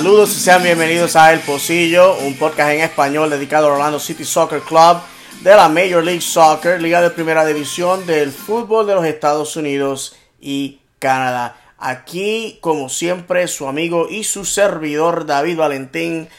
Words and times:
Saludos 0.00 0.34
y 0.34 0.40
sean 0.40 0.62
bienvenidos 0.62 1.14
a 1.14 1.30
El 1.30 1.40
Pocillo, 1.40 2.16
un 2.20 2.34
podcast 2.38 2.70
en 2.70 2.80
español 2.80 3.28
dedicado 3.28 3.66
al 3.66 3.74
Orlando 3.74 4.00
City 4.00 4.24
Soccer 4.24 4.62
Club 4.62 4.96
de 5.42 5.54
la 5.54 5.68
Major 5.68 6.02
League 6.02 6.22
Soccer, 6.22 6.80
Liga 6.80 7.02
de 7.02 7.10
Primera 7.10 7.44
División 7.44 8.06
del 8.06 8.32
fútbol 8.32 8.86
de 8.86 8.94
los 8.94 9.04
Estados 9.04 9.56
Unidos 9.56 10.16
y 10.40 10.80
Canadá. 10.98 11.54
Aquí, 11.76 12.56
como 12.62 12.88
siempre, 12.88 13.46
su 13.46 13.68
amigo 13.68 14.08
y 14.08 14.24
su 14.24 14.46
servidor 14.46 15.26
David 15.26 15.58
Valentín. 15.58 16.30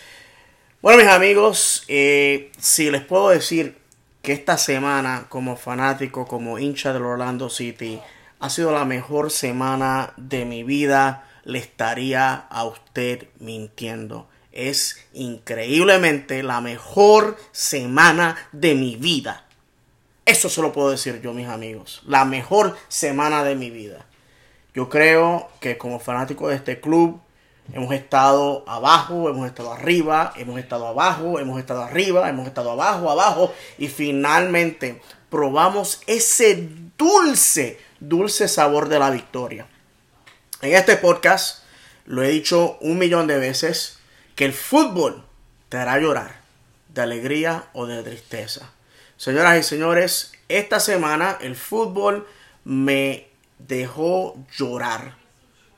Bueno, 0.82 1.04
mis 1.04 1.12
amigos, 1.12 1.84
eh, 1.88 2.52
si 2.58 2.90
les 2.90 3.06
puedo 3.06 3.30
decir 3.30 3.78
que 4.24 4.34
esta 4.34 4.58
semana, 4.58 5.28
como 5.30 5.56
fanático, 5.56 6.26
como 6.26 6.58
hincha 6.58 6.94
del 6.94 7.04
Orlando 7.04 7.48
City, 7.48 8.02
ha 8.40 8.50
sido 8.50 8.72
la 8.72 8.86
mejor 8.86 9.30
semana 9.30 10.14
de 10.18 10.46
mi 10.46 10.64
vida 10.64 11.28
le 11.52 11.60
estaría 11.60 12.34
a 12.34 12.64
usted 12.66 13.28
mintiendo. 13.40 14.28
Es 14.52 14.98
increíblemente 15.14 16.44
la 16.44 16.62
mejor 16.62 17.38
semana 17.52 18.38
de 18.52 18.76
mi 18.76 18.96
vida. 18.96 19.46
Eso 20.26 20.50
se 20.50 20.62
lo 20.62 20.72
puedo 20.72 20.92
decir 20.92 21.22
yo, 21.22 21.34
mis 21.34 21.48
amigos. 21.48 22.02
La 22.06 22.26
mejor 22.26 22.78
semana 22.88 23.44
de 23.44 23.56
mi 23.56 23.70
vida. 23.70 24.06
Yo 24.74 24.90
creo 24.90 25.50
que 25.60 25.78
como 25.78 26.00
fanático 26.00 26.48
de 26.48 26.56
este 26.56 26.80
club 26.80 27.20
hemos 27.74 27.94
estado 27.94 28.64
abajo, 28.68 29.30
hemos 29.30 29.48
estado 29.48 29.74
arriba, 29.74 30.34
hemos 30.38 30.60
estado 30.60 30.88
abajo, 30.88 31.40
hemos 31.40 31.60
estado 31.60 31.84
arriba, 31.84 32.30
hemos 32.30 32.48
estado 32.48 32.72
abajo, 32.72 33.12
abajo 33.12 33.54
y 33.78 33.88
finalmente 33.88 35.02
probamos 35.30 36.02
ese 36.08 36.70
dulce, 36.98 37.80
dulce 38.00 38.48
sabor 38.48 38.88
de 38.90 39.00
la 39.00 39.10
victoria. 39.10 39.68
En 40.62 40.76
este 40.76 40.96
podcast 40.96 41.64
lo 42.06 42.22
he 42.22 42.30
dicho 42.30 42.78
un 42.82 43.00
millón 43.00 43.26
de 43.26 43.40
veces 43.40 43.98
que 44.36 44.46
el 44.46 44.54
fútbol 44.54 45.24
te 45.70 45.78
hará 45.78 45.98
llorar 45.98 46.36
de 46.90 47.02
alegría 47.02 47.66
o 47.74 47.88
de 47.88 48.04
tristeza. 48.04 48.72
Señoras 49.18 49.60
y 49.60 49.64
señores, 49.64 50.34
esta 50.50 50.80
semana 50.80 51.40
el 51.42 51.56
fútbol 51.56 52.28
me 52.64 53.28
dejó 53.58 54.38
llorar. 54.56 55.16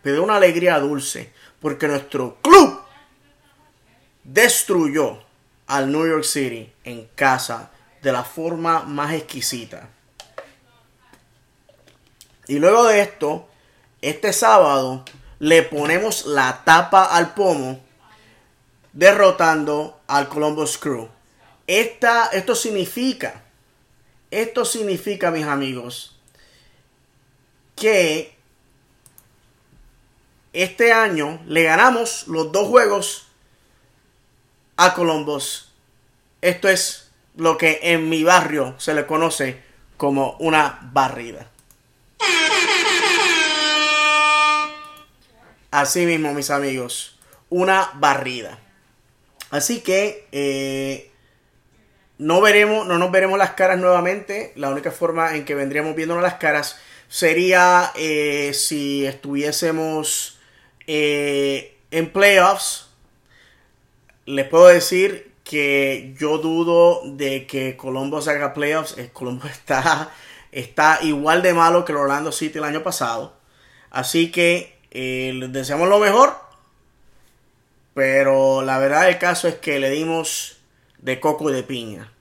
Me 0.04 0.12
dio 0.12 0.22
una 0.22 0.36
alegría 0.36 0.78
dulce 0.80 1.32
porque 1.62 1.88
nuestro 1.88 2.40
club 2.42 2.82
destruyó 4.26 5.24
al 5.68 5.94
New 5.94 6.06
York 6.06 6.26
City 6.26 6.74
en 6.84 7.08
casa 7.16 7.72
de 8.02 8.12
la 8.12 8.26
forma 8.26 8.82
más 8.82 9.14
exquisita. 9.14 9.88
Y 12.48 12.60
luego 12.60 12.84
de 12.84 13.00
esto, 13.02 13.48
este 14.04 14.34
sábado 14.34 15.06
le 15.40 15.64
ponemos 15.64 16.26
la 16.26 16.64
tapa 16.66 17.06
al 17.06 17.34
pomo 17.34 17.80
derrotando 18.92 20.02
al 20.08 20.28
Columbus 20.28 20.78
Crew. 20.78 21.10
Esta, 21.68 22.28
esto 22.28 22.54
significa, 22.54 23.44
esto 24.30 24.66
significa, 24.66 25.32
mis 25.32 25.46
amigos, 25.46 26.20
que 27.78 28.36
este 30.52 30.92
año 30.92 31.42
le 31.48 31.64
ganamos 31.64 32.28
los 32.28 32.52
dos 32.52 32.68
juegos 32.68 33.28
a 34.76 34.94
Columbus. 34.94 35.72
Esto 36.42 36.68
es 36.68 37.10
lo 37.38 37.58
que 37.58 37.80
en 37.82 38.10
mi 38.10 38.26
barrio 38.26 38.76
se 38.80 38.94
le 38.94 39.06
conoce 39.06 39.64
como 39.96 40.36
una 40.40 40.80
barrida. 40.92 41.48
Así 45.74 46.06
mismo, 46.06 46.36
mis 46.36 46.52
amigos, 46.52 47.18
una 47.50 47.90
barrida. 47.96 48.60
Así 49.50 49.82
que 49.82 50.28
eh, 50.32 51.10
no 52.20 52.42
veremos, 52.42 52.86
no 52.86 53.00
nos 53.00 53.12
veremos 53.12 53.40
las 53.40 53.54
caras 53.54 53.80
nuevamente. 53.80 54.54
La 54.56 54.70
única 54.70 54.92
forma 54.92 55.36
en 55.36 55.46
que 55.46 55.56
vendríamos 55.56 55.96
viéndonos 55.96 56.22
las 56.22 56.36
caras 56.36 56.80
sería 57.08 57.92
eh, 57.96 58.52
si 58.54 59.04
estuviésemos 59.08 60.38
eh, 60.86 61.76
en 61.90 62.12
playoffs. 62.12 62.92
Les 64.28 64.48
puedo 64.48 64.68
decir 64.68 65.32
que 65.44 66.14
yo 66.20 66.38
dudo 66.38 67.02
de 67.04 67.48
que 67.48 67.76
Colombo 67.76 68.20
haga 68.20 68.54
playoffs. 68.54 68.96
Colombo 69.12 69.48
está, 69.52 70.12
está 70.52 71.00
igual 71.02 71.42
de 71.42 71.56
malo 71.56 71.84
que 71.84 71.94
el 71.94 71.98
Orlando 71.98 72.32
City 72.32 72.60
el 72.60 72.66
año 72.66 72.84
pasado. 72.84 73.36
Así 73.90 74.32
que 74.32 74.74
eh, 74.94 75.34
les 75.34 75.52
deseamos 75.52 75.90
lo 75.90 76.00
mejor. 76.00 76.36
Pero 77.94 78.62
la 78.62 78.78
verdad 78.80 79.06
del 79.06 79.18
caso 79.20 79.48
es 79.48 79.56
que 79.56 79.80
le 79.80 79.90
dimos 79.90 80.58
de 81.00 81.20
coco 81.20 81.50
y 81.50 81.54
de 81.54 81.64
piña. 81.64 82.12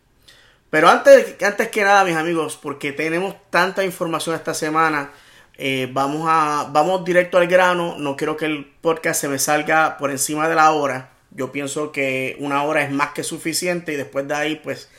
Pero 0.70 0.88
antes, 0.88 1.36
antes 1.42 1.68
que 1.68 1.84
nada, 1.84 2.04
mis 2.04 2.16
amigos, 2.16 2.58
porque 2.60 2.92
tenemos 2.92 3.36
tanta 3.50 3.84
información 3.84 4.34
esta 4.34 4.54
semana, 4.54 5.12
eh, 5.58 5.88
vamos, 5.92 6.24
a, 6.26 6.68
vamos 6.70 7.04
directo 7.04 7.38
al 7.38 7.46
grano. 7.46 7.96
No 7.98 8.16
quiero 8.16 8.36
que 8.36 8.46
el 8.46 8.64
podcast 8.80 9.20
se 9.20 9.28
me 9.28 9.38
salga 9.38 9.98
por 9.98 10.10
encima 10.10 10.48
de 10.48 10.54
la 10.54 10.72
hora. 10.72 11.10
Yo 11.30 11.52
pienso 11.52 11.92
que 11.92 12.36
una 12.40 12.62
hora 12.64 12.82
es 12.82 12.90
más 12.90 13.12
que 13.12 13.22
suficiente 13.22 13.92
y 13.92 13.96
después 13.96 14.26
de 14.28 14.34
ahí, 14.34 14.56
pues, 14.56 14.90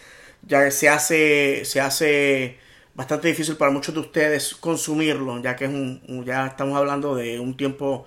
ya 0.44 0.70
se 0.72 0.90
hace, 0.90 1.66
se 1.66 1.82
hace 1.82 2.60
bastante 2.96 3.28
difícil 3.28 3.56
para 3.58 3.72
muchos 3.72 3.94
de 3.94 4.02
ustedes 4.02 4.56
consumirlo, 4.56 5.42
ya 5.42 5.56
que 5.56 5.66
es 5.66 5.72
un, 5.72 6.24
ya 6.26 6.48
estamos 6.48 6.78
hablando 6.78 7.16
de 7.16 7.40
un 7.40 7.58
tiempo 7.58 8.06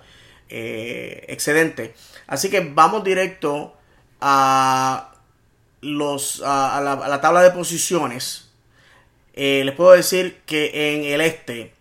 eh, 0.49 1.25
excedente. 1.27 1.93
Así 2.27 2.49
que 2.49 2.61
vamos 2.61 3.03
directo 3.03 3.75
a 4.21 5.13
los 5.81 6.41
a, 6.43 6.81
la, 6.81 7.21
tabla 7.21 7.41
de 7.41 7.51
posiciones. 7.51 8.49
Eh, 9.33 9.63
les 9.65 9.75
puedo 9.75 9.91
decir 9.91 10.41
que 10.45 10.95
en 10.95 11.03
el 11.03 11.21
este 11.21 11.73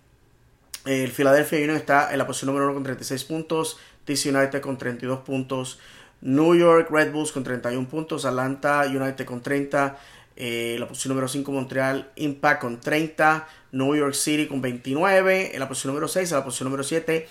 el 0.84 1.10
Philadelphia 1.10 1.58
Union 1.58 1.76
está 1.76 2.12
en 2.12 2.18
la 2.18 2.26
posición 2.26 2.48
número 2.48 2.66
1 2.66 2.74
con 2.74 2.84
36 2.84 3.24
puntos, 3.24 3.78
DC 4.06 4.30
United 4.30 4.60
con 4.60 4.78
32 4.78 5.20
puntos, 5.20 5.80
New 6.20 6.54
York 6.54 6.88
Red 6.90 7.12
Bulls 7.12 7.32
con 7.32 7.42
31 7.44 7.88
puntos, 7.88 8.24
Atlanta 8.24 8.84
United 8.86 9.24
con 9.24 9.42
30, 9.42 9.98
eh, 10.36 10.76
la 10.78 10.86
posición 10.86 11.10
número 11.10 11.28
5 11.28 11.50
Montreal 11.50 12.12
Impact 12.16 12.60
con 12.60 12.80
30, 12.80 13.48
New 13.72 13.96
York 13.96 14.14
City 14.14 14.46
con 14.46 14.60
29, 14.60 15.54
en 15.54 15.60
la 15.60 15.68
posición 15.68 15.92
número 15.92 16.08
6, 16.08 16.30
en 16.30 16.38
la 16.38 16.44
posición 16.44 16.66
número 16.68 16.84
7 16.84 17.26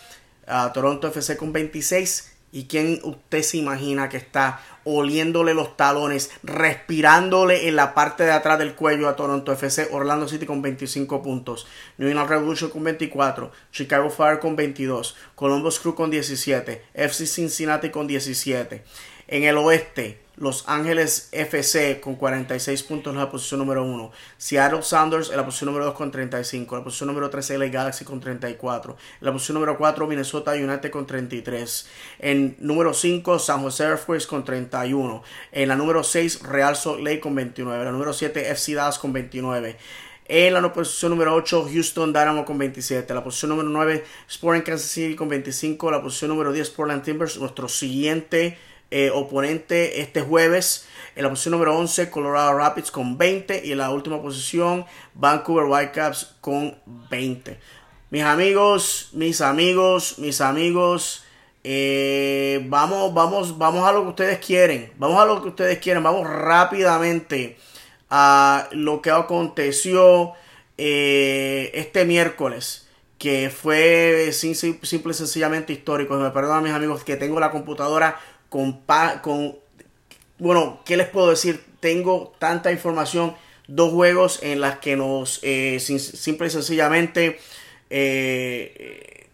Toronto 0.73 1.07
FC 1.07 1.37
con 1.37 1.53
26. 1.53 2.31
¿Y 2.51 2.67
quién 2.67 3.01
usted 3.03 3.41
se 3.41 3.57
imagina 3.57 4.07
que 4.07 4.15
está 4.15 4.61
oliéndole 4.85 5.53
los 5.53 5.75
talones, 5.75 6.31
respirándole 6.41 7.67
en 7.67 7.75
la 7.75 7.93
parte 7.93 8.23
de 8.23 8.31
atrás 8.31 8.57
del 8.59 8.75
cuello 8.75 9.09
a 9.09 9.17
Toronto 9.17 9.51
FC? 9.51 9.89
Orlando 9.91 10.29
City 10.29 10.45
con 10.45 10.61
25 10.61 11.21
puntos, 11.21 11.67
New 11.97 12.07
England 12.07 12.29
Revolution 12.29 12.69
con 12.69 12.85
24, 12.85 13.51
Chicago 13.73 14.09
Fire 14.09 14.39
con 14.39 14.55
22, 14.55 15.17
Columbus 15.35 15.79
Crew 15.79 15.95
con 15.95 16.09
17, 16.09 16.81
FC 16.93 17.25
Cincinnati 17.25 17.89
con 17.89 18.07
17. 18.07 18.85
En 19.27 19.43
el 19.43 19.57
oeste, 19.57 20.21
los 20.37 20.67
Ángeles 20.67 21.29
FC 21.31 21.99
con 22.01 22.15
46 22.15 22.83
puntos 22.83 23.13
en 23.13 23.19
la 23.19 23.29
posición 23.29 23.59
número 23.59 23.83
1. 23.83 24.11
Seattle 24.37 24.81
Sounders 24.81 25.29
en 25.29 25.37
la 25.37 25.45
posición 25.45 25.67
número 25.67 25.85
2 25.85 25.95
con 25.95 26.11
35. 26.11 26.75
En 26.75 26.79
la 26.79 26.83
posición 26.83 27.07
número 27.07 27.29
3 27.29 27.49
LA 27.51 27.67
Galaxy 27.67 28.05
con 28.05 28.19
34. 28.19 28.97
En 29.21 29.25
la 29.25 29.31
posición 29.31 29.55
número 29.55 29.77
4 29.77 30.07
Minnesota 30.07 30.51
United 30.53 30.91
con 30.91 31.05
33. 31.05 31.87
En 32.19 32.55
número 32.59 32.93
5 32.93 33.39
San 33.39 33.61
Jose 33.61 33.83
Earthquakes 33.83 34.27
con 34.27 34.43
31. 34.43 35.23
En 35.51 35.69
la 35.69 35.75
número 35.75 36.03
6 36.03 36.43
Real 36.43 36.75
Salt 36.75 36.99
Lake 36.99 37.19
con 37.19 37.35
29. 37.35 37.79
En 37.79 37.85
la 37.85 37.91
número 37.91 38.13
7 38.13 38.51
FC 38.51 38.73
Dallas 38.73 38.99
con 38.99 39.13
29. 39.13 39.77
En 40.27 40.53
la 40.55 40.73
posición 40.73 41.11
número 41.11 41.35
8, 41.35 41.69
Houston 41.71 42.11
Dynamo 42.11 42.45
con 42.45 42.57
27. 42.57 43.13
La 43.13 43.23
posición 43.23 43.49
número 43.49 43.69
9, 43.69 44.03
Sporting 44.27 44.63
Kansas 44.63 44.89
City 44.89 45.15
con 45.15 45.29
25. 45.29 45.91
La 45.91 46.01
posición 46.01 46.29
número 46.29 46.51
10, 46.51 46.71
Portland 46.71 47.03
Timbers, 47.03 47.37
nuestro 47.37 47.69
siguiente 47.69 48.57
eh, 48.91 49.11
oponente 49.13 50.01
este 50.01 50.21
jueves. 50.21 50.87
En 51.15 51.23
la 51.23 51.29
posición 51.29 51.53
número 51.53 51.77
11, 51.77 52.09
Colorado 52.09 52.57
Rapids 52.57 52.91
con 52.91 53.17
20. 53.17 53.65
Y 53.65 53.71
en 53.71 53.77
la 53.77 53.91
última 53.91 54.21
posición, 54.21 54.85
Vancouver 55.13 55.65
Whitecaps 55.65 56.35
con 56.41 56.77
20. 56.85 57.59
Mis 58.09 58.23
amigos, 58.23 59.09
mis 59.13 59.41
amigos, 59.41 60.19
mis 60.19 60.41
amigos. 60.41 61.23
Eh, 61.63 62.63
vamos, 62.67 63.13
vamos, 63.13 63.57
vamos 63.57 63.87
a 63.87 63.91
lo 63.91 64.03
que 64.03 64.09
ustedes 64.09 64.39
quieren. 64.39 64.91
Vamos 64.97 65.19
a 65.19 65.25
lo 65.25 65.41
que 65.41 65.49
ustedes 65.49 65.79
quieren. 65.79 66.03
Vamos 66.03 66.27
rápidamente 66.27 67.57
a 68.09 68.67
lo 68.71 69.01
que 69.01 69.11
aconteció 69.11 70.33
eh, 70.77 71.71
este 71.73 72.05
miércoles 72.05 72.85
que 73.17 73.49
fue 73.49 74.29
simple 74.31 75.11
y 75.11 75.13
sencillamente 75.13 75.73
histórico. 75.73 76.15
Me 76.17 76.29
perdonan 76.31 76.63
mis 76.63 76.73
amigos 76.73 77.03
que 77.03 77.15
tengo 77.15 77.39
la 77.39 77.51
computadora 77.51 78.19
con, 78.55 78.85
con, 79.21 79.57
bueno, 80.39 80.79
¿qué 80.85 80.95
les 80.95 81.09
puedo 81.09 81.29
decir? 81.29 81.61
Tengo 81.81 82.33
tanta 82.39 82.71
información, 82.71 83.35
dos 83.67 83.91
juegos 83.91 84.39
en 84.43 84.61
las 84.61 84.79
que 84.79 84.95
nos, 84.95 85.41
eh, 85.43 85.77
simple 85.81 86.47
y 86.47 86.49
sencillamente, 86.49 87.37
eh, 87.89 89.27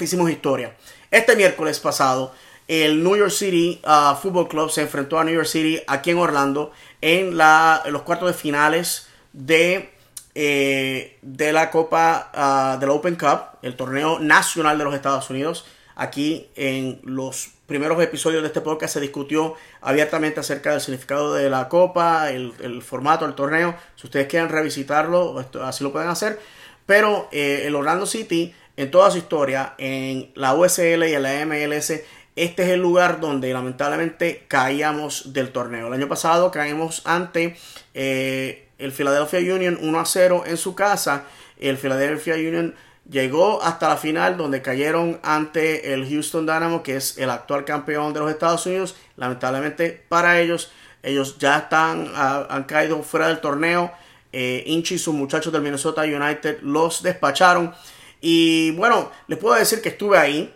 hicimos 0.00 0.30
historia. 0.30 0.74
Este 1.10 1.36
miércoles 1.36 1.78
pasado, 1.78 2.32
el 2.68 3.04
New 3.04 3.16
York 3.16 3.32
City 3.32 3.78
uh, 3.84 4.14
Football 4.16 4.48
Club 4.48 4.70
se 4.70 4.80
enfrentó 4.80 5.18
a 5.18 5.24
New 5.24 5.34
York 5.34 5.46
City 5.46 5.82
aquí 5.86 6.08
en 6.08 6.18
Orlando 6.18 6.72
en, 7.02 7.36
la, 7.36 7.82
los 7.90 8.00
cuartos 8.00 8.28
de 8.28 8.34
finales 8.34 9.08
de, 9.34 9.90
eh, 10.34 11.18
de 11.20 11.52
la 11.52 11.70
Copa 11.70 12.32
uh, 12.74 12.80
del 12.80 12.88
Open 12.88 13.16
Cup, 13.16 13.58
el 13.60 13.76
torneo 13.76 14.20
nacional 14.20 14.78
de 14.78 14.84
los 14.84 14.94
Estados 14.94 15.28
Unidos. 15.28 15.66
Aquí 16.00 16.48
en 16.56 16.98
los 17.04 17.50
primeros 17.66 18.02
episodios 18.02 18.40
de 18.40 18.46
este 18.46 18.62
podcast 18.62 18.94
se 18.94 19.00
discutió 19.02 19.56
abiertamente 19.82 20.40
acerca 20.40 20.70
del 20.70 20.80
significado 20.80 21.34
de 21.34 21.50
la 21.50 21.68
copa, 21.68 22.30
el, 22.30 22.80
formato 22.80 23.26
del 23.26 23.34
torneo. 23.34 23.74
Si 23.96 24.06
ustedes 24.06 24.26
quieren 24.26 24.48
revisitarlo, 24.48 25.44
así 25.62 25.84
lo 25.84 25.92
pueden 25.92 26.08
hacer. 26.08 26.40
Pero 26.86 27.28
eh, 27.32 27.64
el 27.66 27.74
Orlando 27.74 28.06
City, 28.06 28.54
en 28.78 28.90
toda 28.90 29.10
su 29.10 29.18
historia, 29.18 29.74
en 29.76 30.32
la 30.36 30.54
USL 30.54 31.04
y 31.04 31.12
en 31.12 31.22
la 31.22 31.44
MLS, 31.44 31.92
este 32.34 32.62
es 32.62 32.68
el 32.70 32.80
lugar 32.80 33.20
donde 33.20 33.52
lamentablemente 33.52 34.46
caíamos 34.48 35.34
del 35.34 35.52
torneo. 35.52 35.88
El 35.88 35.92
año 35.92 36.08
pasado 36.08 36.50
caímos 36.50 37.02
ante 37.04 37.58
eh, 37.92 38.68
el 38.78 38.92
Philadelphia 38.92 39.54
Union 39.54 39.78
1 39.78 40.00
a 40.00 40.06
0 40.06 40.44
en 40.46 40.56
su 40.56 40.74
casa. 40.74 41.24
El 41.58 41.76
Philadelphia 41.76 42.36
Union 42.36 42.74
llegó 43.10 43.62
hasta 43.62 43.88
la 43.88 43.96
final 43.96 44.36
donde 44.36 44.62
cayeron 44.62 45.18
ante 45.22 45.92
el 45.92 46.08
Houston 46.08 46.46
Dynamo, 46.46 46.82
que 46.82 46.96
es 46.96 47.18
el 47.18 47.30
actual 47.30 47.64
campeón 47.64 48.12
de 48.14 48.20
los 48.20 48.30
Estados 48.30 48.64
Unidos. 48.66 48.94
Lamentablemente 49.16 50.04
para 50.08 50.40
ellos, 50.40 50.70
ellos 51.02 51.38
ya 51.38 51.58
están, 51.58 52.10
han 52.14 52.64
caído 52.64 53.02
fuera 53.02 53.28
del 53.28 53.40
torneo. 53.40 53.92
Eh, 54.32 54.62
Inchi 54.66 54.94
y 54.94 54.98
sus 54.98 55.14
muchachos 55.14 55.52
del 55.52 55.62
Minnesota 55.62 56.02
United 56.02 56.60
los 56.62 57.02
despacharon. 57.02 57.74
Y 58.20 58.70
bueno, 58.72 59.10
les 59.26 59.38
puedo 59.38 59.56
decir 59.56 59.82
que 59.82 59.90
estuve 59.90 60.16
ahí. 60.18 60.54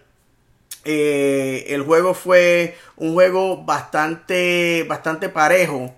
Eh, 0.84 1.64
el 1.68 1.82
juego 1.82 2.14
fue 2.14 2.76
un 2.96 3.14
juego 3.14 3.64
bastante, 3.64 4.84
bastante 4.86 5.28
parejo. 5.28 5.94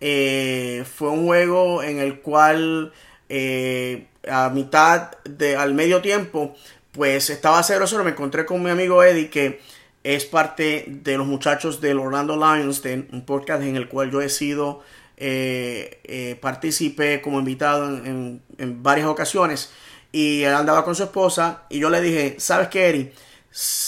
Eh, 0.00 0.84
fue 0.94 1.08
un 1.08 1.26
juego 1.26 1.82
en 1.82 1.98
el 1.98 2.20
cual 2.20 2.92
eh, 3.28 4.06
a 4.28 4.50
mitad 4.50 5.12
de 5.24 5.56
al 5.56 5.74
medio 5.74 6.00
tiempo, 6.00 6.54
pues 6.92 7.30
estaba 7.30 7.60
0-0. 7.62 8.02
Me 8.02 8.10
encontré 8.10 8.46
con 8.46 8.62
mi 8.62 8.70
amigo 8.70 9.02
Eddie, 9.02 9.30
que 9.30 9.60
es 10.04 10.24
parte 10.24 10.84
de 10.86 11.16
los 11.16 11.26
muchachos 11.26 11.80
del 11.80 11.98
Orlando 11.98 12.36
Lions, 12.36 12.82
de 12.82 13.06
un 13.12 13.24
podcast 13.24 13.62
en 13.62 13.76
el 13.76 13.88
cual 13.88 14.10
yo 14.10 14.20
he 14.20 14.28
sido 14.28 14.82
eh, 15.16 16.00
eh, 16.04 16.36
participé 16.40 17.22
como 17.22 17.38
invitado 17.38 17.88
en, 17.88 18.42
varias 18.82 19.06
ocasiones. 19.08 19.72
Y 20.12 20.42
él 20.42 20.54
andaba 20.54 20.84
con 20.84 20.94
su 20.94 21.02
esposa. 21.02 21.64
Y 21.68 21.78
yo 21.78 21.90
le 21.90 22.00
dije: 22.00 22.36
¿Sabes 22.38 22.68
qué, 22.68 22.88
Eddie? 22.88 23.12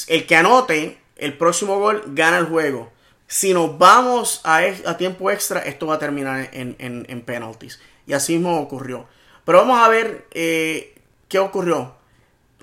El 0.09 0.27
que 0.27 0.37
anote 0.37 0.99
el 1.17 1.37
próximo 1.37 1.79
gol 1.79 2.03
gana 2.09 2.39
el 2.39 2.47
juego. 2.47 2.93
Si 3.27 3.53
nos 3.53 3.77
vamos 3.79 4.41
a, 4.45 4.61
a 4.87 4.97
tiempo 4.97 5.31
extra, 5.31 5.61
esto 5.61 5.87
va 5.87 5.97
a 5.97 5.99
terminar 5.99 6.49
en, 6.53 6.77
en 6.79 7.21
penalties. 7.23 7.79
Y 8.07 8.15
así 8.15 8.35
mismo 8.35 8.59
ocurrió. 8.59 9.07
Pero 9.49 9.61
vamos 9.61 9.81
a 9.81 9.89
ver 9.89 10.27
eh, 10.33 10.95
qué 11.27 11.39
ocurrió 11.39 11.95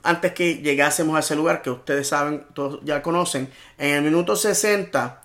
antes 0.03 0.33
que 0.33 0.57
llegásemos 0.57 1.15
a 1.15 1.21
ese 1.21 1.35
lugar 1.35 1.63
que 1.63 1.71
ustedes 1.71 2.07
saben, 2.09 2.45
todos 2.53 2.79
ya 2.83 3.01
conocen. 3.01 3.49
En 3.79 3.95
el 3.95 4.01
minuto 4.03 4.35
60, 4.35 5.23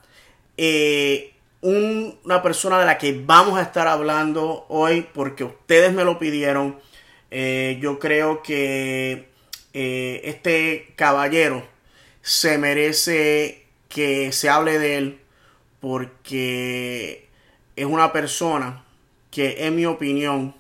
eh, 0.56 1.34
una 1.60 2.42
persona 2.42 2.78
de 2.78 2.86
la 2.86 2.96
que 2.96 3.12
vamos 3.26 3.58
a 3.58 3.62
estar 3.62 3.88
hablando 3.88 4.64
hoy, 4.70 5.06
porque 5.12 5.44
ustedes 5.44 5.92
me 5.92 6.02
lo 6.02 6.18
pidieron, 6.18 6.80
eh, 7.30 7.76
yo 7.82 7.98
creo 7.98 8.42
que 8.42 9.28
este 9.74 10.94
caballero 10.96 11.62
se 12.22 12.56
merece 12.56 13.66
que 13.90 14.32
se 14.32 14.48
hable 14.48 14.78
de 14.78 14.96
él, 14.96 15.20
porque 15.78 17.28
es 17.76 17.84
una 17.84 18.14
persona 18.14 18.82
que, 19.30 19.66
en 19.66 19.76
mi 19.76 19.84
opinión, 19.84 20.58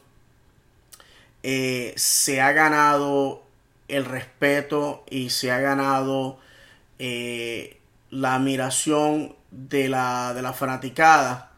eh, 1.42 1.94
se 1.96 2.40
ha 2.40 2.52
ganado 2.52 3.42
el 3.88 4.04
respeto 4.04 5.04
y 5.08 5.30
se 5.30 5.50
ha 5.50 5.58
ganado 5.58 6.38
eh, 6.98 7.78
la 8.10 8.34
admiración 8.34 9.34
de 9.50 9.88
la, 9.88 10.34
de 10.34 10.42
la 10.42 10.52
fanaticada. 10.52 11.52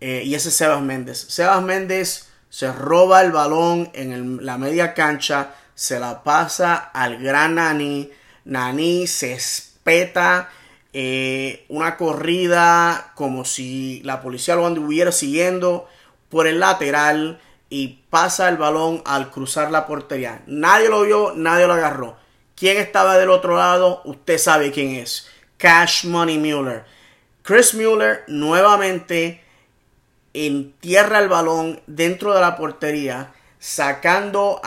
Eh, 0.00 0.22
y 0.24 0.34
ese 0.34 0.48
es 0.48 0.56
Sebas 0.56 0.82
Méndez. 0.82 1.26
Sebas 1.28 1.62
Méndez 1.62 2.28
se 2.50 2.72
roba 2.72 3.22
el 3.22 3.32
balón 3.32 3.90
en 3.94 4.44
la 4.44 4.58
media 4.58 4.92
cancha, 4.94 5.54
se 5.74 6.00
la 6.00 6.22
pasa 6.22 6.74
al 6.74 7.22
gran 7.22 7.54
Nani. 7.54 8.10
Nani 8.44 9.06
se 9.06 9.32
espeta 9.32 10.50
una 11.68 11.96
corrida 11.96 13.12
como 13.14 13.46
si 13.46 14.02
la 14.04 14.20
policía 14.20 14.56
lo 14.56 14.66
anduviera 14.66 15.10
siguiendo 15.10 15.88
por 16.28 16.46
el 16.46 16.60
lateral 16.60 17.40
y 17.74 18.04
pasa 18.10 18.50
el 18.50 18.58
balón 18.58 19.00
al 19.06 19.30
cruzar 19.30 19.70
la 19.70 19.86
portería. 19.86 20.42
Nadie 20.46 20.90
lo 20.90 21.04
vio, 21.04 21.32
nadie 21.34 21.66
lo 21.66 21.72
agarró. 21.72 22.18
¿Quién 22.54 22.76
estaba 22.76 23.16
del 23.16 23.30
otro 23.30 23.56
lado? 23.56 24.02
Usted 24.04 24.36
sabe 24.36 24.70
quién 24.70 24.96
es. 24.96 25.26
Cash 25.56 26.04
Money 26.04 26.36
Mueller. 26.36 26.84
Chris 27.40 27.72
Mueller 27.72 28.24
nuevamente 28.28 29.42
entierra 30.34 31.20
el 31.20 31.30
balón 31.30 31.80
dentro 31.86 32.34
de 32.34 32.42
la 32.42 32.58
portería, 32.58 33.32
sacando 33.58 34.60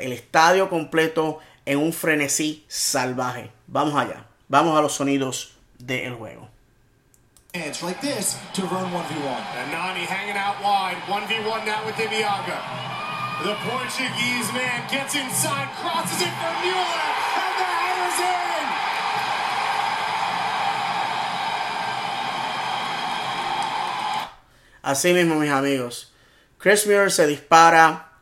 el 0.00 0.12
estadio 0.12 0.70
completo 0.70 1.40
en 1.66 1.80
un 1.80 1.92
frenesí 1.92 2.64
salvaje. 2.66 3.50
Vamos 3.66 3.94
allá. 3.94 4.24
Vamos 4.48 4.78
a 4.78 4.80
los 4.80 4.94
sonidos 4.94 5.52
del 5.78 6.14
juego. 6.14 6.49
Edge 7.52 7.82
like 7.82 8.00
this 8.00 8.38
to 8.54 8.62
run 8.62 8.92
1v1. 8.92 9.42
And 9.58 9.72
Nani 9.72 10.06
hanging 10.06 10.36
out 10.36 10.62
wide. 10.62 10.94
1v1 11.10 11.66
now 11.66 11.84
with 11.84 11.96
Ibiaga. 11.96 12.62
The 13.42 13.54
Portuguese 13.66 14.52
man 14.52 14.86
gets 14.88 15.16
inside, 15.16 15.66
crosses 15.82 16.22
it 16.22 16.30
for 16.30 16.52
Mueller, 16.62 17.10
and 17.42 17.54
the 17.58 17.66
header's 17.74 18.20
in! 18.20 18.66
Así 24.82 25.12
mismo, 25.12 25.40
mis 25.40 25.50
amigos. 25.50 26.12
Chris 26.58 26.86
Mueller 26.86 27.10
se 27.10 27.26
dispara 27.26 28.12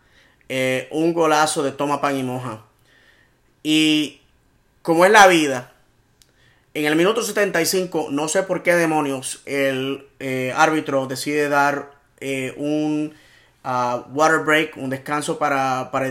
eh, 0.48 0.88
un 0.90 1.12
golazo 1.12 1.62
de 1.62 1.72
toma 1.72 2.00
pan 2.00 2.16
y 2.16 2.22
moja. 2.22 2.62
Y 3.62 4.22
como 4.80 5.04
es 5.04 5.10
la 5.10 5.26
vida, 5.26 5.72
en 6.78 6.86
el 6.86 6.94
minuto 6.94 7.22
75, 7.22 8.08
no 8.10 8.28
sé 8.28 8.44
por 8.44 8.62
qué 8.62 8.74
demonios, 8.76 9.42
el 9.46 10.06
eh, 10.20 10.52
árbitro 10.56 11.06
decide 11.08 11.48
dar 11.48 11.90
eh, 12.20 12.54
un 12.56 13.14
uh, 13.64 13.96
water 14.12 14.40
break, 14.44 14.76
un 14.76 14.88
descanso 14.88 15.38
para, 15.38 15.90
para 15.90 16.06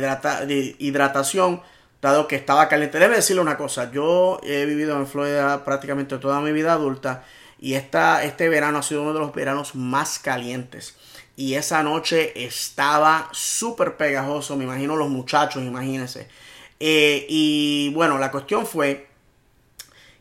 hidratación, 0.77 1.61
dado 2.01 2.27
que 2.27 2.35
estaba 2.35 2.67
caliente. 2.67 2.99
Debe 2.99 3.15
decirle 3.15 3.41
una 3.41 3.55
cosa, 3.55 3.89
yo 3.91 4.41
he 4.43 4.65
vivido 4.65 4.97
en 4.97 5.07
Florida 5.07 5.63
prácticamente 5.63 6.17
toda 6.17 6.41
mi 6.41 6.51
vida 6.51 6.73
adulta 6.73 7.23
y 7.59 7.75
esta, 7.75 8.23
este 8.25 8.49
verano 8.49 8.79
ha 8.79 8.83
sido 8.83 9.03
uno 9.03 9.13
de 9.13 9.19
los 9.19 9.33
veranos 9.33 9.73
más 9.73 10.19
calientes. 10.19 10.97
Y 11.37 11.53
esa 11.53 11.81
noche 11.81 12.45
estaba 12.45 13.29
súper 13.31 13.95
pegajoso, 13.95 14.57
me 14.57 14.65
imagino 14.65 14.97
los 14.97 15.07
muchachos, 15.07 15.63
imagínense. 15.63 16.27
Eh, 16.79 17.25
y 17.29 17.89
bueno, 17.93 18.17
la 18.17 18.31
cuestión 18.31 18.65
fue 18.65 19.06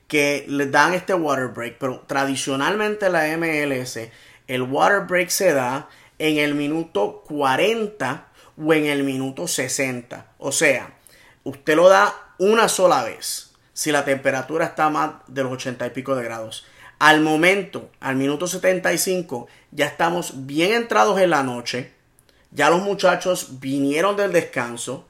que 0.09 0.45
le 0.49 0.67
dan 0.67 0.95
este 0.95 1.15
water 1.15 1.49
break, 1.49 1.79
pero 1.79 2.01
tradicionalmente 2.07 3.11
la 3.11 3.37
MLS, 3.37 3.99
el 4.47 4.63
water 4.63 5.01
break 5.01 5.29
se 5.31 5.53
da 5.53 5.89
en 6.19 6.39
el 6.39 6.55
minuto 6.55 7.23
40 7.27 8.29
o 8.57 8.73
en 8.73 8.87
el 8.87 9.03
minuto 9.03 9.49
60. 9.49 10.27
O 10.39 10.53
sea, 10.53 10.95
usted 11.45 11.77
lo 11.77 11.89
da 11.89 12.15
una 12.39 12.69
sola 12.69 13.05
vez 13.05 13.53
si 13.73 13.93
la 13.93 14.05
temperatura 14.05 14.67
está 14.67 14.89
más 14.89 15.13
de 15.27 15.43
los 15.43 15.53
80 15.53 15.87
y 15.87 15.91
pico 15.91 16.15
de 16.15 16.25
grados. 16.25 16.65
Al 16.99 17.21
momento, 17.21 17.91
al 18.01 18.17
minuto 18.17 18.47
75, 18.47 19.49
ya 19.71 19.87
estamos 19.87 20.47
bien 20.47 20.73
entrados 20.73 21.21
en 21.21 21.31
la 21.31 21.43
noche. 21.43 21.93
Ya 22.53 22.71
los 22.71 22.81
muchachos 22.81 23.61
vinieron 23.61 24.17
del 24.17 24.33
descanso. 24.33 25.07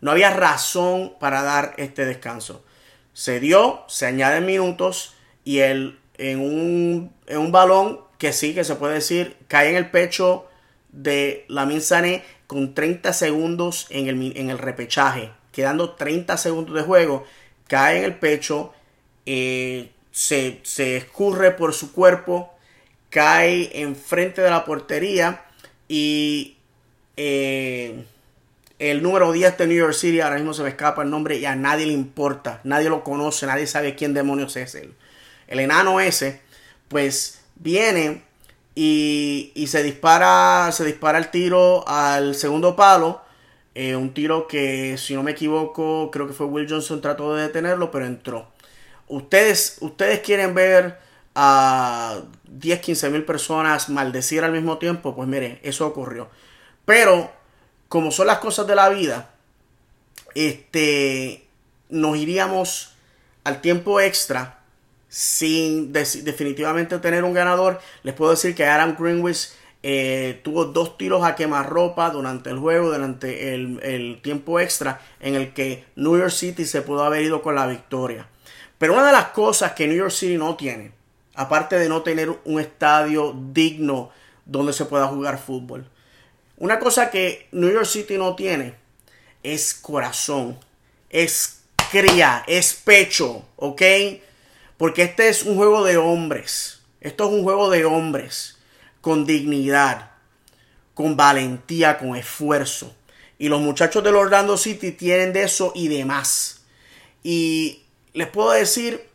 No 0.00 0.12
había 0.12 0.30
razón 0.30 1.14
para 1.20 1.42
dar 1.42 1.74
este 1.76 2.06
descanso. 2.06 2.64
Se 3.18 3.40
dio, 3.40 3.82
se 3.88 4.06
añaden 4.06 4.46
minutos 4.46 5.12
y 5.42 5.58
él 5.58 5.98
en 6.18 6.38
un, 6.38 7.12
en 7.26 7.38
un 7.38 7.50
balón 7.50 7.98
que 8.16 8.32
sí, 8.32 8.54
que 8.54 8.62
se 8.62 8.76
puede 8.76 8.94
decir, 8.94 9.36
cae 9.48 9.70
en 9.70 9.74
el 9.74 9.90
pecho 9.90 10.46
de 10.90 11.44
la 11.48 11.68
Sané 11.80 12.22
con 12.46 12.74
30 12.74 13.12
segundos 13.12 13.88
en 13.90 14.06
el, 14.06 14.36
en 14.36 14.50
el 14.50 14.58
repechaje, 14.58 15.32
quedando 15.50 15.96
30 15.96 16.36
segundos 16.36 16.76
de 16.76 16.82
juego, 16.82 17.24
cae 17.66 17.98
en 17.98 18.04
el 18.04 18.14
pecho, 18.14 18.72
eh, 19.26 19.90
se, 20.12 20.60
escurre 20.96 21.50
por 21.50 21.74
su 21.74 21.90
cuerpo, 21.90 22.54
cae 23.10 23.82
enfrente 23.82 24.42
de 24.42 24.50
la 24.50 24.64
portería 24.64 25.44
y 25.88 26.56
eh, 27.16 28.04
el 28.78 29.02
número 29.02 29.32
10 29.32 29.58
de 29.58 29.66
New 29.66 29.76
York 29.76 29.94
City, 29.94 30.20
ahora 30.20 30.36
mismo 30.36 30.54
se 30.54 30.62
me 30.62 30.68
escapa 30.68 31.02
el 31.02 31.10
nombre 31.10 31.36
y 31.36 31.46
a 31.46 31.56
nadie 31.56 31.86
le 31.86 31.92
importa, 31.92 32.60
nadie 32.64 32.88
lo 32.88 33.02
conoce, 33.02 33.46
nadie 33.46 33.66
sabe 33.66 33.96
quién 33.96 34.14
demonios 34.14 34.56
es 34.56 34.74
él. 34.74 34.94
El 35.48 35.60
enano 35.60 36.00
ese, 36.00 36.40
pues 36.88 37.40
viene 37.56 38.22
y, 38.74 39.52
se 39.66 39.82
dispara, 39.82 40.70
se 40.72 40.84
dispara 40.84 41.18
el 41.18 41.30
tiro 41.30 41.86
al 41.88 42.34
segundo 42.36 42.76
palo. 42.76 43.22
Eh, 43.74 43.96
un 43.96 44.14
tiro 44.14 44.46
que, 44.46 44.96
si 44.98 45.14
no 45.14 45.22
me 45.22 45.32
equivoco, 45.32 46.10
creo 46.10 46.26
que 46.26 46.32
fue 46.32 46.46
Will 46.46 46.68
Johnson 46.68 47.00
trató 47.00 47.34
de 47.34 47.42
detenerlo, 47.42 47.90
pero 47.90 48.06
entró. 48.06 48.48
Ustedes, 49.08 49.78
ustedes 49.80 50.20
quieren 50.20 50.54
ver 50.54 50.98
a 51.34 52.20
10, 52.44 52.80
15 52.80 53.10
mil 53.10 53.24
personas 53.24 53.88
maldecir 53.88 54.44
al 54.44 54.52
mismo 54.52 54.78
tiempo, 54.78 55.14
pues 55.14 55.28
mire, 55.28 55.60
eso 55.62 55.86
ocurrió. 55.86 56.28
Pero 56.84 57.30
como 57.88 58.10
son 58.10 58.26
las 58.26 58.38
cosas 58.38 58.66
de 58.66 58.74
la 58.74 58.88
vida, 58.88 59.30
este, 60.34 61.46
nos 61.88 62.16
iríamos 62.16 62.94
al 63.44 63.60
tiempo 63.60 64.00
extra 64.00 64.60
sin 65.08 65.92
definitivamente 65.92 66.98
tener 66.98 67.24
un 67.24 67.32
ganador. 67.32 67.80
Les 68.02 68.14
puedo 68.14 68.32
decir 68.32 68.54
que 68.54 68.66
Adam 68.66 68.94
Greenwich 68.98 69.50
eh, 69.82 70.40
tuvo 70.42 70.66
dos 70.66 70.98
tiros 70.98 71.24
a 71.24 71.34
quemarropa 71.34 72.10
durante 72.10 72.50
el 72.50 72.58
juego, 72.58 72.90
durante 72.90 73.54
el, 73.54 73.80
el, 73.82 74.20
tiempo 74.20 74.60
extra, 74.60 75.00
en 75.20 75.34
el 75.34 75.54
que 75.54 75.84
New 75.96 76.18
York 76.18 76.30
City 76.30 76.64
se 76.66 76.82
pudo 76.82 77.04
haber 77.04 77.22
ido 77.22 77.42
con 77.42 77.54
la 77.54 77.66
victoria. 77.66 78.28
Pero 78.76 78.92
una 78.92 79.06
de 79.06 79.12
las 79.12 79.28
cosas 79.28 79.72
que 79.72 79.88
New 79.88 79.96
York 79.96 80.10
City 80.10 80.36
no 80.36 80.56
tiene, 80.56 80.92
aparte 81.34 81.78
de 81.78 81.88
no 81.88 82.02
tener 82.02 82.30
un 82.44 82.60
estadio 82.60 83.34
digno 83.52 84.10
donde 84.44 84.72
se 84.72 84.84
pueda 84.84 85.06
jugar 85.06 85.38
fútbol, 85.38 85.88
una 86.60 86.80
cosa 86.80 87.10
que 87.10 87.46
New 87.52 87.70
York 87.70 87.86
City 87.86 88.18
no 88.18 88.34
tiene 88.34 88.74
es 89.44 89.74
corazón, 89.74 90.58
es 91.08 91.60
cría, 91.92 92.42
es 92.48 92.74
pecho, 92.74 93.44
¿ok? 93.56 93.82
Porque 94.76 95.02
este 95.02 95.28
es 95.28 95.44
un 95.44 95.56
juego 95.56 95.84
de 95.84 95.96
hombres. 95.96 96.80
Esto 97.00 97.26
es 97.26 97.30
un 97.30 97.44
juego 97.44 97.70
de 97.70 97.84
hombres 97.84 98.58
con 99.00 99.24
dignidad, 99.24 100.10
con 100.94 101.16
valentía, 101.16 101.96
con 101.96 102.16
esfuerzo. 102.16 102.92
Y 103.38 103.48
los 103.48 103.60
muchachos 103.60 104.02
del 104.02 104.16
Orlando 104.16 104.56
City 104.56 104.90
tienen 104.90 105.32
de 105.32 105.44
eso 105.44 105.70
y 105.76 105.86
demás. 105.86 106.64
Y 107.22 107.84
les 108.14 108.26
puedo 108.26 108.50
decir 108.50 109.08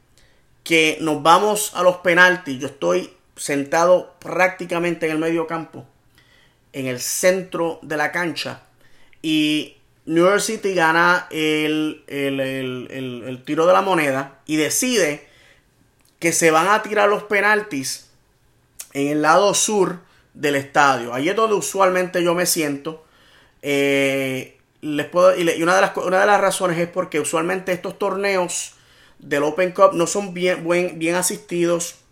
que 0.63 0.97
nos 1.01 1.21
vamos 1.21 1.71
a 1.75 1.83
los 1.83 1.97
penaltis. 1.97 2.57
Yo 2.59 2.67
estoy 2.67 3.13
sentado 3.35 4.15
prácticamente 4.19 5.07
en 5.07 5.11
el 5.11 5.17
medio 5.17 5.45
campo 5.45 5.85
en 6.73 6.87
el 6.87 6.99
centro 6.99 7.79
de 7.83 7.97
la 7.97 8.11
cancha. 8.11 8.63
Y 9.21 9.77
New 10.05 10.25
York 10.25 10.41
City 10.41 10.73
gana 10.73 11.27
el, 11.31 12.03
el, 12.07 13.43
tiro 13.45 13.65
de 13.65 13.73
la 13.73 13.81
moneda 13.81 14.41
y 14.45 14.57
decide 14.57 15.27
que 16.19 16.33
se 16.33 16.51
van 16.51 16.67
a 16.67 16.83
tirar 16.83 17.07
los 17.09 17.23
penaltis 17.23 18.09
en 18.93 19.07
el 19.07 19.21
lado 19.21 19.53
sur 19.53 19.99
del 20.33 20.55
estadio. 20.55 21.13
Ahí 21.13 21.29
es 21.29 21.35
donde 21.35 21.55
usualmente 21.55 22.23
yo 22.23 22.33
me 22.33 22.45
siento. 22.45 23.05
Eh, 23.61 24.57
les 24.81 25.05
puedo, 25.07 25.37
y 25.37 25.63
una 25.63 25.75
de, 25.75 25.81
las, 25.81 25.95
una 25.95 26.19
de 26.19 26.25
las 26.25 26.41
razones 26.41 26.77
es 26.77 26.89
porque 26.89 27.19
usualmente 27.19 27.71
estos 27.71 27.97
torneos 27.97 28.73
del 29.19 29.43
Open 29.43 29.71
Cup 29.71 29.93
no 29.93 30.07
son 30.07 30.33
bien, 30.33 30.63
buen, 30.63 30.99
bien 30.99 31.15
asistidos 31.15 32.02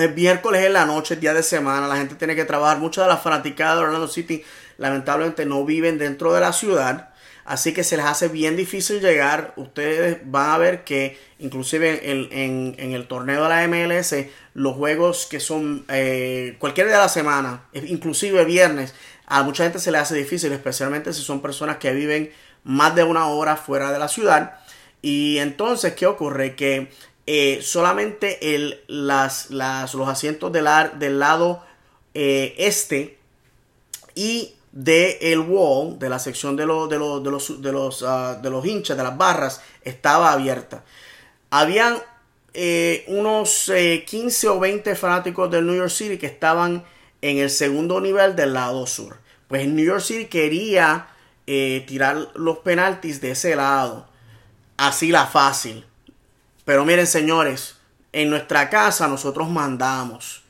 el 0.00 0.14
miércoles 0.14 0.64
en 0.64 0.72
la 0.72 0.86
noche, 0.86 1.16
día 1.16 1.34
de 1.34 1.42
semana, 1.42 1.88
la 1.88 1.96
gente 1.96 2.14
tiene 2.14 2.34
que 2.34 2.44
trabajar. 2.44 2.78
Muchas 2.78 3.04
de 3.04 3.12
las 3.12 3.22
fanaticadas 3.22 3.76
de 3.76 3.84
Orlando 3.84 4.08
City 4.08 4.42
lamentablemente 4.78 5.46
no 5.46 5.64
viven 5.64 5.98
dentro 5.98 6.32
de 6.32 6.40
la 6.40 6.52
ciudad. 6.52 7.10
Así 7.44 7.72
que 7.72 7.82
se 7.82 7.96
les 7.96 8.06
hace 8.06 8.28
bien 8.28 8.56
difícil 8.56 9.00
llegar. 9.00 9.54
Ustedes 9.56 10.18
van 10.24 10.50
a 10.50 10.58
ver 10.58 10.84
que 10.84 11.18
inclusive 11.38 12.10
en, 12.10 12.74
el 12.78 13.06
torneo 13.08 13.42
de 13.42 13.48
la 13.48 13.66
MLS, 13.66 14.14
los 14.54 14.76
juegos 14.76 15.26
que 15.28 15.40
son 15.40 15.84
eh, 15.88 16.56
cualquier 16.58 16.86
día 16.86 16.96
de 16.96 17.02
la 17.02 17.08
semana, 17.08 17.64
inclusive 17.72 18.44
viernes, 18.44 18.94
a 19.26 19.42
mucha 19.42 19.64
gente 19.64 19.78
se 19.78 19.90
les 19.90 20.00
hace 20.02 20.14
difícil, 20.14 20.52
especialmente 20.52 21.12
si 21.12 21.22
son 21.22 21.40
personas 21.40 21.78
que 21.78 21.92
viven 21.92 22.30
más 22.62 22.94
de 22.94 23.04
una 23.04 23.26
hora 23.26 23.56
fuera 23.56 23.90
de 23.90 23.98
la 23.98 24.08
ciudad. 24.08 24.60
Y 25.02 25.38
entonces, 25.38 25.94
¿qué 25.94 26.06
ocurre? 26.06 26.54
Que 26.54 26.90
eh, 27.32 27.62
solamente 27.62 28.40
los 28.88 30.08
asientos 30.08 30.50
del, 30.50 30.66
del 30.98 31.20
lado 31.20 31.62
eh, 32.12 32.56
este 32.58 33.18
y 34.16 34.54
de 34.72 35.16
el 35.20 35.38
wall, 35.38 35.96
de 36.00 36.08
la 36.08 36.18
sección 36.18 36.56
de, 36.56 36.66
de, 36.66 36.88
de 36.88 36.98
los, 37.30 37.62
de, 37.62 37.70
los, 37.70 38.02
ah, 38.02 38.36
de 38.42 38.50
los 38.50 38.66
hinchas, 38.66 38.96
de 38.96 39.04
las 39.04 39.16
barras, 39.16 39.62
estaba 39.82 40.32
abierta. 40.32 40.82
Habían 41.50 41.98
eh, 42.52 43.04
unos 43.06 43.70
15 44.06 44.48
o 44.48 44.58
20 44.58 44.96
fanáticos 44.96 45.48
del 45.52 45.66
New 45.66 45.76
York 45.76 45.90
City 45.90 46.18
que 46.18 46.26
estaban 46.26 46.82
en 47.22 47.38
el 47.38 47.50
segundo 47.50 48.00
nivel 48.00 48.34
del 48.34 48.54
lado 48.54 48.88
sur. 48.88 49.18
Pues 49.46 49.68
New 49.68 49.84
York 49.84 50.00
City 50.00 50.24
quería 50.24 51.06
tirar 51.46 52.30
los 52.34 52.58
penaltis 52.58 53.20
de 53.20 53.30
ese 53.30 53.54
lado. 53.54 54.08
Así 54.76 55.12
la 55.12 55.28
fácil. 55.28 55.84
Pero 56.70 56.84
miren, 56.84 57.08
señores, 57.08 57.80
en 58.12 58.30
nuestra 58.30 58.70
casa 58.70 59.08
nosotros 59.08 59.48
mandamos. 59.48 60.44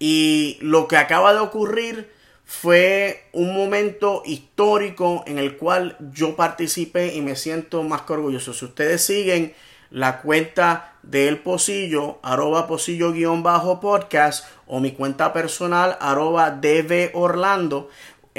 Y 0.00 0.58
lo 0.60 0.88
que 0.88 0.96
acaba 0.96 1.32
de 1.32 1.38
ocurrir 1.38 2.10
fue 2.44 3.28
un 3.32 3.54
momento 3.54 4.24
histórico 4.24 5.22
en 5.28 5.38
el 5.38 5.56
cual 5.56 5.96
yo 6.12 6.34
participé 6.34 7.14
y 7.14 7.20
me 7.20 7.36
siento 7.36 7.84
más 7.84 8.02
que 8.02 8.14
orgulloso. 8.14 8.52
Si 8.52 8.64
ustedes 8.64 9.04
siguen 9.04 9.54
la 9.90 10.22
cuenta 10.22 10.94
del 11.04 11.38
Pocillo, 11.38 12.18
arroba 12.24 12.66
Pocillo 12.66 13.12
guion 13.12 13.44
bajo 13.44 13.78
podcast, 13.78 14.46
o 14.66 14.80
mi 14.80 14.90
cuenta 14.90 15.32
personal, 15.32 15.96
arroba 16.00 16.50
DV 16.50 17.12
Orlando, 17.14 17.90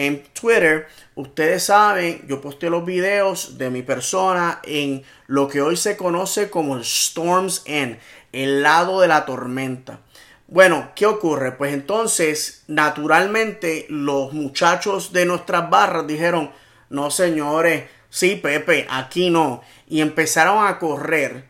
en 0.07 0.23
Twitter, 0.33 0.87
ustedes 1.13 1.65
saben, 1.65 2.25
yo 2.27 2.41
posté 2.41 2.71
los 2.71 2.83
videos 2.83 3.59
de 3.59 3.69
mi 3.69 3.83
persona 3.83 4.59
en 4.63 5.03
lo 5.27 5.47
que 5.47 5.61
hoy 5.61 5.77
se 5.77 5.95
conoce 5.95 6.49
como 6.49 6.75
el 6.75 6.81
Storm's 6.81 7.61
End, 7.65 7.99
el 8.31 8.63
lado 8.63 9.01
de 9.01 9.07
la 9.07 9.25
tormenta. 9.25 9.99
Bueno, 10.47 10.91
¿qué 10.95 11.05
ocurre? 11.05 11.51
Pues 11.51 11.73
entonces, 11.73 12.63
naturalmente, 12.67 13.85
los 13.89 14.33
muchachos 14.33 15.13
de 15.13 15.27
nuestras 15.27 15.69
barras 15.69 16.07
dijeron, 16.07 16.51
no 16.89 17.11
señores, 17.11 17.83
sí, 18.09 18.37
Pepe, 18.37 18.87
aquí 18.89 19.29
no. 19.29 19.61
Y 19.87 20.01
empezaron 20.01 20.65
a 20.65 20.79
correr 20.79 21.45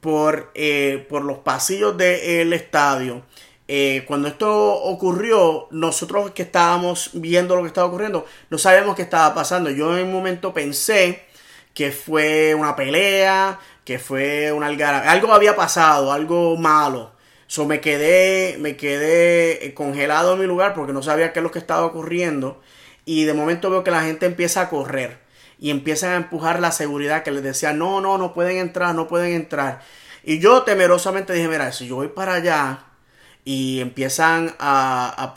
por, 0.00 0.50
eh, 0.54 1.06
por 1.08 1.22
los 1.22 1.38
pasillos 1.38 1.98
del 1.98 2.52
estadio 2.54 3.24
eh, 3.72 4.04
cuando 4.04 4.26
esto 4.26 4.82
ocurrió, 4.82 5.68
nosotros 5.70 6.32
que 6.32 6.42
estábamos 6.42 7.10
viendo 7.12 7.54
lo 7.54 7.62
que 7.62 7.68
estaba 7.68 7.86
ocurriendo, 7.86 8.26
no 8.50 8.58
sabíamos 8.58 8.96
qué 8.96 9.02
estaba 9.02 9.32
pasando. 9.32 9.70
Yo 9.70 9.96
en 9.96 10.06
un 10.06 10.12
momento 10.12 10.52
pensé 10.52 11.22
que 11.72 11.92
fue 11.92 12.52
una 12.56 12.74
pelea, 12.74 13.60
que 13.84 14.00
fue 14.00 14.50
una 14.50 14.66
algara, 14.66 15.08
algo 15.08 15.32
había 15.32 15.54
pasado, 15.54 16.12
algo 16.12 16.56
malo. 16.56 17.12
So 17.46 17.64
me 17.64 17.80
quedé, 17.80 18.56
me 18.58 18.76
quedé 18.76 19.64
eh, 19.64 19.72
congelado 19.72 20.34
en 20.34 20.40
mi 20.40 20.46
lugar 20.46 20.74
porque 20.74 20.92
no 20.92 21.04
sabía 21.04 21.32
qué 21.32 21.38
es 21.38 21.44
lo 21.44 21.52
que 21.52 21.60
estaba 21.60 21.86
ocurriendo. 21.86 22.60
Y 23.04 23.22
de 23.22 23.34
momento 23.34 23.70
veo 23.70 23.84
que 23.84 23.92
la 23.92 24.02
gente 24.02 24.26
empieza 24.26 24.62
a 24.62 24.68
correr 24.68 25.20
y 25.60 25.70
empiezan 25.70 26.10
a 26.10 26.16
empujar 26.16 26.58
la 26.58 26.72
seguridad 26.72 27.22
que 27.22 27.30
les 27.30 27.44
decía, 27.44 27.72
no, 27.72 28.00
no, 28.00 28.18
no 28.18 28.34
pueden 28.34 28.56
entrar, 28.56 28.96
no 28.96 29.06
pueden 29.06 29.32
entrar. 29.32 29.80
Y 30.24 30.40
yo 30.40 30.64
temerosamente 30.64 31.32
dije, 31.32 31.46
mira, 31.46 31.70
si 31.70 31.86
yo 31.86 31.94
voy 31.94 32.08
para 32.08 32.34
allá, 32.34 32.89
y 33.44 33.80
empiezan 33.80 34.54
a, 34.58 35.32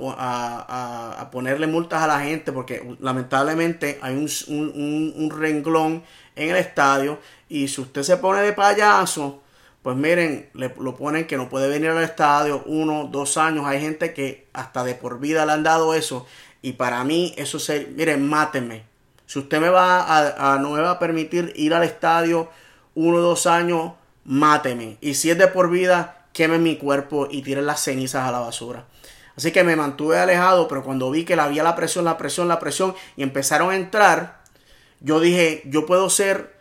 a, 1.19 1.31
ponerle 1.31 1.67
multas 1.67 2.03
a 2.03 2.07
la 2.07 2.19
gente 2.19 2.51
porque 2.51 2.95
lamentablemente 2.99 3.97
hay 4.01 4.15
un, 4.47 5.31
renglón 5.35 6.03
en 6.35 6.49
el 6.49 6.57
estadio 6.57 7.19
y 7.49 7.67
si 7.67 7.81
usted 7.81 8.03
se 8.03 8.17
pone 8.17 8.41
de 8.41 8.53
payaso, 8.53 9.41
pues 9.81 9.95
miren, 9.95 10.49
le, 10.53 10.73
lo 10.79 10.95
ponen 10.95 11.27
que 11.27 11.37
no 11.37 11.49
puede 11.49 11.67
venir 11.67 11.89
al 11.89 12.03
estadio 12.03 12.63
uno, 12.65 13.09
dos 13.11 13.37
años. 13.37 13.65
Hay 13.65 13.81
gente 13.81 14.13
que 14.13 14.47
hasta 14.53 14.83
de 14.83 14.95
por 14.95 15.19
vida 15.19 15.45
le 15.45 15.53
han 15.53 15.63
dado 15.63 15.93
eso 15.93 16.25
y 16.61 16.73
para 16.73 17.03
mí 17.03 17.33
eso 17.37 17.59
se, 17.59 17.87
miren, 17.95 18.27
mátenme. 18.27 18.83
Si 19.25 19.39
usted 19.39 19.59
me 19.59 19.69
va 19.69 20.53
a, 20.53 20.57
no 20.59 20.71
me 20.71 20.81
va 20.81 20.91
a 20.91 20.99
permitir 20.99 21.53
ir 21.55 21.73
al 21.73 21.83
estadio 21.83 22.49
uno 22.95 23.19
dos 23.19 23.47
años, 23.47 23.93
máteme. 24.25 24.97
Y 25.01 25.15
si 25.15 25.31
es 25.31 25.37
de 25.37 25.47
por 25.47 25.69
vida, 25.69 26.22
quemen 26.33 26.63
mi 26.63 26.77
cuerpo 26.77 27.27
y 27.29 27.41
tiren 27.41 27.65
las 27.65 27.81
cenizas 27.81 28.27
a 28.27 28.31
la 28.31 28.39
basura. 28.39 28.85
Así 29.35 29.51
que 29.51 29.63
me 29.63 29.75
mantuve 29.75 30.19
alejado, 30.19 30.67
pero 30.67 30.83
cuando 30.83 31.09
vi 31.09 31.25
que 31.25 31.33
había 31.33 31.63
la 31.63 31.75
presión, 31.75 32.05
la 32.05 32.17
presión, 32.17 32.47
la 32.47 32.59
presión 32.59 32.95
y 33.15 33.23
empezaron 33.23 33.71
a 33.71 33.75
entrar, 33.75 34.43
yo 34.99 35.19
dije, 35.19 35.63
yo 35.65 35.85
puedo 35.85 36.09
ser 36.09 36.53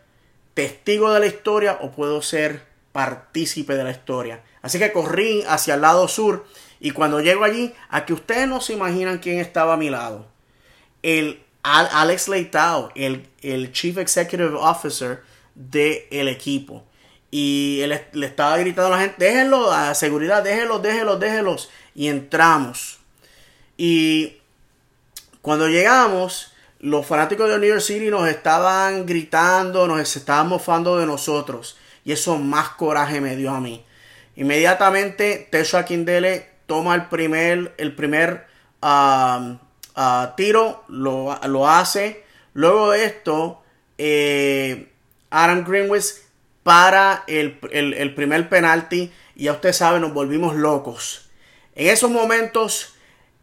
testigo 0.55 1.13
de 1.13 1.21
la 1.21 1.27
historia 1.27 1.79
o 1.81 1.91
puedo 1.91 2.23
ser 2.23 2.67
partícipe 2.93 3.75
de 3.75 3.85
la 3.85 3.91
historia. 3.91 4.43
Así 4.63 4.79
que 4.79 4.93
corrí 4.93 5.43
hacia 5.47 5.75
el 5.75 5.83
lado 5.83 6.09
sur 6.09 6.47
y 6.81 6.91
cuando 6.91 7.21
llego 7.21 7.45
allí, 7.45 7.73
a 7.91 8.05
que 8.05 8.13
ustedes 8.13 8.49
no 8.49 8.61
se 8.61 8.73
imaginan 8.73 9.19
quién 9.19 9.39
estaba 9.39 9.75
a 9.75 9.77
mi 9.77 9.89
lado. 9.89 10.27
El 11.03 11.43
Alex 11.63 12.27
Leitao, 12.29 12.91
el, 12.97 13.29
el 13.41 13.71
Chief 13.73 13.97
Executive 13.99 14.55
Officer 14.55 15.23
del 15.55 16.03
el 16.11 16.27
equipo. 16.29 16.85
Y 17.35 17.81
él 17.81 17.99
le 18.13 18.27
estaba 18.27 18.59
gritando 18.59 18.89
a 18.89 18.99
la 18.99 19.03
gente, 19.03 19.25
déjenlo, 19.25 19.73
a 19.73 19.95
seguridad, 19.95 20.43
déjenlos, 20.43 20.83
déjenlos, 20.83 21.19
déjenlos. 21.19 21.71
Y 21.95 22.09
entramos. 22.09 23.01
Y 23.79 24.37
cuando 25.41 25.67
llegamos, 25.67 26.53
los 26.79 27.07
fanáticos 27.07 27.49
de 27.49 27.59
New 27.59 27.71
York 27.71 27.81
City 27.81 28.11
nos 28.11 28.29
estaban 28.29 29.07
gritando, 29.07 29.89
nos 29.89 30.15
estaban 30.15 30.49
mofando 30.49 30.99
de 30.99 31.07
nosotros. 31.07 31.79
Y 32.05 32.13
eso 32.13 32.37
más 32.37 32.69
coraje 32.71 33.23
me 33.23 33.35
dio 33.35 33.51
a 33.51 33.61
mí. 33.61 33.83
Inmediatamente, 34.37 35.49
Tesha 35.51 35.79
Akindele 35.79 36.51
toma 36.67 36.95
el 36.95 37.07
primer, 37.07 37.75
el 37.79 37.95
primer 37.95 38.47
tiro, 40.37 40.85
lo, 40.89 41.41
lo, 41.49 41.69
hace. 41.69 42.25
Luego 42.53 42.91
de 42.91 43.05
esto, 43.05 43.63
eh, 43.97 44.93
Adam 45.31 45.65
Greenwich 45.65 46.05
para 46.63 47.25
el, 47.27 48.15
primer 48.15 48.49
penalti. 48.49 49.13
Y 49.35 49.45
ya 49.45 49.53
usted 49.53 49.73
sabe, 49.73 50.01
nos 50.01 50.13
volvimos 50.13 50.57
locos. 50.57 51.31
En 51.75 51.89
esos 51.89 52.11
momentos, 52.11 52.95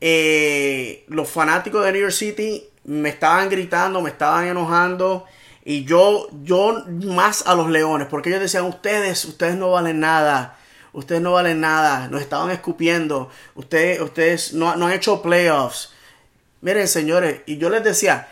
eh, 0.01 1.05
los 1.07 1.29
fanáticos 1.29 1.83
de 1.83 1.91
New 1.91 2.01
York 2.01 2.13
City 2.13 2.63
me 2.85 3.09
estaban 3.09 3.49
gritando, 3.49 4.01
me 4.01 4.09
estaban 4.09 4.47
enojando. 4.47 5.25
Y 5.65 5.83
yo, 5.83 6.27
yo 6.43 6.83
más 6.87 7.45
a 7.45 7.55
los 7.55 7.69
leones, 7.69 8.07
porque 8.07 8.29
ellos 8.29 8.41
decían, 8.41 8.65
ustedes, 8.65 9.25
ustedes 9.25 9.55
no 9.55 9.71
valen 9.71 9.99
nada. 9.99 10.57
Ustedes 10.93 11.21
no 11.21 11.33
valen 11.33 11.61
nada. 11.61 12.07
Nos 12.07 12.21
estaban 12.21 12.49
escupiendo. 12.49 13.29
Ustedes, 13.55 14.01
ustedes 14.01 14.53
no, 14.53 14.75
no 14.75 14.87
han 14.87 14.93
hecho 14.93 15.21
playoffs. 15.21 15.93
Miren, 16.61 16.87
señores, 16.87 17.41
y 17.45 17.57
yo 17.57 17.69
les 17.69 17.83
decía, 17.83 18.27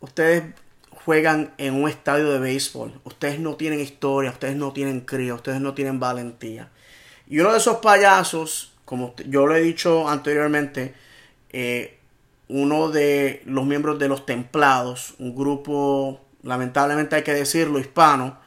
ustedes 0.00 0.42
juegan 1.04 1.52
en 1.58 1.74
un 1.74 1.88
estadio 1.88 2.30
de 2.30 2.38
béisbol. 2.38 3.00
Ustedes 3.04 3.40
no 3.40 3.56
tienen 3.56 3.80
historia, 3.80 4.30
ustedes 4.30 4.56
no 4.56 4.72
tienen 4.72 5.00
cría, 5.00 5.34
ustedes 5.34 5.60
no 5.60 5.74
tienen 5.74 6.00
valentía. 6.00 6.70
Y 7.28 7.40
uno 7.40 7.52
de 7.52 7.58
esos 7.58 7.78
payasos, 7.78 8.72
como 8.84 9.14
yo 9.26 9.46
lo 9.46 9.56
he 9.56 9.60
dicho 9.60 10.08
anteriormente, 10.08 10.94
eh, 11.50 11.98
uno 12.48 12.90
de 12.90 13.42
los 13.46 13.64
miembros 13.64 13.98
de 13.98 14.08
los 14.08 14.26
Templados, 14.26 15.14
un 15.18 15.34
grupo, 15.34 16.20
lamentablemente 16.42 17.16
hay 17.16 17.22
que 17.22 17.34
decirlo, 17.34 17.78
hispano, 17.78 18.38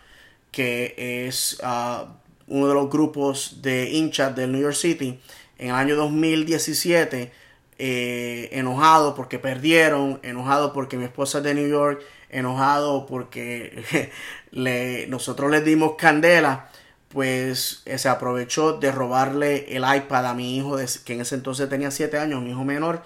que 0.52 1.26
es 1.28 1.58
ah, 1.64 2.16
uno 2.48 2.68
de 2.68 2.74
los 2.74 2.90
grupos 2.90 3.62
de 3.62 3.90
hinchas 3.90 4.36
del 4.36 4.52
New 4.52 4.62
York 4.62 4.76
City, 4.76 5.20
en 5.58 5.70
el 5.70 5.76
año 5.76 5.96
2017, 5.96 7.32
eh, 7.78 8.50
enojado 8.52 9.16
porque 9.16 9.40
perdieron, 9.40 10.20
enojado 10.24 10.72
porque 10.72 10.98
mi 10.98 11.06
esposa 11.06 11.40
es 11.40 11.44
de 11.44 11.56
New 11.56 11.68
York, 11.68 12.02
enojado 12.36 13.06
porque 13.06 14.12
le, 14.52 15.08
nosotros 15.08 15.50
le 15.50 15.62
dimos 15.62 15.96
candela, 15.98 16.70
pues 17.10 17.82
eh, 17.86 17.98
se 17.98 18.10
aprovechó 18.10 18.74
de 18.74 18.92
robarle 18.92 19.74
el 19.76 19.84
iPad 19.84 20.28
a 20.28 20.34
mi 20.34 20.58
hijo, 20.58 20.78
que 21.06 21.14
en 21.14 21.22
ese 21.22 21.36
entonces 21.36 21.70
tenía 21.70 21.92
7 21.92 22.18
años, 22.18 22.42
mi 22.42 22.52
hijo 22.52 22.66
menor, 22.66 23.04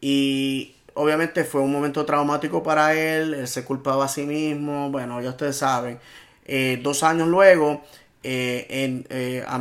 y 0.00 0.76
obviamente 0.94 1.44
fue 1.44 1.60
un 1.60 1.70
momento 1.70 2.06
traumático 2.06 2.62
para 2.62 2.94
él, 2.94 3.34
él 3.34 3.48
se 3.48 3.64
culpaba 3.64 4.06
a 4.06 4.08
sí 4.08 4.24
mismo, 4.24 4.90
bueno, 4.90 5.20
ya 5.20 5.30
ustedes 5.30 5.56
saben. 5.56 6.00
Eh, 6.46 6.80
dos 6.82 7.02
años 7.02 7.28
luego, 7.28 7.82
eh, 8.22 8.66
en, 8.70 9.06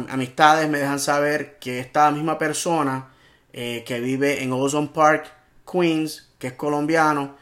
amistades 0.10 0.70
me 0.70 0.80
dejan 0.80 1.00
saber 1.00 1.58
que 1.60 1.80
esta 1.80 2.12
misma 2.12 2.38
persona 2.38 3.10
que 3.52 4.00
vive 4.02 4.42
en 4.44 4.54
Ozone 4.54 4.92
Park, 4.94 5.30
Queens, 5.70 6.30
que 6.40 6.48
es 6.48 6.54
colombiano, 6.54 7.36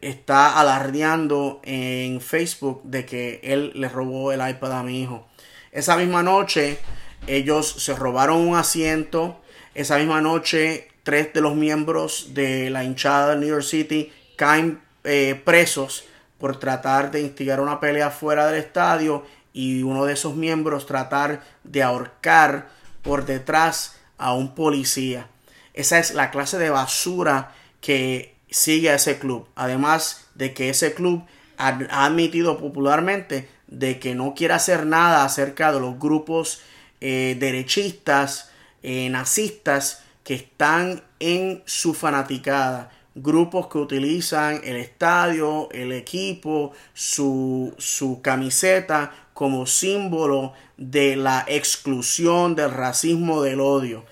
está 0.00 0.58
alardeando 0.60 1.60
en 1.64 2.20
Facebook 2.20 2.82
de 2.84 3.06
que 3.06 3.40
él 3.42 3.72
le 3.74 3.88
robó 3.88 4.32
el 4.32 4.46
iPad 4.48 4.78
a 4.78 4.82
mi 4.82 5.02
hijo. 5.02 5.26
Esa 5.72 5.96
misma 5.96 6.22
noche 6.22 6.78
ellos 7.26 7.68
se 7.68 7.94
robaron 7.94 8.38
un 8.38 8.56
asiento. 8.56 9.40
Esa 9.74 9.98
misma 9.98 10.20
noche 10.20 10.88
tres 11.02 11.32
de 11.32 11.40
los 11.40 11.54
miembros 11.54 12.34
de 12.34 12.70
la 12.70 12.84
hinchada 12.84 13.30
de 13.30 13.36
New 13.36 13.48
York 13.48 13.62
City 13.62 14.12
caen 14.36 14.80
eh, 15.04 15.40
presos 15.44 16.04
por 16.38 16.58
tratar 16.58 17.10
de 17.10 17.20
instigar 17.22 17.60
una 17.60 17.80
pelea 17.80 18.10
fuera 18.10 18.46
del 18.46 18.60
estadio 18.60 19.24
y 19.52 19.82
uno 19.82 20.04
de 20.04 20.12
esos 20.12 20.34
miembros 20.34 20.86
tratar 20.86 21.42
de 21.64 21.82
ahorcar 21.82 22.68
por 23.02 23.24
detrás 23.24 23.96
a 24.18 24.34
un 24.34 24.54
policía. 24.54 25.28
Esa 25.74 25.98
es 25.98 26.14
la 26.14 26.30
clase 26.30 26.58
de 26.58 26.70
basura 26.70 27.54
que 27.80 28.35
sigue 28.50 28.90
a 28.90 28.94
ese 28.94 29.18
club. 29.18 29.46
Además 29.54 30.26
de 30.34 30.54
que 30.54 30.68
ese 30.68 30.94
club 30.94 31.24
ha, 31.58 31.78
admitido 32.04 32.58
popularmente 32.58 33.48
de 33.66 33.98
que 33.98 34.14
no 34.14 34.34
quiere 34.34 34.54
hacer 34.54 34.86
nada 34.86 35.24
acerca 35.24 35.72
de 35.72 35.80
los 35.80 35.98
grupos 35.98 36.60
eh, 37.00 37.36
derechistas, 37.38 38.50
eh, 38.82 39.08
nazistas 39.10 40.02
que 40.24 40.34
están 40.34 41.02
en 41.20 41.62
su 41.66 41.94
fanaticada. 41.94 42.90
Grupos 43.14 43.68
que 43.68 43.78
utilizan 43.78 44.60
el 44.62 44.76
estadio, 44.76 45.68
el 45.72 45.92
equipo, 45.92 46.72
su, 46.92 47.74
su 47.78 48.20
camiseta 48.20 49.12
como 49.32 49.66
símbolo 49.66 50.52
de 50.76 51.16
la 51.16 51.44
exclusión, 51.46 52.54
del 52.54 52.70
racismo, 52.72 53.42
del 53.42 53.60
odio. 53.60 54.04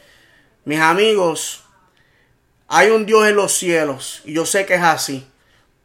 Mis 0.64 0.81
amigos, 0.81 1.63
hay 2.68 2.90
un 2.90 3.07
Dios 3.07 3.29
en 3.29 3.37
los 3.37 3.53
cielos 3.53 4.22
y 4.24 4.35
yo 4.35 4.46
sé 4.46 4.66
que 4.66 4.74
es 4.74 4.83
así. 4.83 5.27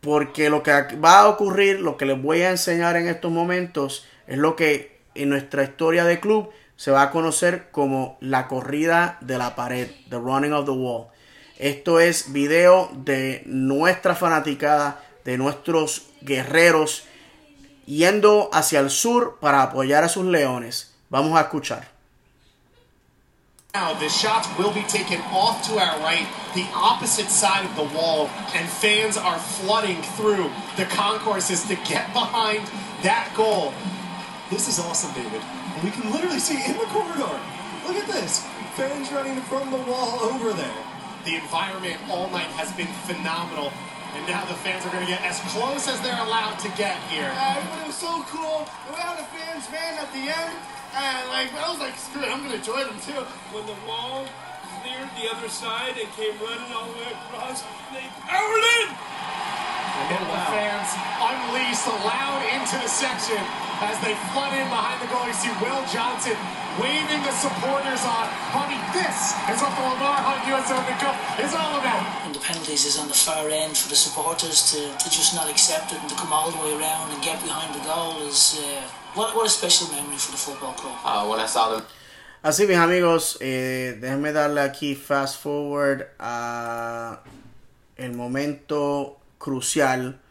Porque 0.01 0.49
lo 0.49 0.63
que 0.63 0.71
va 0.71 1.19
a 1.19 1.27
ocurrir, 1.27 1.81
lo 1.81 1.97
que 1.97 2.05
les 2.05 2.21
voy 2.21 2.41
a 2.41 2.51
enseñar 2.51 2.95
en 2.95 3.09
estos 3.09 3.31
momentos, 3.31 4.05
es 4.27 4.37
lo 4.37 4.55
que 4.55 5.01
en 5.13 5.29
nuestra 5.29 5.63
historia 5.63 6.05
de 6.05 6.21
club 6.21 6.51
se 6.77 6.91
va 6.91 7.01
a 7.01 7.11
conocer 7.11 7.69
como 7.71 8.17
la 8.21 8.47
corrida 8.47 9.17
de 9.19 9.37
la 9.37 9.55
pared, 9.55 9.89
the 10.09 10.17
running 10.17 10.53
of 10.53 10.63
the 10.63 10.71
wall. 10.71 11.07
Esto 11.57 11.99
es 11.99 12.31
video 12.31 12.89
de 12.93 13.43
nuestra 13.45 14.15
fanaticada, 14.15 15.03
de 15.25 15.37
nuestros 15.37 16.07
guerreros, 16.21 17.03
yendo 17.85 18.49
hacia 18.53 18.79
el 18.79 18.89
sur 18.89 19.39
para 19.41 19.63
apoyar 19.63 20.05
a 20.05 20.09
sus 20.09 20.23
leones. 20.23 20.95
Vamos 21.09 21.37
a 21.37 21.41
escuchar. 21.41 21.98
Now 23.75 23.93
the 23.93 24.09
shots 24.09 24.49
will 24.57 24.73
be 24.73 24.81
taken 24.89 25.21
off 25.29 25.61
to 25.69 25.77
our 25.77 25.99
right, 25.99 26.25
the 26.55 26.65
opposite 26.73 27.29
side 27.29 27.69
of 27.69 27.75
the 27.75 27.85
wall, 27.95 28.25
and 28.55 28.67
fans 28.67 29.15
are 29.15 29.37
flooding 29.37 30.01
through 30.17 30.49
the 30.75 30.85
concourses 30.85 31.61
to 31.67 31.75
get 31.85 32.11
behind 32.17 32.65
that 33.05 33.31
goal. 33.37 33.71
This 34.49 34.67
is 34.67 34.79
awesome, 34.79 35.13
David. 35.13 35.45
We 35.83 35.91
can 35.91 36.11
literally 36.11 36.39
see 36.39 36.57
in 36.65 36.81
the 36.81 36.89
corridor. 36.89 37.29
Look 37.85 38.01
at 38.01 38.09
this. 38.09 38.41
Fans 38.73 39.11
running 39.11 39.39
from 39.45 39.69
the 39.69 39.77
wall 39.85 40.17
over 40.25 40.51
there. 40.51 40.81
The 41.25 41.35
environment 41.35 42.01
all 42.09 42.27
night 42.31 42.49
has 42.57 42.73
been 42.73 42.89
phenomenal. 43.05 43.71
And 44.17 44.25
now 44.25 44.43
the 44.49 44.57
fans 44.65 44.83
are 44.83 44.89
going 44.89 45.05
to 45.05 45.11
get 45.11 45.21
as 45.21 45.37
close 45.53 45.87
as 45.87 46.01
they're 46.01 46.25
allowed 46.25 46.57
to 46.65 46.69
get 46.73 46.97
here. 47.13 47.29
Uh, 47.37 47.61
it 47.61 47.85
was 47.85 47.93
so 47.93 48.25
cool. 48.33 48.65
Had 48.97 49.21
the 49.21 49.29
fans 49.29 49.69
man 49.69 50.01
at 50.01 50.09
the 50.09 50.25
end. 50.25 50.57
And 50.99 51.31
like 51.31 51.47
I 51.55 51.71
was 51.71 51.79
like, 51.79 51.95
screw 51.95 52.19
it, 52.19 52.27
I'm 52.27 52.43
gonna 52.43 52.59
join 52.59 52.83
them 52.83 52.99
too. 52.99 53.23
When 53.55 53.63
the 53.63 53.77
wall 53.87 54.27
cleared 54.83 55.07
the 55.15 55.31
other 55.31 55.47
side 55.47 55.95
and 55.95 56.11
came 56.19 56.35
running 56.43 56.67
all 56.75 56.91
the 56.91 56.99
way 56.99 57.15
across, 57.15 57.63
they 57.95 58.03
powered 58.27 58.65
in. 58.83 58.91
And 60.11 60.27
the 60.27 60.41
fans 60.51 60.91
unleashed 61.23 61.87
loud 62.03 62.43
into 62.51 62.75
the 62.83 62.91
section 62.91 63.39
as 63.79 63.95
they 64.03 64.11
flood 64.35 64.51
in 64.59 64.67
behind 64.67 64.99
the 64.99 65.07
goal. 65.07 65.23
You 65.23 65.31
see 65.39 65.55
Will 65.63 65.79
Johnson 65.87 66.35
waving 66.83 67.23
the 67.23 67.31
supporters 67.31 68.03
on. 68.03 68.27
Honey, 68.51 68.79
this 68.91 69.39
is 69.47 69.55
what 69.63 69.71
the 69.79 69.83
Lamar 69.87 70.19
Hunt 70.19 70.43
US 70.51 70.67
Open 70.67 70.99
Cup 70.99 71.15
is 71.39 71.55
all 71.55 71.79
about. 71.79 72.03
And 72.27 72.35
the 72.35 72.43
penalties 72.43 72.83
is 72.83 72.99
on 72.99 73.07
the 73.07 73.15
far 73.15 73.47
end 73.47 73.79
for 73.79 73.87
the 73.87 73.95
supporters 73.95 74.75
to, 74.75 74.91
to 74.91 75.07
just 75.07 75.31
not 75.31 75.47
accept 75.47 75.95
it 75.95 75.99
and 76.03 76.09
to 76.11 76.15
come 76.19 76.35
all 76.35 76.51
the 76.51 76.59
way 76.59 76.75
around 76.75 77.15
and 77.15 77.23
get 77.23 77.39
behind 77.39 77.71
the 77.71 77.83
goal 77.87 78.19
is. 78.27 78.59
Uh, 78.59 78.98
What, 79.15 79.35
what 79.35 79.47
a 79.47 79.49
special 79.49 79.87
memory 79.89 80.17
for 80.17 80.31
the 80.31 80.37
football 80.37 80.73
club. 80.73 80.95
Uh, 81.03 81.25
when 81.27 81.39
I 81.39 81.47
saw 81.47 81.71
them. 81.75 81.83
Así 82.41 82.65
mis 82.67 82.77
amigos, 82.77 83.37
eh, 83.41 83.97
déjenme 83.99 84.31
darle 84.31 84.61
aquí 84.61 84.95
fast 84.95 85.41
forward 85.41 86.07
a 86.19 87.19
el 87.97 88.13
momento 88.13 89.17
crucial. 89.37 90.21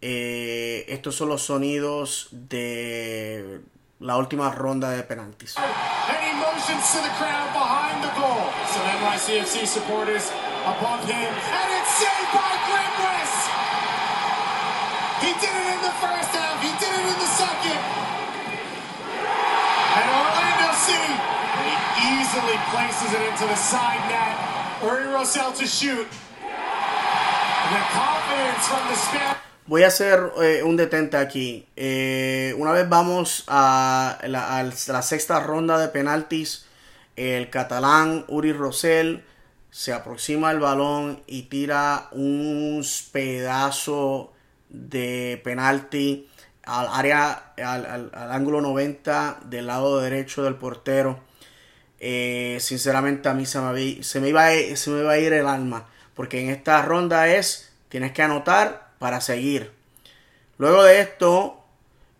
Eh, 0.00 0.84
estos 0.88 1.16
son 1.16 1.30
los 1.30 1.42
sonidos 1.42 2.28
de 2.30 3.60
la 3.98 4.16
última 4.16 4.52
ronda 4.52 4.90
de 4.90 5.02
penaltis. 5.02 5.56
And 5.58 5.66
emotions 6.30 6.92
to 6.92 6.98
the 6.98 7.10
crowd 7.18 7.52
behind 7.52 8.04
the 8.04 8.12
goal. 8.14 8.52
Some 8.70 8.86
NYCFC 8.86 9.66
supporters 9.66 10.30
above 10.64 11.02
him, 11.06 11.32
and 11.34 11.68
it's 11.74 11.94
saved 11.98 12.30
by 12.32 12.54
Grimwis. 12.68 13.34
He 15.22 15.32
did 15.40 15.50
it 15.50 15.74
in 15.74 15.82
the 15.82 15.94
first 15.98 16.30
half. 16.36 16.47
Places 22.70 23.12
it 23.14 23.22
into 23.30 23.46
the 23.46 23.56
side 23.56 24.02
net. 24.08 25.12
Rosell 25.12 25.52
to 25.52 25.66
shoot. 25.66 26.06
Voy 29.66 29.82
a 29.82 29.88
hacer 29.88 30.32
eh, 30.42 30.62
un 30.62 30.76
detente 30.76 31.16
aquí. 31.16 31.66
Eh, 31.76 32.54
una 32.56 32.72
vez 32.72 32.88
vamos 32.88 33.44
a 33.48 34.18
la, 34.22 34.58
a 34.58 34.62
la 34.62 35.02
sexta 35.02 35.40
ronda 35.40 35.78
de 35.78 35.88
penaltis, 35.88 36.66
el 37.16 37.50
catalán 37.50 38.24
Uri 38.28 38.52
Rosell 38.52 39.24
se 39.70 39.92
aproxima 39.92 40.50
al 40.50 40.60
balón 40.60 41.22
y 41.26 41.42
tira 41.42 42.08
un 42.12 42.84
pedazo 43.12 44.32
de 44.70 45.40
penalti 45.44 46.28
al 46.64 46.88
área, 46.88 47.52
al, 47.56 48.10
ángulo 48.14 48.60
90 48.60 49.40
del 49.44 49.66
lado 49.66 50.00
derecho 50.00 50.42
del 50.42 50.54
portero. 50.54 51.20
Eh, 52.00 52.58
sinceramente 52.60 53.28
a 53.28 53.34
mí 53.34 53.46
se 53.46 53.60
me, 53.60 54.02
se, 54.02 54.20
me 54.20 54.28
iba 54.28 54.46
a, 54.46 54.76
se 54.76 54.90
me 54.90 55.00
iba 55.00 55.12
a 55.12 55.18
ir 55.18 55.32
el 55.32 55.46
alma. 55.46 55.86
Porque 56.14 56.40
en 56.40 56.50
esta 56.50 56.82
ronda 56.82 57.28
es, 57.28 57.72
tienes 57.88 58.12
que 58.12 58.22
anotar 58.22 58.90
para 58.98 59.20
seguir. 59.20 59.72
Luego 60.58 60.82
de 60.82 61.00
esto, 61.00 61.64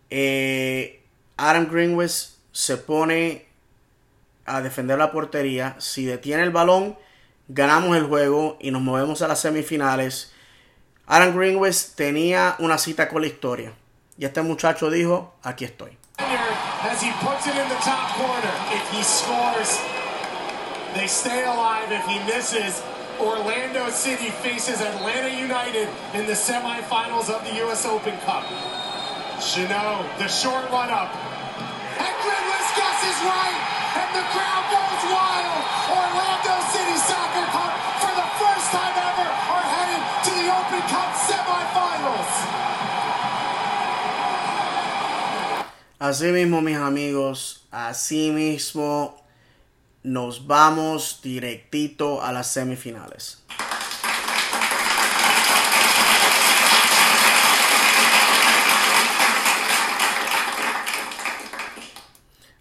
eh, 0.09 1.01
Adam 1.37 1.69
Greenwich 1.69 2.29
se 2.51 2.77
pone 2.77 3.45
a 4.45 4.61
defender 4.61 4.97
la 4.97 5.11
portería. 5.11 5.75
Si 5.79 6.05
detiene 6.05 6.43
el 6.43 6.51
balón, 6.51 6.97
ganamos 7.47 7.97
el 7.97 8.05
juego 8.05 8.57
y 8.59 8.71
nos 8.71 8.81
movemos 8.81 9.21
a 9.21 9.27
las 9.27 9.41
semifinales. 9.41 10.33
Aaron 11.05 11.35
Greenwich 11.37 11.95
tenía 11.95 12.55
una 12.59 12.77
cita 12.77 13.09
con 13.09 13.21
la 13.21 13.27
historia. 13.27 13.73
Y 14.17 14.25
este 14.25 14.41
muchacho 14.41 14.89
dijo, 14.89 15.35
aquí 15.43 15.65
estoy. 15.65 15.98
As 16.81 17.01
he 17.03 17.11
puts 17.19 17.45
it 17.45 17.55
in 17.59 17.67
the 17.67 17.81
top 17.83 18.15
corner, 18.15 18.55
if 18.71 18.83
he 18.89 19.03
scores, 19.03 19.79
they 20.95 21.07
stay 21.07 21.43
alive. 21.43 21.91
If 21.91 22.05
he 22.07 22.19
misses, 22.23 22.81
Orlando 23.19 23.89
City 23.89 24.29
faces 24.39 24.79
Atlanta 24.79 25.27
United 25.27 25.89
in 26.13 26.25
the 26.25 26.33
semifinals 26.39 27.29
of 27.29 27.43
the 27.43 27.53
U.S. 27.67 27.85
Open 27.85 28.15
Cup. 28.23 28.47
Chanel, 29.41 30.07
the 30.19 30.27
short 30.27 30.63
run 30.71 30.89
up. 30.89 31.11
And 31.99 32.15
guesses 32.79 33.19
right, 33.27 33.59
and 33.99 34.09
the 34.15 34.23
crowd 34.31 34.65
goes 34.71 35.03
wild. 35.11 35.63
Orlando 35.91 36.28
Así 45.99 46.27
mismo, 46.27 46.61
mis 46.61 46.77
amigos, 46.77 47.67
así 47.71 48.31
mismo 48.31 49.21
nos 50.01 50.47
vamos 50.47 51.19
directito 51.21 52.23
a 52.23 52.31
las 52.31 52.47
semifinales. 52.47 53.43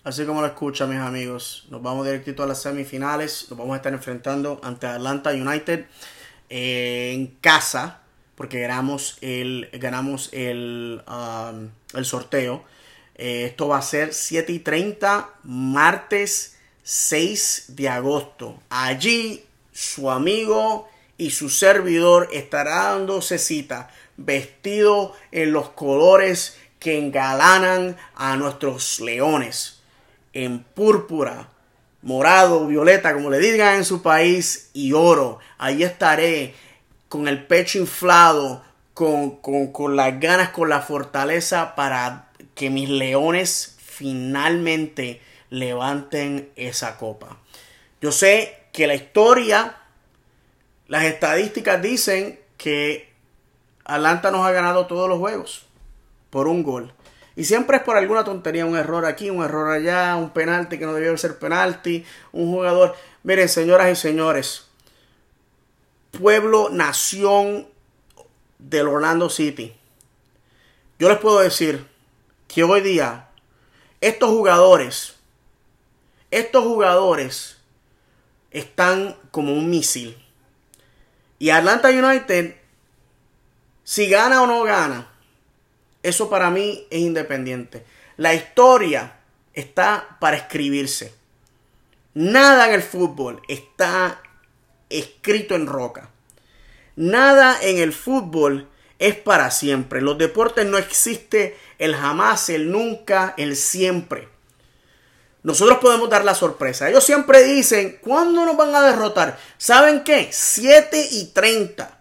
Así 0.02 0.26
como 0.26 0.40
lo 0.40 0.48
escuchan 0.48 0.90
mis 0.90 0.98
amigos, 0.98 1.68
nos 1.70 1.80
vamos 1.80 2.06
directito 2.06 2.42
a 2.42 2.46
las 2.48 2.60
semifinales. 2.60 3.46
Nos 3.50 3.56
vamos 3.56 3.74
a 3.74 3.76
estar 3.76 3.92
enfrentando 3.92 4.60
ante 4.64 4.88
Atlanta 4.88 5.30
United 5.30 5.84
eh, 6.50 7.12
en 7.14 7.28
casa, 7.40 8.00
porque 8.34 8.60
ganamos 8.60 9.16
el, 9.20 9.68
ganamos 9.74 10.28
el, 10.32 11.04
um, 11.06 11.68
el 11.94 12.04
sorteo. 12.04 12.64
Eh, 13.18 13.46
esto 13.46 13.68
va 13.68 13.78
a 13.78 13.82
ser 13.82 14.14
7 14.14 14.52
y 14.52 14.60
30, 14.60 15.28
martes 15.42 16.56
6 16.84 17.64
de 17.68 17.88
agosto. 17.88 18.62
Allí 18.70 19.44
su 19.72 20.10
amigo 20.10 20.88
y 21.18 21.30
su 21.30 21.50
servidor 21.50 22.28
estará 22.32 22.92
dándose 22.92 23.38
cita, 23.38 23.90
vestido 24.16 25.14
en 25.32 25.52
los 25.52 25.70
colores 25.70 26.56
que 26.78 26.96
engalanan 26.96 27.96
a 28.14 28.36
nuestros 28.36 29.00
leones 29.00 29.80
en 30.32 30.62
púrpura, 30.62 31.48
morado, 32.02 32.68
violeta, 32.68 33.12
como 33.14 33.30
le 33.30 33.40
digan 33.40 33.76
en 33.76 33.84
su 33.84 34.00
país, 34.00 34.70
y 34.72 34.92
oro. 34.92 35.40
Ahí 35.58 35.82
estaré 35.82 36.54
con 37.08 37.26
el 37.26 37.44
pecho 37.46 37.78
inflado, 37.78 38.62
con, 38.94 39.38
con 39.40 39.96
las 39.96 40.20
ganas, 40.20 40.50
con 40.50 40.68
la 40.68 40.82
fortaleza 40.82 41.74
para 41.74 42.27
que 42.58 42.70
mis 42.70 42.88
leones 42.88 43.76
finalmente 43.78 45.22
levanten 45.48 46.50
esa 46.56 46.98
copa. 46.98 47.38
Yo 48.00 48.10
sé 48.10 48.64
que 48.72 48.88
la 48.88 48.96
historia, 48.96 49.76
las 50.88 51.04
estadísticas 51.04 51.80
dicen 51.80 52.40
que 52.56 53.12
Atlanta 53.84 54.32
nos 54.32 54.44
ha 54.44 54.50
ganado 54.50 54.88
todos 54.88 55.08
los 55.08 55.18
juegos 55.18 55.66
por 56.30 56.48
un 56.48 56.64
gol. 56.64 56.92
Y 57.36 57.44
siempre 57.44 57.76
es 57.76 57.84
por 57.84 57.96
alguna 57.96 58.24
tontería, 58.24 58.66
un 58.66 58.76
error 58.76 59.06
aquí, 59.06 59.30
un 59.30 59.44
error 59.44 59.70
allá, 59.70 60.16
un 60.16 60.30
penalti 60.30 60.80
que 60.80 60.84
no 60.84 60.94
debió 60.94 61.16
ser 61.16 61.38
penalti, 61.38 62.04
un 62.32 62.50
jugador. 62.50 62.96
Miren, 63.22 63.48
señoras 63.48 63.92
y 63.92 63.94
señores, 63.94 64.66
pueblo, 66.10 66.70
nación 66.70 67.68
del 68.58 68.88
Orlando 68.88 69.30
City. 69.30 69.76
Yo 70.98 71.08
les 71.08 71.18
puedo 71.18 71.38
decir 71.38 71.86
que 72.48 72.64
hoy 72.64 72.80
día 72.80 73.28
estos 74.00 74.30
jugadores, 74.30 75.14
estos 76.30 76.64
jugadores 76.64 77.58
están 78.50 79.16
como 79.30 79.52
un 79.52 79.70
misil. 79.70 80.16
Y 81.38 81.50
Atlanta 81.50 81.90
United, 81.90 82.56
si 83.84 84.08
gana 84.08 84.42
o 84.42 84.46
no 84.46 84.64
gana, 84.64 85.12
eso 86.02 86.28
para 86.28 86.50
mí 86.50 86.86
es 86.90 87.00
independiente. 87.00 87.84
La 88.16 88.34
historia 88.34 89.20
está 89.52 90.16
para 90.20 90.36
escribirse. 90.36 91.14
Nada 92.14 92.66
en 92.68 92.74
el 92.74 92.82
fútbol 92.82 93.42
está 93.46 94.22
escrito 94.88 95.54
en 95.54 95.66
roca. 95.66 96.10
Nada 96.96 97.58
en 97.62 97.78
el 97.78 97.92
fútbol 97.92 98.68
es 98.98 99.14
para 99.14 99.50
siempre. 99.50 100.00
Los 100.00 100.18
deportes 100.18 100.66
no 100.66 100.78
existe 100.78 101.56
el 101.78 101.94
jamás, 101.94 102.48
el 102.50 102.70
nunca, 102.70 103.34
el 103.36 103.56
siempre. 103.56 104.28
Nosotros 105.42 105.78
podemos 105.78 106.10
dar 106.10 106.24
la 106.24 106.34
sorpresa. 106.34 106.88
Ellos 106.88 107.04
siempre 107.04 107.44
dicen, 107.44 107.98
¿cuándo 108.02 108.44
nos 108.44 108.56
van 108.56 108.74
a 108.74 108.82
derrotar? 108.82 109.38
¿Saben 109.56 110.02
qué? 110.04 110.28
7 110.30 111.08
y 111.12 111.26
30 111.26 111.98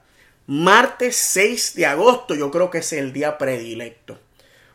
martes 0.47 1.17
6 1.17 1.75
de 1.75 1.85
agosto 1.85 2.33
yo 2.33 2.49
creo 2.49 2.71
que 2.71 2.79
es 2.79 2.93
el 2.93 3.13
día 3.13 3.37
predilecto. 3.37 4.17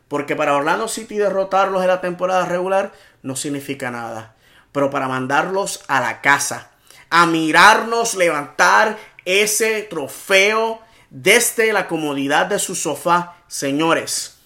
Porque 0.07 0.37
para 0.37 0.55
Orlando 0.55 0.88
City 0.88 1.17
derrotarlos 1.17 1.81
en 1.81 1.88
la 1.88 2.03
temporada 2.03 2.45
regular 2.45 2.93
no 3.23 3.35
significa 3.35 3.91
nada. 3.91 4.37
Pero 4.71 4.91
para 4.91 5.09
mandarlos 5.09 5.83
a 5.88 6.01
la 6.01 6.21
casa, 6.21 6.71
a 7.11 7.27
mirarnos 7.27 8.15
levantar 8.15 8.99
ese 9.25 9.83
trofeo 9.83 10.81
desde 11.09 11.73
la 11.73 11.88
comodidad 11.88 12.47
de 12.47 12.59
su 12.59 12.75
sofá, 12.75 13.37
señores, 13.49 14.38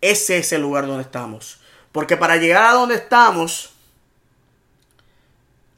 ese 0.00 0.38
es 0.38 0.52
el 0.52 0.62
lugar 0.62 0.86
donde 0.86 1.02
estamos. 1.02 1.60
Porque 1.92 2.16
para 2.16 2.36
llegar 2.36 2.64
a 2.64 2.72
donde 2.72 2.96
estamos, 2.96 3.70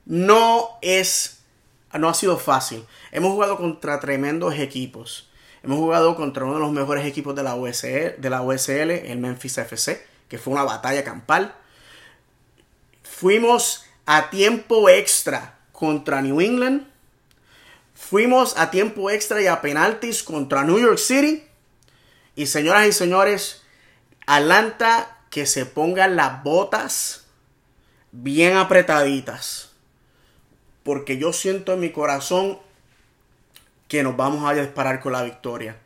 no 0.04 0.70
es, 0.82 1.40
no 1.92 2.08
ha 2.08 2.14
sido 2.14 2.38
fácil. 2.38 2.84
Hemos 3.12 3.32
jugado 3.32 3.56
contra 3.56 4.00
tremendos 4.00 4.54
equipos. 4.58 5.28
Hemos 5.62 5.78
jugado 5.78 6.16
contra 6.16 6.44
uno 6.44 6.54
de 6.54 6.60
los 6.60 6.72
mejores 6.72 7.04
equipos 7.04 7.34
de 7.34 7.42
la 7.42 7.54
USL, 7.54 8.18
de 8.18 8.30
la 8.30 8.42
USL 8.42 8.90
el 8.90 9.18
Memphis 9.18 9.58
FC, 9.58 10.04
que 10.28 10.38
fue 10.38 10.52
una 10.54 10.64
batalla 10.64 11.04
campal. 11.04 11.54
Fuimos 13.02 13.84
a 14.06 14.30
tiempo 14.30 14.88
extra 14.88 15.58
contra 15.72 16.22
New 16.22 16.40
England. 16.40 16.86
Fuimos 17.94 18.56
a 18.56 18.70
tiempo 18.70 19.10
extra 19.10 19.42
y 19.42 19.46
a 19.46 19.60
penaltis 19.60 20.22
contra 20.22 20.64
New 20.64 20.78
York 20.78 20.98
City. 20.98 21.44
Y 22.34 22.46
señoras 22.46 22.86
y 22.86 22.92
señores, 22.92 23.62
Atlanta 24.30 25.16
que 25.30 25.46
se 25.46 25.64
pongan 25.64 26.14
las 26.14 26.42
botas 26.42 27.24
bien 28.12 28.58
apretaditas. 28.58 29.70
Porque 30.82 31.16
yo 31.16 31.32
siento 31.32 31.72
en 31.72 31.80
mi 31.80 31.92
corazón 31.92 32.58
que 33.88 34.02
nos 34.02 34.18
vamos 34.18 34.46
a 34.46 34.52
disparar 34.52 35.00
con 35.00 35.12
la 35.12 35.22
victoria. 35.22 35.78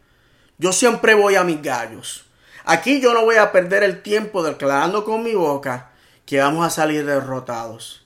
Yo 0.58 0.72
siempre 0.72 1.14
voy 1.14 1.36
a 1.36 1.44
mis 1.44 1.62
gallos. 1.62 2.26
Aquí 2.64 3.00
yo 3.00 3.14
no 3.14 3.24
voy 3.24 3.36
a 3.36 3.52
perder 3.52 3.84
el 3.84 4.02
tiempo 4.02 4.42
declarando 4.42 5.04
con 5.04 5.22
mi 5.22 5.34
boca 5.34 5.92
que 6.26 6.40
vamos 6.40 6.66
a 6.66 6.70
salir 6.70 7.06
derrotados. 7.06 8.04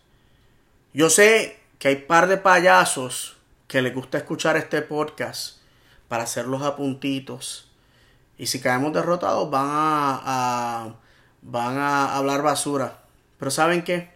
Yo 0.92 1.08
sé 1.08 1.58
que 1.78 1.88
hay 1.88 1.96
par 1.96 2.28
de 2.28 2.36
payasos 2.36 3.38
que 3.68 3.80
les 3.80 3.94
gusta 3.94 4.18
escuchar 4.18 4.58
este 4.58 4.82
podcast 4.82 5.60
para 6.08 6.24
hacer 6.24 6.44
los 6.44 6.60
apuntitos. 6.60 7.70
Y 8.38 8.46
si 8.46 8.60
caemos 8.60 8.92
derrotados 8.92 9.50
van 9.50 9.66
a, 9.68 10.94
van 11.42 11.78
a 11.78 12.16
hablar 12.16 12.42
basura. 12.42 13.02
Pero 13.38 13.50
¿saben 13.50 13.82
qué? 13.82 14.10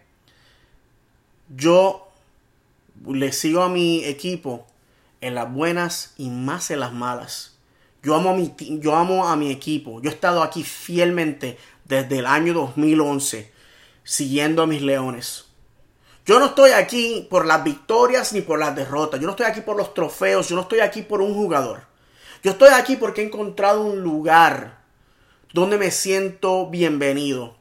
Yo 1.49 2.07
le 3.07 3.31
sigo 3.31 3.63
a 3.63 3.69
mi 3.69 4.03
equipo 4.05 4.65
en 5.21 5.35
las 5.35 5.51
buenas 5.51 6.13
y 6.17 6.29
más 6.29 6.71
en 6.71 6.79
las 6.79 6.93
malas. 6.93 7.57
Yo 8.03 8.15
amo 8.15 8.31
a 8.31 8.33
mi, 8.33 8.53
yo 8.79 8.95
amo 8.95 9.27
a 9.27 9.35
mi 9.35 9.51
equipo. 9.51 10.01
Yo 10.01 10.09
he 10.09 10.13
estado 10.13 10.41
aquí 10.41 10.63
fielmente 10.63 11.57
desde 11.85 12.19
el 12.19 12.25
año 12.25 12.53
2011, 12.53 13.51
siguiendo 14.03 14.63
a 14.63 14.67
mis 14.67 14.81
leones. 14.81 15.45
Yo 16.25 16.39
no 16.39 16.47
estoy 16.47 16.71
aquí 16.71 17.27
por 17.29 17.45
las 17.45 17.63
victorias 17.63 18.33
ni 18.33 18.41
por 18.41 18.59
las 18.59 18.75
derrotas. 18.75 19.19
Yo 19.19 19.25
no 19.25 19.31
estoy 19.31 19.47
aquí 19.47 19.61
por 19.61 19.75
los 19.75 19.93
trofeos. 19.93 20.47
Yo 20.47 20.55
no 20.55 20.63
estoy 20.63 20.79
aquí 20.79 21.01
por 21.01 21.21
un 21.21 21.33
jugador. 21.33 21.90
Yo 22.43 22.51
estoy 22.51 22.69
aquí 22.69 22.95
porque 22.95 23.21
he 23.21 23.25
encontrado 23.25 23.83
un 23.83 24.01
lugar 24.01 24.79
donde 25.53 25.77
me 25.77 25.91
siento 25.91 26.67
bienvenido. 26.71 27.55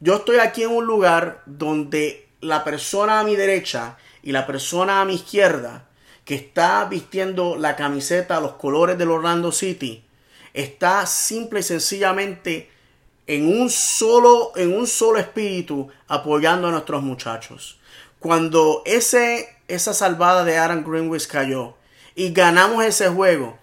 Yo 0.00 0.16
estoy 0.16 0.40
aquí 0.40 0.62
en 0.62 0.72
un 0.72 0.84
lugar 0.84 1.42
donde 1.46 2.28
la 2.42 2.64
persona 2.64 3.18
a 3.18 3.24
mi 3.24 3.34
derecha 3.34 3.96
y 4.22 4.32
la 4.32 4.46
persona 4.46 5.00
a 5.00 5.06
mi 5.06 5.14
izquierda 5.14 5.86
que 6.26 6.34
está 6.34 6.84
vistiendo 6.84 7.56
la 7.56 7.76
camiseta, 7.76 8.40
los 8.40 8.52
colores 8.54 8.98
del 8.98 9.10
Orlando 9.10 9.50
City, 9.52 10.04
está 10.52 11.06
simple 11.06 11.60
y 11.60 11.62
sencillamente 11.62 12.70
en 13.26 13.48
un 13.48 13.70
solo, 13.70 14.52
en 14.56 14.76
un 14.76 14.86
solo 14.86 15.18
espíritu 15.18 15.88
apoyando 16.08 16.68
a 16.68 16.72
nuestros 16.72 17.02
muchachos. 17.02 17.78
Cuando 18.18 18.82
ese, 18.84 19.48
esa 19.66 19.94
salvada 19.94 20.44
de 20.44 20.58
Aaron 20.58 20.84
Greenwich 20.84 21.26
cayó 21.26 21.74
y 22.16 22.32
ganamos 22.32 22.84
ese 22.84 23.08
juego, 23.08 23.58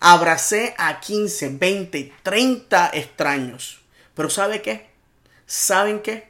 abracé 0.00 0.74
a 0.78 0.98
15, 0.98 1.50
20, 1.50 2.12
30 2.24 2.90
extraños. 2.94 3.80
Pero 4.14 4.30
¿sabe 4.30 4.62
qué? 4.62 4.88
¿Saben 5.46 6.00
qué? 6.00 6.28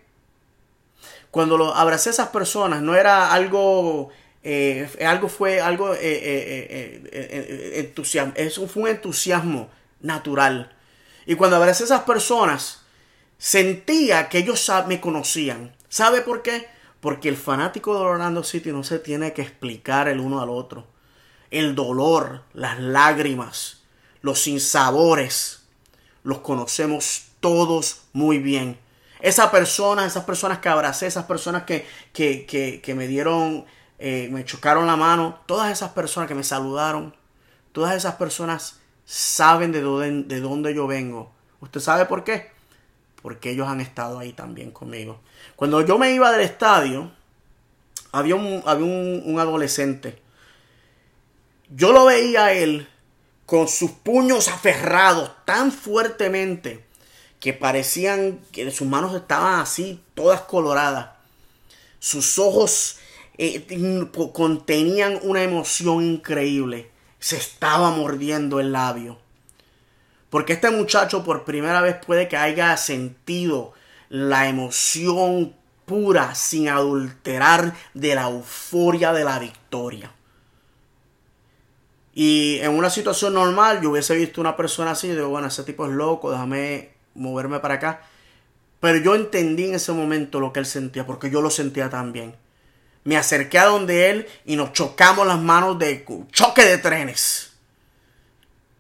Cuando 1.31 1.57
lo 1.57 1.75
abracé 1.75 2.11
a 2.11 2.13
esas 2.13 2.29
personas 2.29 2.83
no 2.83 2.95
era 2.95 3.33
algo 3.33 4.11
eh, 4.43 4.89
algo 5.07 5.29
fue 5.29 5.61
algo 5.61 5.95
eh, 5.95 5.99
eh, 6.01 7.73
entusiasmo, 7.77 8.33
eso 8.37 8.67
fue 8.67 8.85
un 8.85 8.89
entusiasmo 8.89 9.71
natural. 10.01 10.75
Y 11.27 11.35
cuando 11.35 11.57
abracé 11.57 11.85
a 11.85 11.87
esas 11.87 12.03
personas, 12.03 12.83
sentía 13.37 14.29
que 14.29 14.39
ellos 14.39 14.71
me 14.87 15.01
conocían. 15.01 15.77
¿Sabe 15.89 16.23
por 16.23 16.43
qué? 16.43 16.67
Porque 17.01 17.29
el 17.29 17.37
fanático 17.37 17.95
de 17.95 18.01
Orlando 18.01 18.43
City 18.43 18.73
no 18.73 18.83
se 18.83 18.99
tiene 18.99 19.33
que 19.33 19.43
explicar 19.43 20.09
el 20.09 20.21
uno 20.21 20.41
al 20.41 20.51
otro. 20.51 20.87
El 21.51 21.75
dolor, 21.75 22.43
las 22.53 22.79
lágrimas, 22.79 23.83
los 24.23 24.41
sinsabores, 24.41 25.63
los 26.23 26.39
conocemos 26.39 27.29
todos 27.41 28.03
muy 28.13 28.39
bien. 28.39 28.79
Esa 29.21 29.51
persona, 29.51 30.07
esas 30.07 30.25
personas 30.25 30.59
que 30.59 30.69
abracé, 30.69 31.07
esas 31.07 31.25
personas 31.25 31.65
que, 31.65 31.87
que, 32.13 32.47
que, 32.47 32.81
que 32.81 32.95
me 32.95 33.07
dieron, 33.07 33.65
eh, 33.99 34.29
me 34.31 34.45
chocaron 34.45 34.87
la 34.87 34.97
mano, 34.97 35.41
todas 35.47 35.73
esas 35.73 35.91
personas 35.91 36.29
que 36.29 36.35
me 36.35 36.45
saludaron, 36.45 37.15
todas 37.73 37.97
esas 37.97 38.15
personas 38.15 38.79
saben 39.05 39.73
de 39.73 39.81
dónde, 39.81 40.35
de 40.35 40.41
dónde 40.41 40.75
yo 40.75 40.87
vengo. 40.87 41.33
¿Usted 41.61 41.81
sabe 41.81 42.05
por 42.05 42.23
qué? 42.23 42.53
Porque 43.23 43.51
ellos 43.51 43.67
han 43.67 43.81
estado 43.81 44.19
ahí 44.19 44.33
también 44.33 44.71
conmigo. 44.71 45.21
Cuando 45.57 45.81
yo 45.81 45.99
me 45.99 46.13
iba 46.13 46.31
del 46.31 46.43
estadio, 46.43 47.11
había 48.13 48.37
un, 48.37 48.63
había 48.67 48.85
un, 48.85 49.23
un 49.25 49.41
adolescente. 49.41 50.23
Yo 51.71 51.93
lo 51.93 52.07
veía 52.07 52.47
a 52.47 52.53
él 52.53 52.89
con 53.45 53.69
sus 53.69 53.91
puños 53.91 54.49
aferrados 54.49 55.31
tan 55.45 55.71
fuertemente 55.71 56.85
que 57.41 57.53
parecían 57.53 58.41
que 58.53 58.71
sus 58.71 58.87
manos 58.87 59.15
estaban 59.15 59.61
así, 59.61 60.03
todas 60.15 60.41
coloradas. 60.43 61.11
Sus 61.99 62.39
ojos 62.39 62.99
eh, 63.37 63.67
contenían 64.33 65.19
una 65.23 65.43
emoción 65.43 66.03
increíble. 66.03 66.91
Se 67.21 67.37
estaba 67.37 67.91
mordiendo 67.91 68.61
el 68.61 68.73
labio. 68.73 69.19
Porque 70.31 70.55
este 70.55 70.71
muchacho 70.71 71.25
por 71.25 71.45
primera 71.45 71.81
vez 71.81 71.97
puede 72.05 72.29
que 72.29 72.37
haya 72.37 72.77
sentido 72.77 73.73
la 74.09 74.49
emoción 74.49 75.55
pura, 75.85 76.35
sin 76.35 76.69
adulterar, 76.69 77.75
de 77.95 78.15
la 78.15 78.29
euforia 78.29 79.13
de 79.13 79.25
la 79.25 79.39
victoria. 79.39 80.13
Y 82.21 82.59
en 82.63 82.73
una 82.73 82.91
situación 82.91 83.35
normal 83.35 83.81
yo 83.81 83.91
hubiese 83.91 84.17
visto 84.17 84.41
una 84.41 84.57
persona 84.57 84.91
así, 84.91 85.07
digo, 85.09 85.29
bueno, 85.29 85.47
ese 85.47 85.63
tipo 85.63 85.87
es 85.87 85.93
loco, 85.93 86.33
déjame 86.33 86.91
moverme 87.15 87.61
para 87.61 87.75
acá. 87.75 88.03
Pero 88.81 88.99
yo 88.99 89.15
entendí 89.15 89.67
en 89.67 89.77
ese 89.77 89.93
momento 89.93 90.41
lo 90.41 90.53
que 90.53 90.59
él 90.59 90.67
sentía, 90.67 91.07
porque 91.07 91.31
yo 91.31 91.41
lo 91.41 91.49
sentía 91.49 91.91
también. 91.91 92.35
Me 93.05 93.17
acerqué 93.17 93.61
a 93.61 93.67
donde 93.67 94.11
él 94.11 94.27
y 94.45 94.57
nos 94.57 94.73
chocamos 94.73 95.29
las 95.29 95.39
manos 95.39 95.79
de 95.79 96.05
choque 96.33 96.65
de 96.65 96.79
trenes. 96.79 97.53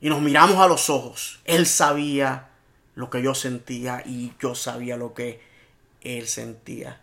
Y 0.01 0.09
nos 0.09 0.21
miramos 0.21 0.57
a 0.57 0.67
los 0.67 0.91
ojos. 0.91 1.39
Él 1.45 1.67
sabía 1.67 2.49
lo 2.97 3.09
que 3.09 3.23
yo 3.23 3.37
sentía 3.37 4.03
y 4.05 4.33
yo 4.41 4.57
sabía 4.57 4.97
lo 4.97 5.15
que 5.15 5.41
él 6.01 6.27
sentía. 6.27 7.01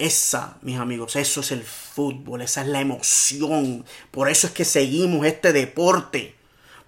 Esa, 0.00 0.56
mis 0.62 0.78
amigos, 0.78 1.14
eso 1.16 1.42
es 1.42 1.52
el 1.52 1.62
fútbol, 1.62 2.40
esa 2.40 2.62
es 2.62 2.68
la 2.68 2.80
emoción. 2.80 3.84
Por 4.10 4.30
eso 4.30 4.46
es 4.46 4.54
que 4.54 4.64
seguimos 4.64 5.26
este 5.26 5.52
deporte. 5.52 6.36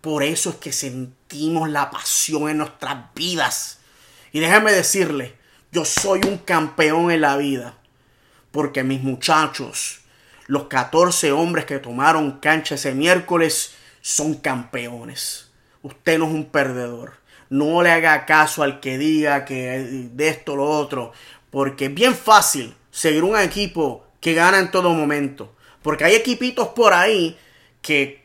Por 0.00 0.22
eso 0.22 0.48
es 0.48 0.56
que 0.56 0.72
sentimos 0.72 1.68
la 1.68 1.90
pasión 1.90 2.48
en 2.48 2.56
nuestras 2.56 3.12
vidas. 3.14 3.80
Y 4.32 4.40
déjame 4.40 4.72
decirle, 4.72 5.34
yo 5.70 5.84
soy 5.84 6.22
un 6.26 6.38
campeón 6.38 7.10
en 7.10 7.20
la 7.20 7.36
vida. 7.36 7.76
Porque 8.50 8.82
mis 8.82 9.02
muchachos, 9.02 10.00
los 10.46 10.68
14 10.68 11.32
hombres 11.32 11.66
que 11.66 11.80
tomaron 11.80 12.38
cancha 12.38 12.76
ese 12.76 12.94
miércoles, 12.94 13.74
son 14.00 14.36
campeones. 14.36 15.50
Usted 15.82 16.18
no 16.18 16.28
es 16.28 16.32
un 16.32 16.46
perdedor. 16.46 17.18
No 17.50 17.82
le 17.82 17.90
haga 17.90 18.24
caso 18.24 18.62
al 18.62 18.80
que 18.80 18.96
diga 18.96 19.44
que 19.44 20.08
de 20.14 20.28
esto 20.28 20.56
lo 20.56 20.64
otro. 20.64 21.12
Porque 21.50 21.84
es 21.84 21.94
bien 21.94 22.14
fácil 22.14 22.74
seguir 22.92 23.24
un 23.24 23.36
equipo 23.36 24.04
que 24.20 24.34
gana 24.34 24.60
en 24.60 24.70
todo 24.70 24.90
momento. 24.90 25.52
Porque 25.82 26.04
hay 26.04 26.14
equipitos 26.14 26.68
por 26.68 26.92
ahí 26.92 27.36
que 27.80 28.22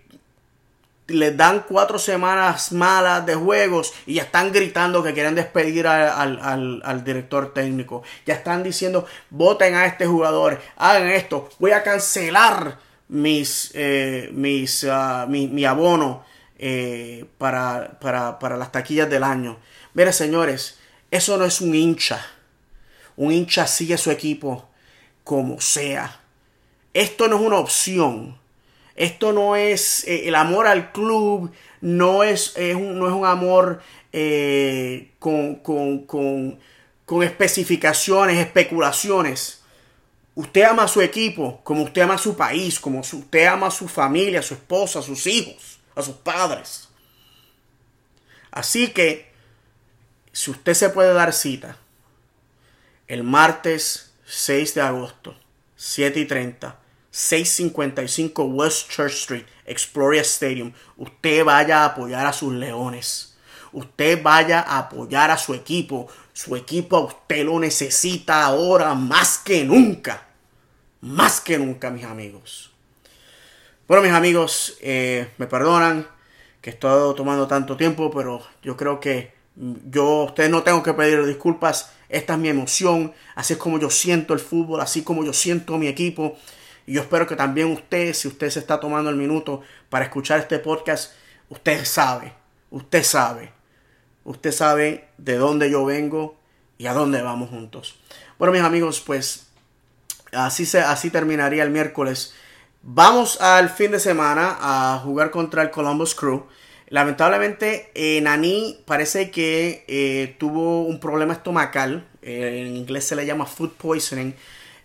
les 1.07 1.35
dan 1.35 1.63
cuatro 1.67 1.97
semanas 1.97 2.71
malas 2.73 3.25
de 3.25 3.33
juegos 3.33 3.93
y 4.05 4.15
ya 4.15 4.23
están 4.23 4.51
gritando 4.51 5.01
que 5.01 5.13
quieren 5.13 5.35
despedir 5.35 5.87
al, 5.87 7.03
director 7.03 7.53
técnico. 7.53 8.03
Ya 8.25 8.35
están 8.35 8.61
diciendo, 8.61 9.07
voten 9.29 9.73
a 9.73 9.85
este 9.85 10.05
jugador, 10.05 10.61
hagan 10.75 11.07
esto, 11.07 11.49
voy 11.59 11.71
a 11.71 11.81
cancelar 11.81 12.77
mis, 13.07 13.71
eh, 13.73 14.29
mis, 14.33 14.83
ah, 14.83 15.25
mi, 15.27 15.65
abono 15.65 16.25
eh, 16.59 17.25
para, 17.37 17.97
para, 17.99 18.37
para 18.37 18.57
las 18.57 18.71
taquillas 18.71 19.09
del 19.09 19.23
año. 19.23 19.57
Mire, 19.93 20.11
señores, 20.11 20.77
eso 21.09 21.37
no 21.37 21.45
es 21.45 21.61
un 21.61 21.73
hincha. 21.73 22.23
Un 23.17 23.33
hincha 23.33 23.67
sigue 23.67 23.97
su 23.97 24.11
equipo 24.11 24.69
como 25.23 25.59
sea. 25.59 26.21
Esto 26.93 27.27
no 27.27 27.35
es 27.35 27.41
una 27.41 27.57
opción. 27.57 28.37
Esto 28.95 29.33
no 29.33 29.55
es 29.55 30.07
eh, 30.07 30.27
el 30.27 30.35
amor 30.35 30.65
al 30.65 30.91
club, 30.91 31.51
no 31.81 32.23
es, 32.23 32.55
un, 32.55 32.97
no 32.97 33.07
es 33.07 33.13
un 33.13 33.25
amor 33.25 33.81
eh, 34.11 35.11
con, 35.19 35.57
con, 35.57 36.59
especificaciones, 37.21 38.39
especulaciones. 38.39 39.61
Usted 40.33 40.63
ama 40.63 40.83
a 40.83 40.87
su 40.87 41.01
equipo 41.01 41.59
como 41.63 41.83
usted 41.83 42.01
ama 42.01 42.15
a 42.15 42.19
su 42.19 42.35
país, 42.35 42.79
como 42.79 42.99
usted 42.99 43.45
ama 43.45 43.67
a 43.67 43.71
su 43.71 43.87
familia, 43.87 44.39
a 44.39 44.43
su 44.43 44.53
esposa, 44.55 44.99
a 44.99 45.03
sus 45.03 45.27
hijos, 45.27 45.79
a 45.95 46.01
sus 46.01 46.15
padres. 46.15 46.89
Así 48.49 48.87
que, 48.87 49.31
si 50.31 50.49
usted 50.49 50.73
se 50.73 50.89
puede 50.89 51.13
dar 51.13 51.33
cita, 51.33 51.77
el 53.07 53.23
martes 53.23 54.13
6 54.25 54.75
de 54.75 54.81
agosto, 54.81 55.35
7 55.75 56.19
y 56.19 56.25
30, 56.25 56.79
655 57.09 58.43
West 58.45 58.89
Church 58.89 59.13
Street, 59.13 59.45
Exploria 59.65 60.21
Stadium. 60.21 60.73
Usted 60.97 61.43
vaya 61.43 61.83
a 61.83 61.85
apoyar 61.85 62.25
a 62.25 62.33
sus 62.33 62.53
leones. 62.53 63.37
Usted 63.71 64.21
vaya 64.21 64.61
a 64.61 64.79
apoyar 64.79 65.31
a 65.31 65.37
su 65.37 65.53
equipo. 65.53 66.07
Su 66.33 66.55
equipo 66.55 66.97
a 66.97 67.05
usted 67.05 67.45
lo 67.45 67.59
necesita 67.59 68.43
ahora 68.43 68.93
más 68.93 69.37
que 69.39 69.63
nunca. 69.63 70.27
Más 71.01 71.41
que 71.41 71.57
nunca, 71.57 71.89
mis 71.89 72.05
amigos. 72.05 72.71
Bueno, 73.87 74.03
mis 74.03 74.11
amigos, 74.11 74.77
eh, 74.81 75.31
me 75.37 75.47
perdonan 75.47 76.07
que 76.61 76.71
he 76.71 76.73
estado 76.73 77.15
tomando 77.15 77.47
tanto 77.47 77.77
tiempo, 77.77 78.11
pero 78.11 78.41
yo 78.61 78.75
creo 78.75 78.99
que 78.99 79.33
yo, 79.55 80.25
ustedes 80.25 80.49
no 80.49 80.63
tengo 80.63 80.83
que 80.83 80.93
pedir 80.93 81.25
disculpas. 81.25 81.93
Esta 82.09 82.33
es 82.33 82.39
mi 82.39 82.49
emoción. 82.49 83.13
Así 83.35 83.53
es 83.53 83.59
como 83.59 83.79
yo 83.79 83.89
siento 83.89 84.33
el 84.33 84.39
fútbol, 84.39 84.81
así 84.81 85.03
como 85.03 85.23
yo 85.23 85.33
siento 85.33 85.77
mi 85.77 85.87
equipo. 85.87 86.37
Y 86.85 86.93
yo 86.93 87.01
espero 87.01 87.27
que 87.27 87.35
también 87.35 87.71
usted, 87.71 88.13
si 88.13 88.27
usted 88.27 88.49
se 88.49 88.59
está 88.59 88.79
tomando 88.79 89.09
el 89.09 89.17
minuto 89.17 89.61
para 89.89 90.05
escuchar 90.05 90.39
este 90.39 90.59
podcast, 90.59 91.13
usted 91.49 91.83
sabe, 91.83 92.33
usted 92.71 93.03
sabe, 93.03 93.51
usted 94.23 94.51
sabe 94.51 95.09
de 95.17 95.35
dónde 95.35 95.69
yo 95.69 95.83
vengo 95.83 96.37
y 96.77 96.87
a 96.87 96.93
dónde 96.93 97.21
vamos 97.21 97.49
juntos. 97.49 97.99
Bueno, 98.39 98.53
mis 98.53 98.61
amigos, 98.61 99.01
pues 99.01 99.47
así, 100.31 100.65
se, 100.65 100.79
así 100.79 101.09
terminaría 101.09 101.63
el 101.63 101.71
miércoles. 101.71 102.33
Vamos 102.83 103.41
al 103.41 103.69
fin 103.69 103.91
de 103.91 103.99
semana 103.99 104.57
a 104.61 104.99
jugar 105.03 105.31
contra 105.31 105.63
el 105.63 105.71
Columbus 105.71 106.15
Crew. 106.15 106.45
Lamentablemente, 106.89 107.91
eh, 107.95 108.21
Nani 108.21 108.79
parece 108.85 109.29
que 109.29 109.83
eh, 109.87 110.35
tuvo 110.39 110.83
un 110.83 110.99
problema 110.99 111.33
estomacal. 111.33 112.07
Eh, 112.21 112.65
en 112.65 112.77
inglés 112.77 113.05
se 113.05 113.15
le 113.15 113.25
llama 113.25 113.45
food 113.45 113.71
poisoning. 113.71 114.33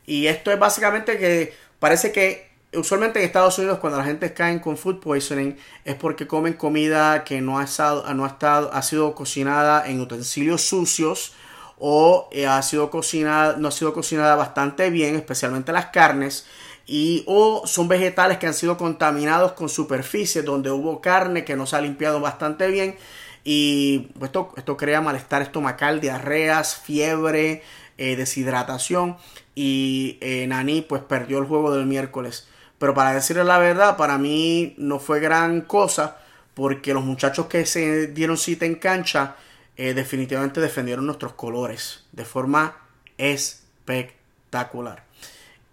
Y 0.04 0.26
esto 0.26 0.50
es 0.50 0.58
básicamente 0.58 1.16
que 1.16 1.54
parece 1.78 2.10
que 2.10 2.50
usualmente 2.74 3.20
en 3.20 3.26
Estados 3.26 3.56
Unidos 3.58 3.78
cuando 3.78 3.98
la 3.98 4.04
gente 4.04 4.32
cae 4.34 4.60
con 4.60 4.76
food 4.76 4.98
poisoning 4.98 5.56
es 5.84 5.94
porque 5.94 6.26
comen 6.26 6.54
comida 6.54 7.22
que 7.22 7.40
no 7.40 7.58
ha, 7.58 7.64
estado, 7.64 8.12
no 8.14 8.24
ha, 8.24 8.28
estado, 8.28 8.72
ha 8.72 8.82
sido 8.82 9.14
cocinada 9.14 9.86
en 9.86 10.00
utensilios 10.00 10.62
sucios 10.62 11.34
o 11.78 12.30
ha 12.48 12.62
sido 12.62 12.90
cocinada, 12.90 13.56
no 13.58 13.68
ha 13.68 13.72
sido 13.72 13.92
cocinada 13.92 14.34
bastante 14.36 14.90
bien, 14.90 15.16
especialmente 15.16 15.72
las 15.72 15.86
carnes 15.86 16.46
y 16.86 17.24
o 17.26 17.66
son 17.66 17.88
vegetales 17.88 18.38
que 18.38 18.46
han 18.46 18.54
sido 18.54 18.76
contaminados 18.76 19.52
con 19.52 19.68
superficies 19.68 20.44
donde 20.44 20.70
hubo 20.70 21.00
carne 21.00 21.44
que 21.44 21.56
no 21.56 21.66
se 21.66 21.76
ha 21.76 21.80
limpiado 21.80 22.20
bastante 22.20 22.68
bien 22.68 22.96
y 23.44 24.08
esto, 24.20 24.52
esto 24.56 24.76
crea 24.76 25.00
malestar 25.00 25.42
estomacal, 25.42 26.00
diarreas, 26.00 26.76
fiebre, 26.76 27.62
eh, 27.98 28.16
deshidratación 28.16 29.16
y 29.54 30.18
eh, 30.20 30.46
Nani 30.46 30.82
pues 30.82 31.02
perdió 31.02 31.38
el 31.38 31.44
juego 31.46 31.74
del 31.74 31.86
miércoles. 31.86 32.48
Pero 32.78 32.94
para 32.94 33.14
decirle 33.14 33.44
la 33.44 33.58
verdad, 33.58 33.96
para 33.96 34.18
mí 34.18 34.74
no 34.76 34.98
fue 34.98 35.20
gran 35.20 35.60
cosa 35.62 36.18
porque 36.54 36.94
los 36.94 37.04
muchachos 37.04 37.46
que 37.46 37.64
se 37.66 38.08
dieron 38.08 38.36
cita 38.36 38.66
en 38.66 38.74
cancha 38.76 39.36
eh, 39.76 39.94
definitivamente 39.94 40.60
defendieron 40.60 41.06
nuestros 41.06 41.32
colores 41.34 42.04
de 42.12 42.24
forma 42.24 42.76
espectacular. 43.18 45.04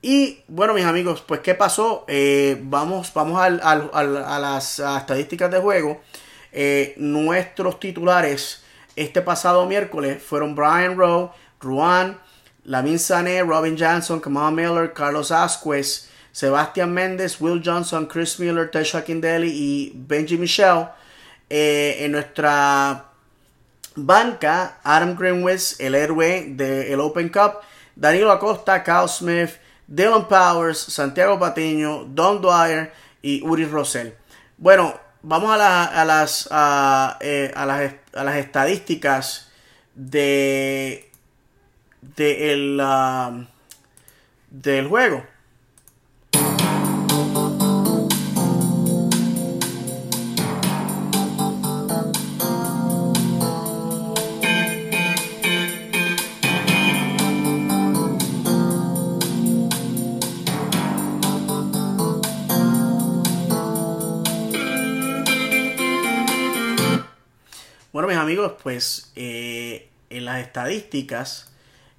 Y 0.01 0.43
bueno, 0.47 0.73
mis 0.73 0.85
amigos, 0.85 1.21
pues 1.27 1.41
¿qué 1.41 1.55
pasó? 1.55 2.05
Eh, 2.07 2.57
vamos 2.61 3.11
vamos 3.13 3.41
a 3.41 3.49
las 4.39 4.79
estadísticas 4.79 5.51
de 5.51 5.59
juego. 5.59 6.01
Eh, 6.51 6.93
nuestros 6.97 7.79
titulares 7.79 8.63
este 8.95 9.21
pasado 9.21 9.65
miércoles 9.65 10.21
fueron 10.21 10.55
Brian 10.55 10.97
Rowe, 10.97 11.31
Ruan, 11.59 12.19
Lamin 12.63 12.99
Sané, 12.99 13.43
Robin 13.43 13.77
Johnson, 13.77 14.19
Kamal 14.19 14.53
Miller, 14.53 14.93
Carlos 14.93 15.31
Asquez, 15.31 16.09
Sebastián 16.31 16.93
Méndez, 16.93 17.39
Will 17.39 17.61
Johnson, 17.63 18.07
Chris 18.07 18.39
Miller, 18.39 18.69
Tesha 18.71 19.03
Kindeli 19.03 19.49
y 19.49 19.93
Benji 19.95 20.37
Michelle. 20.37 20.87
Eh, 21.49 21.97
en 22.01 22.11
nuestra 22.11 23.05
banca, 23.95 24.79
Adam 24.83 25.15
Greenwich, 25.15 25.75
el 25.79 25.95
héroe 25.95 26.45
del 26.49 26.99
Open 26.99 27.29
Cup, 27.29 27.61
Danilo 27.95 28.31
Acosta, 28.31 28.83
Kyle 28.83 29.07
Smith, 29.07 29.51
Dylan 29.89 30.27
Powers, 30.27 30.77
Santiago 30.77 31.39
Patiño, 31.39 32.05
Don 32.05 32.41
Dwyer 32.41 32.93
y 33.23 33.41
Uri 33.41 33.65
Rosell. 33.65 34.13
Bueno, 34.57 34.93
vamos 35.23 35.51
a, 35.51 35.57
las, 36.05 36.47
eh, 37.21 37.51
a, 37.55 37.65
las, 37.65 37.93
a 38.13 38.23
las 38.23 38.35
estadísticas 38.37 39.51
de, 39.95 41.09
de 42.01 42.77
ah, 42.79 43.47
del 44.51 44.87
juego. 44.87 45.25
Bueno, 67.91 68.07
mis 68.07 68.17
amigos, 68.17 68.53
pues 68.61 69.11
eh, 69.15 69.89
en 70.11 70.25
las 70.25 70.41
estadísticas 70.41 71.51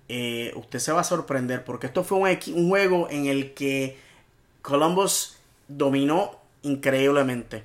eh, 0.09 0.53
usted 0.55 0.79
se 0.79 0.93
va 0.93 1.01
a 1.01 1.05
sorprender 1.05 1.65
porque 1.65 1.89
esto 1.89 2.05
fue 2.05 2.19
un, 2.19 2.69
juego 2.69 3.09
en 3.11 3.27
el 3.27 3.55
que 3.55 3.99
Columbus 4.63 5.37
dominó 5.67 6.39
increíblemente. 6.63 7.65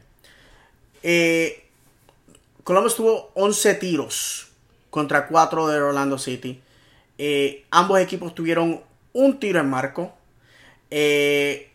Eh, 1.03 1.65
Columbus 2.63 2.95
tuvo 2.95 3.29
11 3.35 3.75
tiros 3.75 4.47
contra 4.89 5.27
4 5.27 5.67
de 5.67 5.81
Orlando 5.81 6.17
City. 6.17 6.59
ambos 7.69 7.99
equipos 7.99 8.33
tuvieron 8.33 8.81
un 9.13 9.39
tiro 9.39 9.59
en 9.59 9.69
marco. 9.69 10.15
el 10.89 11.71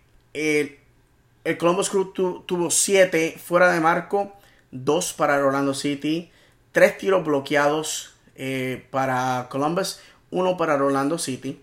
Columbus 1.60 1.90
Crew 1.90 2.12
tuvo 2.44 2.72
7 2.72 3.36
fuera 3.40 3.70
de 3.70 3.78
marco, 3.78 4.32
2 4.72 5.12
para 5.12 5.38
Orlando 5.46 5.75
City 5.75 6.33
tres 6.73 6.98
tiros 6.98 7.25
bloqueados 7.25 8.14
eh, 8.37 8.87
para 8.90 9.48
Columbus, 9.50 10.00
uno 10.31 10.56
para 10.56 10.75
Orlando 10.75 11.18
City. 11.18 11.60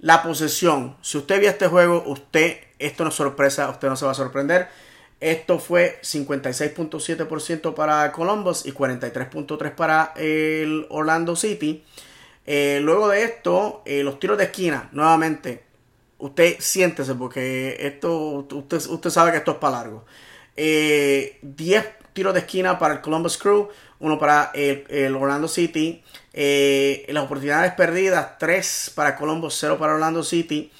La 0.00 0.22
posesión, 0.22 0.96
si 1.02 1.18
usted 1.18 1.40
vio 1.40 1.50
este 1.50 1.66
juego, 1.66 2.02
usted, 2.06 2.58
esto 2.78 3.04
no 3.04 3.10
es 3.10 3.16
sorpresa, 3.16 3.68
usted 3.68 3.88
no 3.88 3.96
se 3.96 4.04
va 4.04 4.12
a 4.12 4.14
sorprender. 4.14 4.68
Esto 5.20 5.58
fue 5.58 5.98
56.7% 6.02 7.74
para 7.74 8.12
Columbus 8.12 8.64
y 8.66 8.72
43.3% 8.72 9.74
para 9.74 10.12
el 10.16 10.86
Orlando 10.90 11.34
City. 11.34 11.84
Eh, 12.46 12.78
luego 12.82 13.08
de 13.08 13.24
esto, 13.24 13.82
eh, 13.84 14.04
los 14.04 14.20
tiros 14.20 14.38
de 14.38 14.44
esquina, 14.44 14.88
nuevamente, 14.92 15.64
usted 16.18 16.56
siéntese 16.60 17.16
porque 17.16 17.76
esto, 17.80 18.46
usted, 18.52 18.86
usted 18.86 19.10
sabe 19.10 19.32
que 19.32 19.38
esto 19.38 19.52
es 19.52 19.58
para 19.58 19.78
largo. 19.78 20.04
10 20.56 21.98
tiros 22.18 22.34
de 22.34 22.40
esquina 22.40 22.80
para 22.80 22.94
el 22.94 23.00
Columbus 23.00 23.38
Crew, 23.38 23.68
uno 24.00 24.18
para 24.18 24.50
el, 24.52 25.14
Orlando 25.14 25.46
City. 25.46 26.02
Eh, 26.32 27.06
las 27.10 27.22
oportunidades 27.22 27.74
perdidas, 27.74 28.38
3 28.40 28.90
para 28.96 29.14
Columbus, 29.14 29.56
0 29.60 29.78
para 29.78 29.94
Orlando 29.94 30.24
City. 30.24 30.72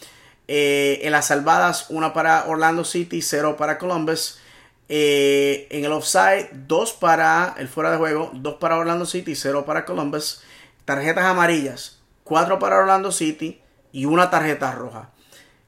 Eh, 0.49 0.99
en 1.05 1.13
las 1.13 1.29
salvadas, 1.29 1.91
una 1.91 2.13
para 2.13 2.47
Orlando 2.49 2.83
City, 2.83 3.23
0 3.23 3.57
para 3.57 3.79
Columbus. 3.79 4.41
Eh, 4.89 5.69
en 5.71 5.85
el 5.85 5.93
offside, 5.93 6.49
2 6.67 6.93
para 6.95 7.55
el 7.57 7.69
fuera 7.69 7.93
de 7.93 7.99
juego, 7.99 8.33
2 8.35 8.55
para 8.55 8.77
Orlando 8.77 9.07
City, 9.07 9.37
0 9.37 9.65
para 9.65 9.85
Columbus. 9.85 10.43
Tarjetas 10.85 11.25
amarillas, 11.25 12.01
4 12.25 12.59
para 12.59 12.79
Orlando 12.79 13.13
City 13.13 13.61
y 13.93 14.07
una 14.07 14.29
tarjeta 14.29 14.73
roja. 14.73 15.11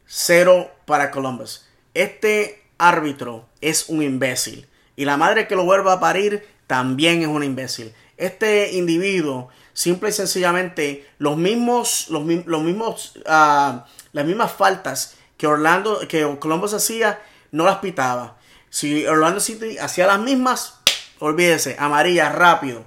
0 0.07 0.69
para 0.85 1.13
Columbus. 1.13 1.65
Este 1.95 2.65
árbitro 2.77 3.47
es 3.61 3.89
un 3.89 4.03
imbécil. 4.03 4.67
Y 5.01 5.07
la 5.07 5.17
madre 5.17 5.49
que 5.49 5.57
lo 5.57 5.65
vuelva 5.65 5.95
a 5.95 5.99
parir 6.01 6.47
también 6.67 7.23
es 7.23 7.29
un 7.29 7.43
imbécil. 7.43 7.95
Este 8.19 8.73
individuo, 8.73 9.49
simple 9.73 10.11
y 10.11 10.13
sencillamente, 10.13 11.09
los 11.17 11.39
mismos, 11.39 12.11
los, 12.11 12.23
mismos, 12.23 13.19
ah, 13.25 13.87
las 14.13 14.27
mismas 14.27 14.53
faltas 14.53 15.15
que 15.39 15.47
Orlando, 15.47 16.07
que 16.07 16.37
Columbus 16.39 16.75
hacía, 16.75 17.19
no 17.51 17.65
las 17.65 17.79
pitaba. 17.79 18.37
Si 18.69 19.07
Orlando 19.07 19.41
City 19.41 19.79
hacía 19.79 20.07
las 20.07 20.21
mismas, 20.21 20.81
olvídese, 21.19 21.77
amarilla, 21.79 22.29
rápido. 22.29 22.85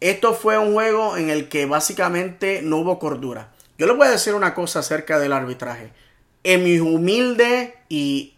Esto 0.00 0.32
fue 0.32 0.56
un 0.56 0.72
juego 0.72 1.18
en 1.18 1.28
el 1.28 1.50
que 1.50 1.66
básicamente 1.66 2.62
no 2.62 2.78
hubo 2.78 2.98
cordura. 2.98 3.52
Yo 3.76 3.86
les 3.86 3.98
voy 3.98 4.06
a 4.06 4.12
decir 4.12 4.34
una 4.34 4.54
cosa 4.54 4.78
acerca 4.78 5.18
del 5.18 5.34
arbitraje. 5.34 5.92
En 6.42 6.64
mi 6.64 6.78
humilde 6.78 7.74
y 7.90 8.32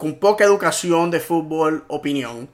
con 0.00 0.14
poca 0.14 0.44
educación 0.44 1.10
de 1.10 1.20
fútbol 1.20 1.84
opinión, 1.88 2.48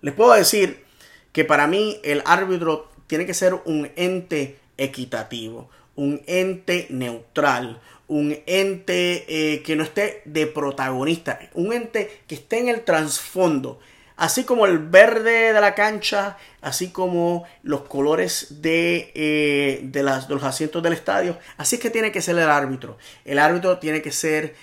les 0.00 0.14
puedo 0.14 0.32
decir 0.32 0.86
que 1.32 1.44
para 1.44 1.66
mí 1.66 2.00
el 2.02 2.22
árbitro 2.24 2.88
tiene 3.06 3.26
que 3.26 3.34
ser 3.34 3.52
un 3.66 3.90
ente 3.94 4.58
equitativo, 4.78 5.68
un 5.96 6.22
ente 6.26 6.86
neutral, 6.88 7.78
un 8.06 8.34
ente 8.46 9.26
eh, 9.28 9.62
que 9.62 9.76
no 9.76 9.84
esté 9.84 10.22
de 10.24 10.46
protagonista, 10.46 11.38
un 11.52 11.74
ente 11.74 12.22
que 12.26 12.36
esté 12.36 12.58
en 12.58 12.70
el 12.70 12.80
trasfondo, 12.84 13.80
así 14.16 14.44
como 14.44 14.64
el 14.64 14.78
verde 14.78 15.52
de 15.52 15.60
la 15.60 15.74
cancha, 15.74 16.38
así 16.62 16.88
como 16.88 17.44
los 17.62 17.82
colores 17.82 18.62
de, 18.62 19.12
eh, 19.14 19.80
de, 19.82 20.02
los 20.02 20.42
asientos 20.42 20.82
del 20.82 20.94
estadio, 20.94 21.38
así 21.58 21.76
es 21.76 21.82
que 21.82 21.90
tiene 21.90 22.12
que 22.12 22.22
ser 22.22 22.38
el 22.38 22.48
árbitro. 22.48 22.96
El 23.26 23.38
árbitro 23.38 23.76
tiene 23.76 24.00
que 24.00 24.10
ser 24.10 24.54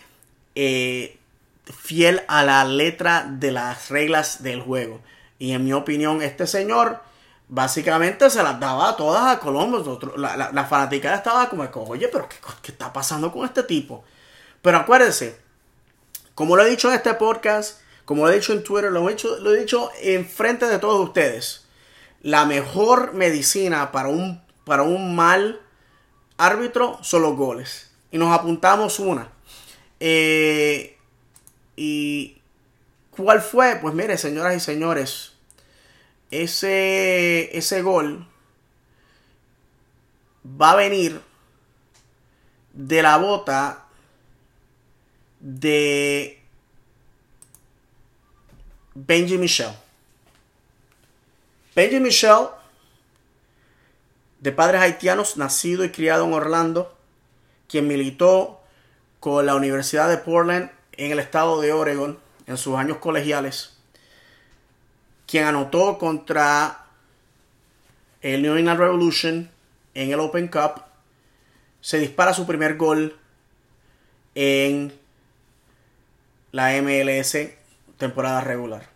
eh, 0.56 1.20
fiel 1.74 2.24
a 2.28 2.44
la 2.44 2.64
letra 2.66 3.26
de 3.30 3.52
las 3.52 3.90
reglas 3.90 4.44
del 4.44 4.62
juego. 4.62 5.02
Y 5.40 5.52
en 5.52 5.64
mi 5.66 5.74
opinión, 5.74 6.22
este 6.22 6.48
señor 6.48 7.02
básicamente 7.48 8.30
se 8.30 8.42
las 8.44 8.60
daba 8.60 8.96
todas 8.96 9.36
a 9.36 9.40
Colombo. 9.40 10.00
La, 10.18 10.38
la, 10.38 10.52
la 10.52 10.66
fanaticada 10.66 11.18
estaba 11.18 11.50
como, 11.50 11.64
oye, 11.88 12.08
pero 12.08 12.28
¿qué, 12.30 12.38
¿qué, 12.62 12.72
está 12.72 12.92
pasando 12.94 13.32
con 13.32 13.46
este 13.46 13.64
tipo? 13.64 14.04
Pero 14.62 14.78
acuérdense, 14.78 15.40
como 16.34 16.56
lo 16.56 16.64
he 16.64 16.70
dicho 16.70 16.90
en 16.90 16.96
este 16.96 17.14
podcast, 17.14 17.80
como 18.06 18.26
lo 18.26 18.32
he 18.32 18.36
dicho 18.36 18.54
en 18.54 18.64
Twitter, 18.64 18.92
lo 18.92 19.08
he 19.08 19.14
dicho, 19.14 19.38
lo 19.40 19.54
he 19.54 19.60
dicho 19.60 19.92
en 20.02 20.28
frente 20.28 20.68
de 20.68 20.80
todos 20.80 21.08
ustedes. 21.08 21.66
La 22.22 22.46
mejor 22.46 23.14
medicina 23.14 23.92
para 23.92 24.10
un, 24.10 24.44
para 24.64 24.84
un 24.84 25.16
mal 25.16 25.62
árbitro 26.38 26.98
son 27.02 27.22
los 27.22 27.36
goles. 27.36 27.92
Y 28.12 28.18
nos 28.18 28.34
apuntamos 28.34 29.00
una. 29.00 29.30
Eh, 30.00 30.95
¿Y 31.76 32.38
cuál 33.12 33.42
fue? 33.42 33.78
Pues 33.82 33.94
mire, 33.94 34.18
señoras 34.18 34.56
y 34.56 34.60
señores, 34.60 35.34
ese, 36.32 37.56
ese 37.58 37.82
gol 37.82 38.28
va 40.46 40.72
a 40.72 40.76
venir 40.76 41.22
de 42.74 43.02
la 43.02 43.18
bota 43.18 43.86
de 45.40 46.42
Benji 48.94 49.38
Michel. 49.38 49.72
Benji 51.76 52.00
Michel, 52.00 52.48
de 54.40 54.52
padres 54.52 54.82
haitianos, 54.82 55.38
nacido 55.38 55.84
y 55.84 55.92
criado 55.92 56.26
en 56.26 56.34
Orlando, 56.34 56.96
quien 57.68 57.88
militó 57.88 58.62
con 59.20 59.46
la 59.46 59.56
Universidad 59.56 60.08
de 60.10 60.18
Portland 60.18 60.75
en 60.98 61.12
el 61.12 61.20
estado 61.20 61.62
de 61.62 61.74
Oregon 61.74 62.20
en 62.48 62.58
sus 62.58 62.76
años 62.76 62.98
colegiales, 62.98 63.78
quien 65.28 65.46
anotó 65.46 65.98
contra 65.98 66.86
el 68.22 68.42
New 68.42 68.56
England 68.56 68.80
Revolution 68.80 69.50
en 69.94 70.12
el 70.12 70.20
Open 70.20 70.48
Cup, 70.48 70.84
se 71.82 72.00
dispara 72.00 72.34
su 72.34 72.46
primer 72.46 72.78
gol 72.78 73.18
en 74.36 74.94
la 76.52 76.72
MLS 76.82 77.38
temporada 77.98 78.42
regular. 78.42 78.90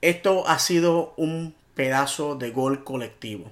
Esto 0.00 0.46
ha 0.46 0.58
sido 0.58 1.14
un 1.16 1.54
pedazo 1.74 2.36
de 2.36 2.50
gol 2.50 2.84
colectivo. 2.84 3.50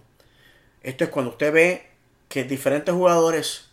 Esto 0.83 1.05
es 1.05 1.11
cuando 1.11 1.33
usted 1.33 1.53
ve 1.53 1.87
que 2.29 2.45
diferentes 2.45 2.95
jugadores 2.95 3.71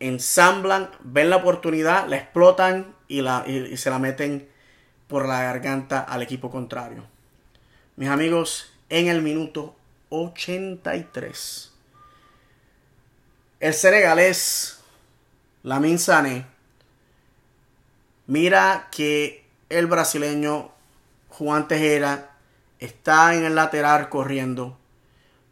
ensamblan, 0.00 0.90
ven 1.00 1.30
la 1.30 1.36
oportunidad, 1.36 2.08
la 2.08 2.16
explotan 2.16 2.95
y, 3.08 3.22
la, 3.22 3.44
y, 3.46 3.76
se 3.76 3.90
la 3.90 3.98
meten 3.98 4.48
por 5.08 5.26
la 5.26 5.42
garganta 5.42 6.00
al 6.00 6.22
equipo 6.22 6.50
contrario. 6.50 7.04
Mis 7.96 8.08
amigos, 8.08 8.72
en 8.88 9.08
el 9.08 9.22
minuto 9.22 9.76
83, 10.10 11.72
el 13.60 13.74
senegalés 13.74 14.80
Lamin 15.62 15.98
Sané 15.98 16.46
mira 18.26 18.88
que 18.90 19.44
el 19.68 19.86
brasileño 19.86 20.70
Juan 21.28 21.68
Tejera 21.68 22.36
está 22.78 23.34
en 23.34 23.44
el 23.44 23.54
lateral 23.54 24.08
corriendo, 24.08 24.78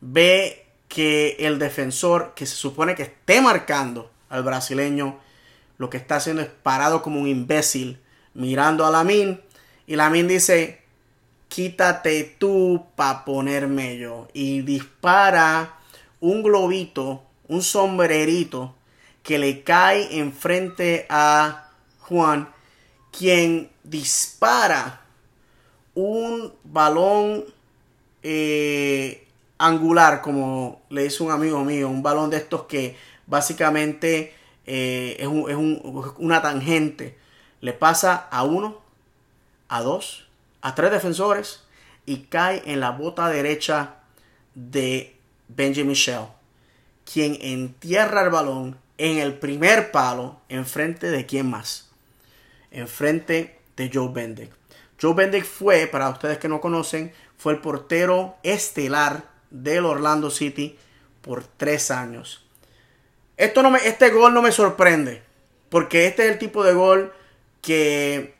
ve 0.00 0.66
que 0.88 1.36
el 1.40 1.58
defensor 1.58 2.34
que 2.34 2.46
se 2.46 2.54
supone 2.54 2.94
que 2.94 3.04
esté 3.04 3.40
marcando 3.40 4.10
al 4.28 4.42
brasileño 4.42 5.18
lo 5.78 5.90
que 5.90 5.96
está 5.96 6.16
haciendo 6.16 6.42
es 6.42 6.48
parado 6.48 7.02
como 7.02 7.20
un 7.20 7.26
imbécil 7.26 8.00
mirando 8.34 8.86
a 8.86 8.90
Lamin 8.90 9.40
y 9.86 9.96
Lamin 9.96 10.28
dice 10.28 10.82
quítate 11.48 12.36
tú 12.38 12.86
para 12.96 13.24
ponerme 13.24 13.98
yo 13.98 14.28
y 14.32 14.62
dispara 14.62 15.78
un 16.20 16.42
globito 16.42 17.22
un 17.48 17.62
sombrerito 17.62 18.74
que 19.22 19.38
le 19.38 19.62
cae 19.62 20.18
enfrente 20.18 21.06
a 21.08 21.70
Juan 22.00 22.48
quien 23.16 23.70
dispara 23.82 25.02
un 25.94 26.52
balón 26.64 27.44
eh, 28.22 29.26
angular, 29.58 30.20
como 30.20 30.82
le 30.90 31.04
dice 31.04 31.22
un 31.22 31.30
amigo 31.30 31.64
mío, 31.64 31.88
un 31.88 32.02
balón 32.02 32.30
de 32.30 32.38
estos 32.38 32.64
que 32.64 32.96
básicamente 33.26 34.34
eh, 34.66 35.16
es, 35.18 35.26
una 36.18 36.42
tangente. 36.42 37.18
Le 37.60 37.72
pasa 37.72 38.14
a 38.30 38.42
uno, 38.44 38.80
a 39.68 39.82
dos, 39.82 40.26
a 40.60 40.74
tres 40.74 40.90
defensores 40.90 41.64
y 42.06 42.24
cae 42.24 42.62
en 42.66 42.80
la 42.80 42.90
bota 42.90 43.28
derecha 43.28 43.96
de 44.54 45.16
Benjamin 45.48 45.88
Michel, 45.88 46.26
quien 47.10 47.38
entierra 47.40 48.22
el 48.22 48.30
balón 48.30 48.78
en 48.98 49.18
el 49.18 49.34
primer 49.34 49.90
palo 49.90 50.40
enfrente 50.48 51.10
de 51.10 51.26
quién 51.26 51.50
más, 51.50 51.90
enfrente 52.70 53.58
de 53.76 53.90
Joe 53.92 54.10
Bendick. 54.12 54.50
Joe 55.00 55.14
Bendick 55.14 55.44
fue, 55.44 55.86
para 55.86 56.08
ustedes 56.08 56.38
que 56.38 56.48
no 56.48 56.60
conocen, 56.60 57.12
fue 57.36 57.54
el 57.54 57.60
portero 57.60 58.36
estelar 58.42 59.24
del 59.50 59.84
Orlando 59.84 60.30
City 60.30 60.78
por 61.20 61.44
tres 61.44 61.90
años. 61.90 62.43
Esto 63.36 63.62
no 63.62 63.70
me, 63.70 63.86
este 63.86 64.10
gol 64.10 64.32
no 64.32 64.42
me 64.42 64.52
sorprende, 64.52 65.22
porque 65.68 66.06
este 66.06 66.26
es 66.26 66.32
el 66.32 66.38
tipo 66.38 66.62
de 66.62 66.72
gol 66.72 67.12
que 67.60 68.34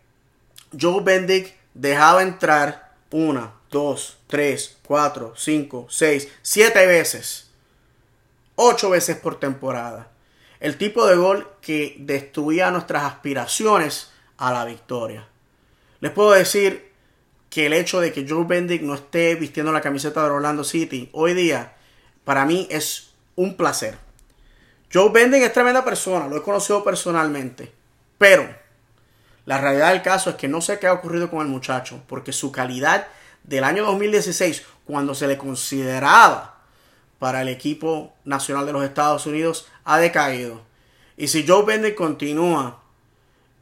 Joe 0.79 1.03
Bendick 1.03 1.55
dejaba 1.75 2.23
entrar 2.23 2.95
una, 3.11 3.55
dos, 3.71 4.19
tres, 4.27 4.77
cuatro, 4.87 5.35
cinco, 5.37 5.87
seis, 5.89 6.29
siete 6.43 6.87
veces. 6.87 7.51
Ocho 8.57 8.91
veces 8.91 9.17
por 9.17 9.41
temporada. 9.41 10.11
El 10.61 10.79
tipo 10.79 11.07
de 11.07 11.17
gol 11.17 11.49
que 11.61 11.97
destruía 11.99 12.71
nuestras 12.71 13.05
aspiraciones 13.05 14.13
a 14.37 14.53
la 14.53 14.65
victoria. 14.65 15.27
Les 16.01 16.13
puedo 16.13 16.33
decir 16.33 16.93
que 17.51 17.67
el 17.67 17.73
hecho 17.73 18.01
de 18.01 18.13
que 18.13 18.27
Joe 18.29 18.45
Bendick 18.45 18.83
no 18.83 18.95
esté 18.95 19.35
vistiendo 19.35 19.73
la 19.73 19.81
camiseta 19.81 20.23
de 20.23 20.31
Orlando 20.31 20.65
City 20.65 21.09
hoy 21.13 21.35
día, 21.35 21.75
para 22.25 22.45
mí 22.45 22.67
es 22.71 23.11
un 23.37 23.57
placer. 23.57 24.04
Joe 24.95 25.11
Bendick 25.11 25.43
es 25.43 25.53
tremenda 25.53 25.85
persona, 25.85 26.29
lo 26.29 26.37
he 26.37 26.43
conocido 26.43 26.85
personalmente. 26.85 27.73
Pero 28.17 28.49
la 29.45 29.61
realidad 29.61 29.91
del 29.91 30.03
caso 30.03 30.31
es 30.31 30.37
que 30.37 30.47
no 30.47 30.61
sé 30.61 30.79
qué 30.79 30.87
ha 30.87 30.93
ocurrido 30.93 31.29
con 31.29 31.41
el 31.41 31.49
muchacho, 31.49 32.01
porque 32.07 32.33
su 32.33 32.53
calidad 32.53 33.09
del 33.43 33.65
año 33.65 33.85
2016, 33.87 34.63
cuando 34.85 35.17
se 35.17 35.27
le 35.27 35.37
consideraba 35.37 36.61
para 37.19 37.43
el 37.43 37.49
equipo 37.49 38.13
nacional 38.25 38.67
de 38.67 38.73
los 38.73 38.85
Estados 38.85 39.27
Unidos, 39.27 39.67
ha 39.85 39.99
decaído. 39.99 40.61
Y 41.17 41.27
si 41.27 41.45
Joe 41.45 41.65
Bendick 41.65 41.97
continúa 41.97 42.81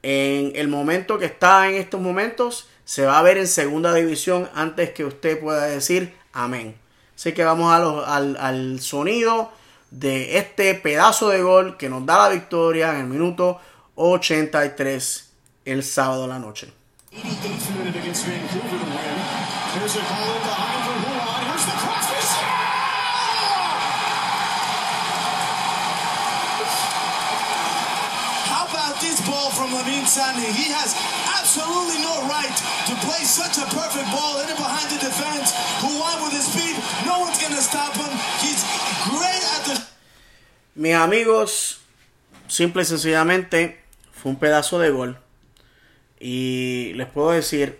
en 0.02 0.52
el 0.54 0.68
momento 0.68 1.18
que 1.18 1.24
está 1.24 1.66
en 1.66 1.76
estos 1.76 2.02
momentos, 2.02 2.68
se 2.84 3.06
va 3.06 3.18
a 3.18 3.22
ver 3.22 3.38
en 3.38 3.46
segunda 3.46 3.94
división 3.94 4.50
antes 4.54 4.90
que 4.90 5.06
usted 5.06 5.40
pueda 5.40 5.64
decir 5.64 6.14
amén. 6.34 6.76
Así 7.16 7.32
que 7.32 7.42
vamos 7.42 7.72
al, 8.06 8.36
al 8.36 8.80
sonido 8.80 9.50
de 9.92 10.38
este 10.38 10.74
pedazo 10.74 11.28
de 11.28 11.42
gol 11.42 11.76
que 11.76 11.88
nos 11.88 12.04
da 12.06 12.18
la 12.18 12.28
victoria 12.30 12.90
en 12.90 12.96
el 12.96 13.06
minuto 13.06 13.60
83 13.94 15.32
el 15.66 15.82
sábado 15.82 16.24
a 16.24 16.28
la 16.28 16.38
noche. 16.38 16.72
He 30.32 30.70
has 30.72 30.94
absolutely 31.26 31.98
no 32.02 32.14
right 32.28 32.54
to 32.86 32.94
play 33.06 33.22
such 33.24 33.58
a 33.58 33.66
perfect 33.74 34.08
ball 34.10 34.40
in 34.40 34.48
behind 34.54 34.88
the 34.90 34.98
defense. 34.98 35.54
Won 35.82 36.22
with 36.22 36.32
his 36.32 36.46
speed? 36.46 36.78
No 37.06 37.20
one's 37.20 37.38
going 37.38 37.54
to 37.54 37.62
stop 37.62 37.96
him. 37.96 38.10
He's 38.38 38.61
Mis 40.74 40.94
amigos, 40.94 41.82
simple 42.48 42.80
y 42.80 42.86
sencillamente, 42.86 43.78
fue 44.10 44.30
un 44.32 44.38
pedazo 44.38 44.78
de 44.78 44.88
gol. 44.88 45.18
Y 46.18 46.92
les 46.94 47.06
puedo 47.08 47.32
decir 47.32 47.78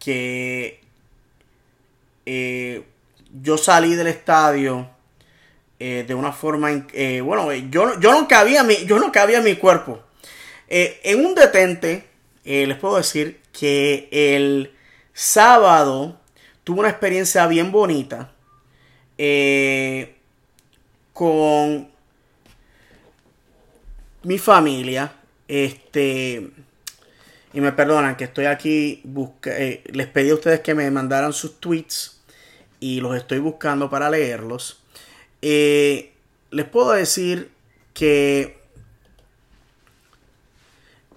que 0.00 0.80
eh, 2.26 2.82
yo 3.40 3.56
salí 3.56 3.94
del 3.94 4.08
estadio 4.08 4.90
eh, 5.78 6.04
de 6.04 6.14
una 6.16 6.32
forma, 6.32 6.70
eh, 6.92 7.20
bueno, 7.20 7.52
yo, 7.52 8.00
yo, 8.00 8.10
no 8.10 8.26
cabía 8.26 8.64
mi, 8.64 8.84
yo 8.84 8.98
no 8.98 9.12
cabía 9.12 9.40
mi 9.40 9.54
cuerpo. 9.54 10.02
en 10.68 11.24
un 11.24 11.36
detente, 11.36 12.08
les 12.44 12.76
puedo 12.78 12.96
decir 12.96 13.40
que 13.52 14.08
el 14.10 14.72
sábado 15.12 16.20
tuve 16.64 16.80
una 16.80 16.88
experiencia 16.88 17.46
bien 17.46 17.70
bonita 17.70 18.32
con 21.12 21.91
mi 24.24 24.38
familia, 24.38 25.12
este, 25.48 26.50
y 27.52 27.60
me 27.60 27.72
perdonan 27.72 28.16
que 28.16 28.24
estoy 28.24 28.46
aquí, 28.46 29.00
busca, 29.04 29.50
eh, 29.56 29.82
les 29.92 30.06
pedí 30.06 30.30
a 30.30 30.34
ustedes 30.34 30.60
que 30.60 30.74
me 30.74 30.90
mandaran 30.90 31.32
sus 31.32 31.60
tweets 31.60 32.20
y 32.80 33.00
los 33.00 33.16
estoy 33.16 33.38
buscando 33.38 33.90
para 33.90 34.10
leerlos. 34.10 34.80
Eh, 35.42 36.12
les 36.50 36.66
puedo 36.66 36.92
decir 36.92 37.50
que 37.94 38.58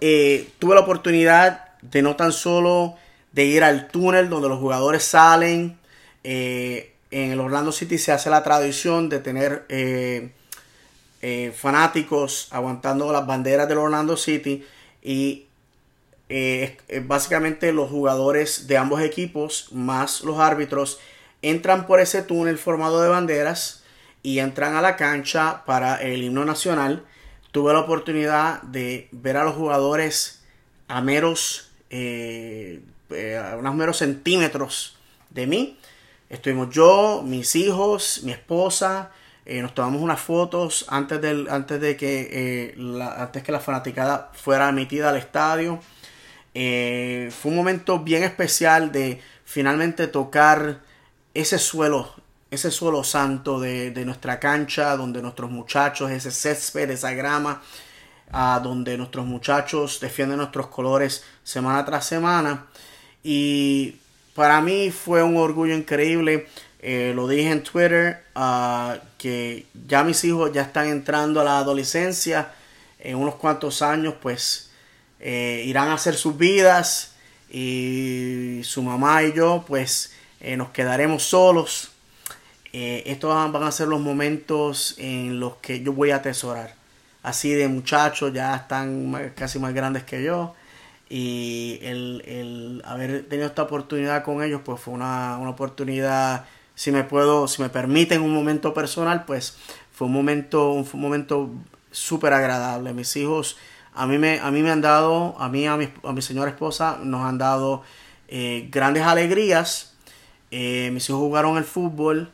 eh, 0.02 0.50
tuve 0.60 0.76
la 0.76 0.82
oportunidad 0.82 1.78
de 1.82 2.02
no 2.02 2.16
tan 2.16 2.32
solo 2.32 2.96
de 3.32 3.46
ir 3.46 3.64
al 3.64 3.88
túnel 3.88 4.30
donde 4.30 4.50
los 4.50 4.60
jugadores 4.60 5.04
salen. 5.04 5.78
en 6.24 7.32
el 7.32 7.40
Orlando 7.40 7.72
City 7.72 7.98
se 7.98 8.12
hace 8.12 8.30
la 8.30 8.44
tradición 8.44 9.10
de 9.10 9.20
tener 9.20 9.66
fanáticos 11.54 12.48
aguantando 12.52 13.12
las 13.12 13.26
banderas 13.26 13.68
del 13.68 13.80
Orlando 13.80 14.18
City 14.18 14.64
y 15.02 15.46
eh, 16.28 16.78
básicamente 17.04 17.72
los 17.72 17.90
jugadores 17.90 18.68
de 18.68 18.78
ambos 18.78 19.02
equipos 19.02 19.70
más 19.72 20.22
los 20.22 20.40
árbitros 20.40 21.00
entran 21.44 21.86
por 21.86 22.00
ese 22.00 22.24
túnel 22.24 22.58
formado 22.58 23.02
de 23.02 23.10
banderas 23.10 23.84
y 24.24 24.40
entran 24.40 24.76
a 24.76 24.82
la 24.82 24.96
cancha 24.96 25.64
para 25.66 26.02
el 26.02 26.24
himno 26.24 26.44
nacional. 26.44 27.06
Tuve 27.52 27.74
la 27.74 27.82
oportunidad 27.82 28.64
de 28.64 29.08
ver 29.12 29.38
a 29.38 29.44
los 29.44 29.54
jugadores 29.54 30.42
a 30.88 31.02
meros, 31.02 31.70
eh, 31.92 32.82
eh, 33.12 33.38
a 33.38 33.56
unos 33.56 33.76
meros 33.76 33.98
centímetros 33.98 34.98
de 35.30 35.46
mí. 35.46 35.78
Estuvimos 36.30 36.72
yo, 36.72 37.22
mis 37.24 37.56
hijos, 37.56 38.22
mi 38.24 38.32
esposa, 38.32 39.12
eh, 39.46 39.62
nos 39.62 39.74
tomamos 39.74 40.02
unas 40.02 40.20
fotos 40.20 40.86
antes, 40.90 41.22
del, 41.22 41.48
antes 41.50 41.80
de 41.80 41.96
que, 41.96 42.74
la, 42.78 43.22
antes 43.22 43.44
que 43.44 43.52
la 43.52 43.60
fanaticada 43.60 44.32
fuera 44.34 44.70
emitida 44.70 45.10
al 45.10 45.18
estadio. 45.18 45.80
fue 46.54 47.52
un 47.52 47.56
momento 47.56 48.00
bien 48.00 48.24
especial 48.24 48.92
de 48.92 49.22
finalmente 49.46 50.08
tocar 50.08 50.82
ese 51.34 51.60
suelo, 51.60 52.14
ese 52.50 52.72
suelo 52.72 53.04
santo 53.04 53.60
de, 53.60 54.04
nuestra 54.06 54.40
cancha, 54.40 54.96
donde 54.98 55.22
nuestros 55.22 55.52
muchachos, 55.52 56.10
ese 56.10 56.32
césped, 56.32 56.90
esa 56.90 57.12
grama, 57.12 57.62
a 58.32 58.60
donde 58.64 58.98
nuestros 58.98 59.26
muchachos 59.26 60.00
defienden 60.00 60.38
nuestros 60.38 60.68
colores 60.68 61.24
semana 61.44 61.86
tras 61.86 62.06
semana. 62.06 62.66
Y 63.24 63.98
para 64.34 64.62
mí 64.62 64.92
fue 64.92 65.22
un 65.22 65.38
orgullo 65.38 65.76
increíble. 65.76 66.48
Eh, 66.88 67.14
lo 67.16 67.28
dije 67.28 67.50
en 67.50 67.64
Twitter, 67.64 68.26
ah, 68.36 69.00
que 69.18 69.66
ya 69.88 70.04
mis 70.04 70.24
hijos 70.24 70.54
ya 70.54 70.62
están 70.62 70.88
entrando 70.88 71.42
a 71.42 71.44
la 71.44 71.58
adolescencia. 71.58 72.52
En 73.00 73.18
unos 73.18 73.36
cuantos 73.36 73.82
años, 73.82 74.14
pues, 74.22 74.70
eh, 75.20 75.64
irán 75.66 75.90
a 75.90 75.96
hacer 75.96 76.14
sus 76.16 76.38
vidas. 76.38 77.16
Y 77.50 78.62
su 78.64 78.84
mamá 78.84 79.24
y 79.24 79.34
yo, 79.34 79.66
pues, 79.68 80.14
eh, 80.40 80.58
nos 80.58 80.70
quedaremos 80.70 81.24
solos. 81.24 81.92
Estos 82.72 83.34
van 83.52 83.64
a 83.64 83.72
ser 83.72 83.88
los 83.88 84.02
momentos 84.02 84.96
en 85.00 85.40
los 85.40 85.56
que 85.56 85.82
yo 85.82 85.94
voy 85.94 86.12
a 86.12 86.18
atesorar. 86.18 86.76
Así 87.24 87.54
de 87.54 87.68
muchachos, 87.68 88.32
ya 88.34 88.56
están 88.56 89.34
casi 89.36 89.58
más 89.60 89.74
grandes 89.74 90.04
que 90.04 90.22
yo. 90.22 90.54
Y 91.10 91.80
el, 91.84 92.82
haber 92.86 93.28
tenido 93.30 93.48
esta 93.48 93.64
oportunidad 93.64 94.24
con 94.24 94.42
ellos, 94.44 94.62
pues 94.66 94.82
fue 94.82 94.94
una, 94.94 95.38
oportunidad, 95.48 96.46
si 96.76 96.92
me 96.92 97.04
puedo, 97.04 97.48
si 97.48 97.62
me 97.62 97.70
permiten 97.70 98.22
un 98.22 98.34
momento 98.34 98.74
personal, 98.74 99.26
pues 99.26 99.58
fue 99.92 100.08
un 100.08 100.14
momento, 100.14 100.72
un, 100.72 100.88
momento 100.94 101.50
súper 101.92 102.34
agradable. 102.34 102.94
Mis 102.94 103.16
hijos, 103.16 103.58
a 103.94 104.06
mí 104.06 104.18
me, 104.18 104.40
a 104.40 104.52
mí 104.52 104.62
me 104.62 104.72
han 104.72 104.82
dado, 104.82 105.36
a 105.40 105.50
mí, 105.50 105.66
a 105.66 105.78
mi, 105.78 105.90
a 106.04 106.12
mi 106.12 106.22
señora 106.22 106.52
esposa, 106.52 107.00
nos 107.02 107.22
han 107.22 107.38
dado 107.38 107.84
eh, 108.28 108.68
grandes 108.72 109.04
alegrías 109.04 109.96
eh, 110.52 110.90
mis 110.94 111.10
hijos 111.10 111.20
jugaron 111.20 111.58
el 111.58 111.66
fútbol. 111.66 112.32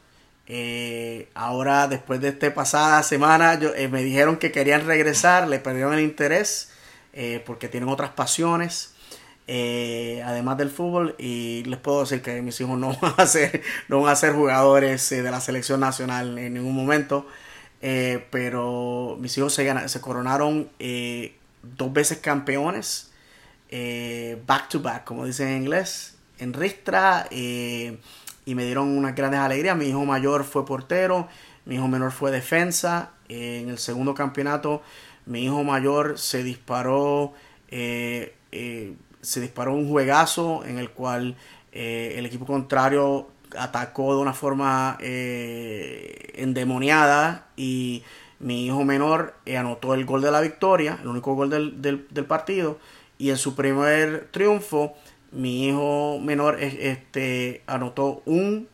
Eh, 0.48 1.30
ahora, 1.34 1.88
después 1.88 2.20
de 2.22 2.30
esta 2.30 2.54
pasada 2.54 3.02
semana, 3.04 3.54
eh, 3.54 3.88
me 3.88 4.04
dijeron 4.04 4.38
que 4.38 4.52
querían 4.52 4.86
regresar, 4.86 5.48
le 5.48 5.60
perdieron 5.60 5.94
el 5.94 6.02
interés 6.02 6.70
porque 7.46 7.68
tienen 7.68 7.90
otras 7.90 8.12
pasiones. 8.12 8.94
Además 10.26 10.58
del 10.58 10.70
fútbol 10.70 11.16
y 11.18 11.64
les 11.66 11.80
puedo 11.80 12.02
decir 12.02 12.22
que 12.22 12.42
mis 12.42 12.60
hijos 12.62 12.78
no 12.78 12.96
van 13.02 13.14
a 13.18 13.26
ser, 13.26 13.62
no 13.88 14.02
van 14.02 14.14
a 14.14 14.16
ser 14.16 14.34
jugadores 14.34 15.10
de 15.10 15.24
la 15.24 15.42
selección 15.42 15.80
nacional 15.80 16.38
en 16.38 16.54
ningún 16.54 16.76
momento 16.76 17.28
pero 17.80 19.18
mis 19.20 19.38
hijos 19.38 19.54
se, 19.54 19.90
se 19.90 20.02
coronaron 20.02 20.70
dos 21.64 21.94
veces 21.94 22.20
campeones 22.20 23.12
back 24.46 24.70
to 24.70 24.80
back 24.80 25.04
como 25.04 25.26
dicen 25.26 25.50
en 25.50 25.64
inglés 25.64 26.16
en 26.42 26.54
Ristra 26.54 27.28
eh, 27.30 27.98
y 28.46 28.56
me 28.56 28.66
dieron 28.66 28.98
unas 28.98 29.16
grandes 29.16 29.40
alegrías. 29.40 29.78
Mi 29.78 29.86
hijo 29.86 30.04
mayor 30.04 30.44
fue 30.44 30.66
portero, 30.66 31.30
mi 31.66 31.76
hijo 31.76 31.88
menor 31.88 32.12
fue 32.12 32.32
defensa. 32.32 33.12
en 33.30 33.70
el 33.70 33.78
segundo 33.78 34.14
campeonato, 34.14 34.82
mi 35.26 35.46
hijo 35.46 35.64
mayor 35.64 36.20
se 36.20 36.44
disparó, 36.44 37.34
eh, 37.70 38.36
eh, 38.52 38.96
se 39.22 39.40
disparó 39.42 39.74
un 39.74 39.88
juegazo 39.90 40.64
en 40.66 40.78
el 40.78 40.90
cual 40.92 41.36
el 41.72 42.26
equipo 42.26 42.46
contrario 42.46 43.30
atacó 43.58 44.16
de 44.16 44.22
una 44.22 44.34
forma 44.34 44.98
endemoniada 46.34 47.48
y 47.56 48.04
mi 48.40 48.66
hijo 48.66 48.84
menor 48.84 49.36
anotó 49.58 49.94
el 49.94 50.06
gol 50.06 50.22
de 50.22 50.32
la 50.32 50.42
victoria, 50.42 50.98
el 51.02 51.08
único 51.08 51.34
gol 51.36 51.50
del, 51.50 51.82
del 51.82 52.26
partido. 52.26 52.78
Y 53.18 53.30
en 53.30 53.38
su 53.38 53.56
primer 53.56 54.30
triunfo, 54.32 54.96
mi 55.32 55.68
hijo 55.68 56.20
menor 56.20 56.62
este, 56.62 57.64
anotó 57.68 58.22
un, 58.26 58.68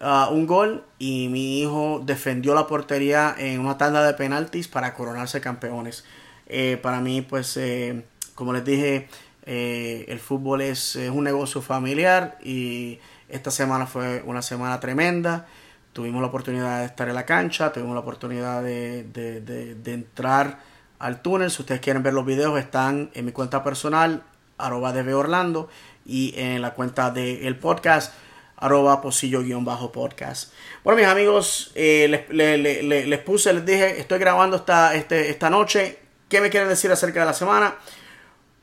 uh, 0.00 0.32
un 0.32 0.46
gol 0.46 0.84
y 0.98 1.28
mi 1.28 1.60
hijo 1.60 2.02
defendió 2.04 2.54
la 2.54 2.66
portería 2.66 3.34
en 3.36 3.60
una 3.60 3.78
tanda 3.78 4.04
de 4.04 4.14
penaltis 4.14 4.68
para 4.68 4.94
coronarse 4.94 5.40
campeones. 5.40 6.04
Eh, 6.46 6.78
para 6.80 7.00
mí, 7.00 7.22
pues, 7.22 7.56
eh, 7.56 8.04
como 8.34 8.52
les 8.52 8.64
dije, 8.64 9.08
eh, 9.48 10.04
el 10.08 10.20
fútbol 10.20 10.60
es, 10.60 10.96
un 10.96 11.24
negocio 11.24 11.62
familiar 11.62 12.38
y 12.44 12.98
esta 13.28 13.50
semana 13.50 13.86
fue 13.86 14.22
una 14.26 14.42
semana 14.42 14.78
tremenda. 14.78 15.46
Tuvimos 15.92 16.20
la 16.20 16.28
oportunidad 16.28 16.80
de 16.80 16.84
estar 16.84 17.08
en 17.08 17.14
la 17.14 17.24
cancha, 17.24 17.72
tuvimos 17.72 17.94
la 17.94 18.00
oportunidad 18.00 18.62
de, 18.62 19.04
de 19.04 19.92
entrar 19.92 20.60
al 20.98 21.22
túnel. 21.22 21.50
Si 21.50 21.62
ustedes 21.62 21.80
quieren 21.80 22.02
ver 22.02 22.12
los 22.12 22.26
videos, 22.26 22.58
están 22.58 23.10
en 23.14 23.24
mi 23.24 23.32
cuenta 23.32 23.64
personal, 23.64 24.22
arroba 24.58 24.92
DB 24.92 25.16
Orlando 25.16 25.68
y 26.04 26.34
en 26.36 26.60
la 26.60 26.74
cuenta 26.74 27.10
del 27.10 27.56
podcast 27.56 28.12
arroba 28.60 29.00
posillo-podcast. 29.00 30.52
Bueno, 30.84 30.98
mis 30.98 31.06
amigos, 31.06 31.70
eh, 31.74 32.26
les, 32.28 33.18
puse, 33.20 33.52
les 33.52 33.64
dije, 33.64 34.00
estoy 34.00 34.18
grabando 34.18 34.56
esta, 34.56 34.94
este, 34.94 35.30
esta 35.30 35.48
noche. 35.48 35.98
¿Qué 36.28 36.40
me 36.40 36.50
quieren 36.50 36.68
decir 36.68 36.90
acerca 36.90 37.20
de 37.20 37.26
la 37.26 37.34
semana? 37.34 37.76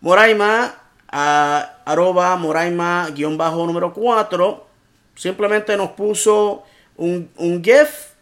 Moraima, 0.01 0.75
arroba 1.07 2.35
Moraima-bajo 2.35 3.65
número 3.65 3.93
4, 3.93 4.67
simplemente 5.15 5.77
nos 5.77 5.91
puso 5.91 6.63
un, 6.97 7.29
un 7.37 7.63
GIF 7.63 8.15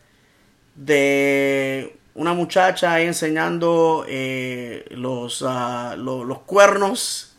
de 0.75 1.97
una 2.15 2.33
muchacha 2.33 2.93
ahí 2.93 3.05
enseñando 3.05 4.05
eh, 4.07 4.85
los, 4.91 5.43
ah, 5.47 5.95
los 5.97 6.39
cuernos 6.39 7.35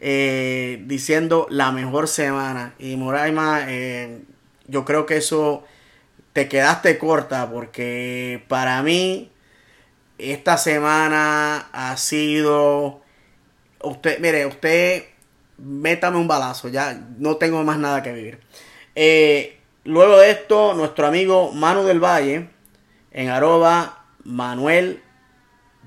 eh, 0.00 0.82
diciendo 0.86 1.46
la 1.50 1.70
mejor 1.72 2.08
semana. 2.08 2.74
Y 2.78 2.96
Moraima, 2.96 3.66
eh, 3.68 4.22
yo 4.66 4.84
creo 4.84 5.06
que 5.06 5.18
eso 5.18 5.64
te 6.32 6.48
quedaste 6.48 6.98
corta 6.98 7.50
porque 7.50 8.44
para 8.48 8.82
mí 8.82 9.30
esta 10.18 10.58
semana 10.58 11.68
ha 11.72 11.96
sido... 11.96 13.02
Usted, 13.82 14.18
mire, 14.20 14.46
usted 14.46 15.04
métame 15.58 16.16
un 16.18 16.28
balazo, 16.28 16.68
ya 16.68 16.94
no 17.18 17.36
tengo 17.36 17.62
más 17.64 17.78
nada 17.78 18.02
que 18.02 18.12
vivir. 18.12 18.40
Eh, 18.94 19.58
luego 19.84 20.18
de 20.18 20.30
esto, 20.30 20.74
nuestro 20.74 21.06
amigo 21.06 21.52
Manu 21.52 21.84
del 21.84 22.00
Valle, 22.00 22.48
en 23.12 23.28
arroba 23.28 24.04
Manuel 24.24 25.02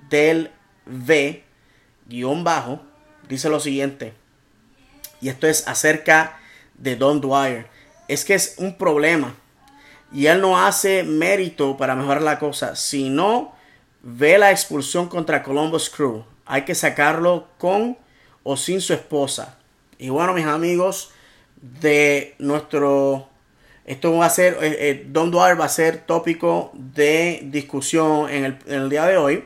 del 0.09 0.51
V, 0.85 1.43
guion 2.07 2.43
bajo, 2.43 2.81
dice 3.27 3.49
lo 3.49 3.59
siguiente, 3.59 4.13
y 5.21 5.29
esto 5.29 5.47
es 5.47 5.67
acerca 5.67 6.39
de 6.75 6.95
Don 6.95 7.21
Dwyer, 7.21 7.67
es 8.07 8.25
que 8.25 8.33
es 8.33 8.55
un 8.57 8.77
problema 8.77 9.35
y 10.13 10.27
él 10.27 10.41
no 10.41 10.63
hace 10.63 11.03
mérito 11.03 11.75
para 11.75 11.95
mejorar 11.95 12.21
la 12.21 12.37
cosa, 12.37 12.75
sino 12.75 13.55
ve 14.03 14.37
la 14.37 14.51
expulsión 14.51 15.09
contra 15.09 15.41
Columbus 15.41 15.89
Crew. 15.89 16.23
Hay 16.45 16.63
que 16.63 16.75
sacarlo 16.75 17.47
con 17.57 17.97
o 18.43 18.57
sin 18.57 18.81
su 18.81 18.93
esposa. 18.93 19.57
Y 19.97 20.09
bueno, 20.09 20.33
mis 20.33 20.45
amigos, 20.45 21.11
de 21.61 22.35
nuestro 22.39 23.29
esto 23.85 24.15
va 24.15 24.27
a 24.27 24.29
ser, 24.29 24.57
eh, 24.61 24.77
eh, 24.79 25.05
Don 25.09 25.29
Dwyer 25.29 25.59
va 25.59 25.65
a 25.65 25.69
ser 25.69 26.05
tópico 26.05 26.71
de 26.73 27.41
discusión 27.45 28.29
en 28.29 28.45
el, 28.45 28.59
en 28.65 28.81
el, 28.81 28.89
día 28.89 29.05
de 29.05 29.17
hoy. 29.17 29.43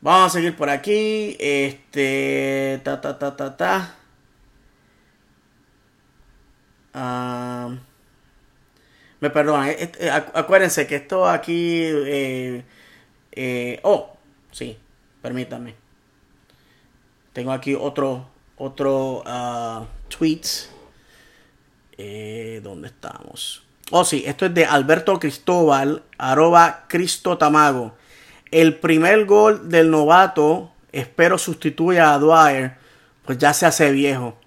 Vamos 0.00 0.32
a 0.32 0.38
seguir 0.38 0.56
por 0.56 0.70
aquí. 0.70 1.36
Este. 1.38 2.80
Ta, 2.84 3.00
ta, 3.00 3.18
ta, 3.18 3.36
ta, 3.36 3.56
ta. 3.56 3.96
Ah, 6.94 7.76
me 9.20 9.30
perdonan. 9.30 9.68
Eh, 9.68 9.92
eh, 9.98 10.10
acuérdense 10.10 10.86
que 10.86 10.96
esto 10.96 11.28
aquí. 11.28 11.82
Eh, 11.84 13.80
oh, 13.82 14.16
sí. 14.50 14.78
Permítanme. 15.20 15.85
Tengo 17.36 17.52
aquí 17.52 17.74
otro. 17.74 18.26
Otro 18.56 19.22
uh, 19.26 19.84
tweet. 20.08 20.40
¿Dónde 22.62 22.88
estamos? 22.88 23.62
Oh, 23.90 24.06
sí. 24.06 24.24
Esto 24.24 24.46
es 24.46 24.54
de 24.54 24.64
Alberto 24.64 25.20
Cristóbal. 25.20 26.02
Arroba 26.16 26.86
Cristo 26.88 27.36
Tamago. 27.36 27.94
El 28.50 28.76
primer 28.76 29.26
gol 29.26 29.68
del 29.68 29.90
novato, 29.90 30.72
espero 30.92 31.36
sustituya 31.36 32.14
a 32.14 32.18
Dwyer 32.18 32.78
pues 33.26 33.36
ya 33.36 33.52
se 33.52 33.66
hace 33.66 33.90
viejo. 33.90 34.38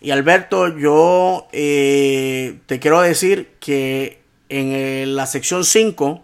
Y 0.00 0.12
Alberto, 0.12 0.68
yo 0.78 1.48
eh, 1.50 2.60
te 2.66 2.78
quiero 2.78 3.00
decir 3.00 3.54
que 3.58 4.22
en 4.48 5.16
la 5.16 5.26
sección 5.26 5.64
5, 5.64 6.22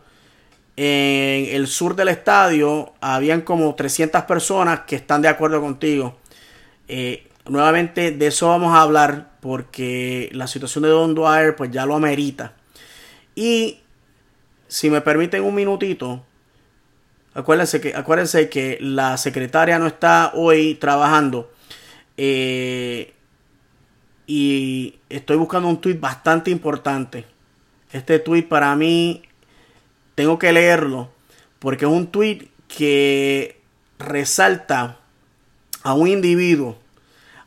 en 0.76 1.54
el 1.54 1.66
sur 1.66 1.94
del 1.94 2.08
estadio, 2.08 2.92
habían 3.00 3.42
como 3.42 3.74
300 3.74 4.22
personas 4.22 4.80
que 4.80 4.96
están 4.96 5.22
de 5.22 5.28
acuerdo 5.28 5.60
contigo. 5.60 6.16
Eh, 6.88 7.28
nuevamente 7.46 8.12
de 8.12 8.26
eso 8.26 8.48
vamos 8.48 8.74
a 8.74 8.82
hablar 8.82 9.32
porque 9.40 10.30
la 10.32 10.46
situación 10.46 10.84
de 10.84 10.90
Don 10.90 11.14
Dwyer 11.14 11.56
pues 11.56 11.70
ya 11.70 11.84
lo 11.84 11.94
amerita. 11.94 12.54
Y 13.34 13.80
si 14.68 14.88
me 14.88 15.00
permiten 15.00 15.42
un 15.42 15.54
minutito, 15.54 16.24
acuérdense 17.34 17.80
que, 17.80 17.94
acuérdense 17.94 18.48
que 18.48 18.78
la 18.80 19.16
secretaria 19.18 19.78
no 19.78 19.86
está 19.86 20.32
hoy 20.34 20.76
trabajando. 20.76 21.52
Eh, 22.16 23.12
y 24.26 24.98
estoy 25.10 25.36
buscando 25.36 25.68
un 25.68 25.80
tweet 25.80 25.98
bastante 25.98 26.50
importante. 26.50 27.26
Este 27.92 28.18
tweet 28.18 28.44
para 28.44 28.74
mí 28.76 29.22
tengo 30.22 30.38
que 30.38 30.52
leerlo 30.52 31.08
porque 31.58 31.84
es 31.84 31.90
un 31.90 32.06
tweet 32.06 32.46
que 32.68 33.60
resalta 33.98 35.00
a 35.82 35.94
un 35.94 36.06
individuo 36.06 36.78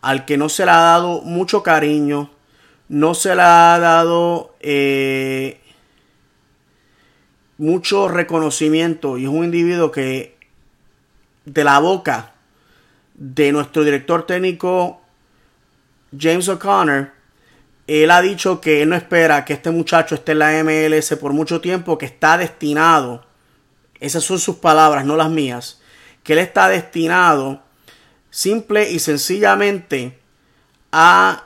al 0.01 0.25
que 0.25 0.35
no 0.35 0.49
se 0.49 0.65
le 0.65 0.71
ha 0.71 0.81
dado 0.81 1.21
mucho 1.21 1.63
cariño, 1.63 2.29
no 2.89 3.13
se 3.13 3.33
le 3.33 3.43
ha 3.43 3.79
dado 3.79 4.55
eh, 4.59 5.61
mucho 7.57 8.09
reconocimiento 8.09 9.17
y 9.17 9.23
es 9.23 9.29
un 9.29 9.45
individuo 9.45 9.89
que 9.89 10.35
de 11.45 11.63
la 11.63 11.79
boca 11.79 12.33
de 13.13 13.53
nuestro 13.53 13.85
director 13.85 14.25
técnico 14.25 14.99
James 16.19 16.49
O'Connor, 16.49 17.13
él 17.87 18.11
ha 18.11 18.21
dicho 18.21 18.61
que 18.61 18.81
él 18.81 18.89
no 18.89 18.95
espera 18.95 19.45
que 19.45 19.53
este 19.53 19.71
muchacho 19.71 20.15
esté 20.15 20.31
en 20.31 20.39
la 20.39 20.63
MLS 20.63 21.15
por 21.19 21.33
mucho 21.33 21.61
tiempo, 21.61 21.97
que 21.97 22.05
está 22.05 22.37
destinado, 22.37 23.25
esas 23.99 24.23
son 24.23 24.39
sus 24.39 24.57
palabras, 24.57 25.05
no 25.05 25.15
las 25.15 25.29
mías, 25.29 25.81
que 26.23 26.33
él 26.33 26.39
está 26.39 26.67
destinado 26.67 27.61
simple 28.29 28.91
y 28.91 28.99
sencillamente 28.99 30.19
a, 30.91 31.45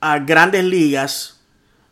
a 0.00 0.18
grandes 0.20 0.64
ligas, 0.64 1.40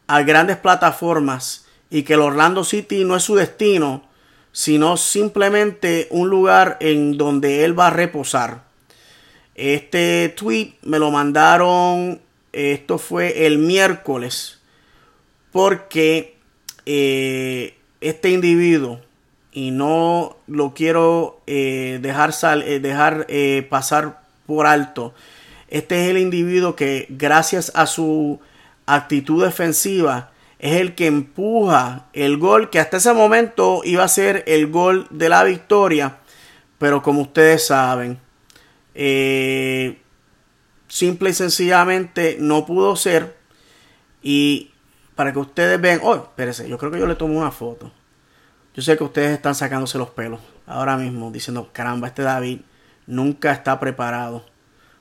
a 0.07 0.23
grandes 0.23 0.59
plataformas 0.59 1.67
y 1.91 2.03
que 2.03 2.15
el 2.15 2.21
Orlando 2.21 2.65
City 2.65 3.05
no 3.05 3.17
es 3.17 3.23
su 3.23 3.35
destino, 3.35 4.05
sino 4.53 4.97
simplemente 4.97 6.09
un 6.11 6.29
lugar 6.29 6.77
en 6.81 7.17
donde 7.17 7.65
él 7.65 7.79
va 7.79 7.89
a 7.89 7.91
reposar. 7.91 8.65
Este 9.55 10.35
tweet 10.37 10.75
me 10.83 10.99
lo 10.99 11.11
mandaron, 11.11 12.21
esto 12.55 12.99
fue 12.99 13.47
el 13.47 13.59
miércoles, 13.59 14.61
porque 15.53 16.37
eh, 16.87 17.77
este 18.01 18.31
individuo, 18.31 19.01
y 19.53 19.71
no 19.71 20.37
lo 20.47 20.75
quiero 20.75 21.41
eh, 21.47 21.99
dejar, 22.03 22.33
eh, 22.67 22.81
dejar 22.81 23.27
pasar 23.69 24.23
por 24.47 24.67
alto, 24.67 25.15
este 25.69 26.05
es 26.05 26.11
el 26.11 26.19
individuo 26.19 26.77
que 26.77 27.07
gracias 27.09 27.73
a 27.75 27.87
su 27.87 28.41
actitud 28.87 29.45
defensiva 29.45 30.31
es 30.65 30.81
el 30.81 30.95
que 30.95 31.07
empuja 31.07 32.07
el 32.15 32.39
gol 32.39 32.71
que 32.71 32.81
hasta 32.81 32.97
ese 32.97 33.13
momento 33.13 33.83
iba 33.85 34.03
a 34.03 34.09
ser 34.09 34.45
el 34.47 34.69
gol 34.69 35.07
de 35.11 35.29
la 35.29 35.45
victoria, 35.45 36.19
pero 36.79 37.03
como 37.03 37.21
ustedes 37.21 37.67
saben, 37.67 38.19
eh, 38.95 39.99
simple 40.95 41.31
y 41.31 41.33
sencillamente 41.33 42.37
no 42.39 42.65
pudo 42.65 42.95
ser. 42.95 43.37
Y 44.23 44.71
para 45.17 45.33
que 45.33 45.41
ustedes 45.41 45.81
vean, 45.81 45.99
oh, 46.05 46.15
espérense, 46.15 46.69
yo 46.69 46.79
creo 46.79 46.93
que 46.93 47.01
yo 47.01 47.07
le 47.07 47.17
tomo 47.17 47.37
una 47.37 47.51
foto. 47.51 47.91
Yo 48.75 48.83
sé 48.83 48.97
que 48.97 49.03
ustedes 49.03 49.33
están 49.33 49.57
sacándose 49.57 49.99
los 49.99 50.11
pelos 50.11 50.39
ahora 50.69 50.97
mismo, 50.97 51.33
diciendo, 51.33 51.69
caramba, 51.73 52.07
este 52.07 52.23
David 52.23 52.61
nunca 53.09 53.51
está 53.51 53.81
preparado. 53.81 54.45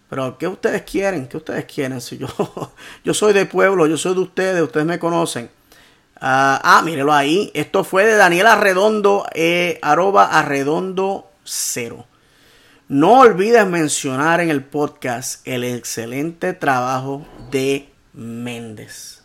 Pero, 0.10 0.36
¿qué 0.40 0.48
ustedes 0.48 0.82
quieren? 0.82 1.28
¿Qué 1.28 1.38
ustedes 1.38 1.66
quieren? 1.66 2.02
Si 2.02 2.18
yo, 2.18 2.28
yo 3.04 3.14
soy 3.14 3.34
de 3.34 3.46
pueblo, 3.46 3.86
yo 3.86 3.98
soy 3.98 4.16
de 4.16 4.22
ustedes, 4.22 4.64
ustedes 4.64 4.88
me 4.88 4.98
conocen. 4.98 5.52
ah, 6.20 6.60
ah 6.64 6.82
mírelo 6.82 7.14
ahí. 7.14 7.52
Esto 7.54 7.84
fue 7.84 8.06
de 8.06 8.16
Daniel 8.16 8.48
Arredondo, 8.48 9.28
eh, 9.36 9.78
arroba 9.84 10.26
arredondo 10.26 11.30
cero. 11.44 12.08
No 12.90 13.22
olvides 13.22 13.66
mencionar 13.66 14.42
en 14.42 14.50
el 14.50 14.62
podcast 14.62 15.48
el 15.48 15.64
excelente 15.64 16.52
trabajo 16.52 17.26
de 17.50 17.90
Méndez. 18.12 19.22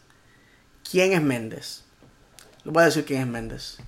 ¿Quién 0.88 1.12
es 1.12 1.20
Méndez? 1.20 1.82
Les 2.62 2.72
voy 2.72 2.82
a 2.84 2.86
decir 2.86 3.04
quién 3.04 3.22
es 3.22 3.26
Méndez. 3.26 3.78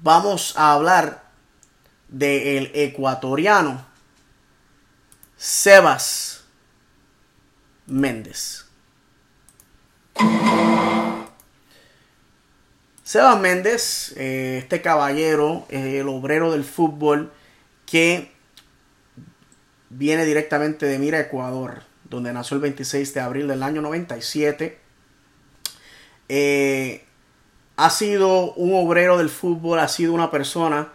Vamos 0.00 0.54
a 0.56 0.74
hablar 0.74 1.24
del 2.06 2.70
ecuatoriano 2.72 3.84
Sebas 5.36 6.44
Méndez. 7.86 8.64
Sebas 13.02 13.40
Méndez, 13.40 14.14
eh, 14.16 14.58
este 14.58 14.80
caballero, 14.82 15.66
el 15.68 16.06
obrero 16.06 16.52
del 16.52 16.62
fútbol, 16.62 17.32
que 17.90 18.30
viene 19.88 20.24
directamente 20.24 20.86
de 20.86 20.98
Mira, 20.98 21.18
Ecuador, 21.18 21.82
donde 22.04 22.32
nació 22.32 22.54
el 22.54 22.60
26 22.60 23.12
de 23.14 23.20
abril 23.20 23.48
del 23.48 23.62
año 23.62 23.82
97. 23.82 24.78
Eh, 26.28 27.04
ha 27.76 27.90
sido 27.90 28.52
un 28.52 28.74
obrero 28.74 29.18
del 29.18 29.28
fútbol, 29.28 29.80
ha 29.80 29.88
sido 29.88 30.12
una 30.12 30.30
persona 30.30 30.92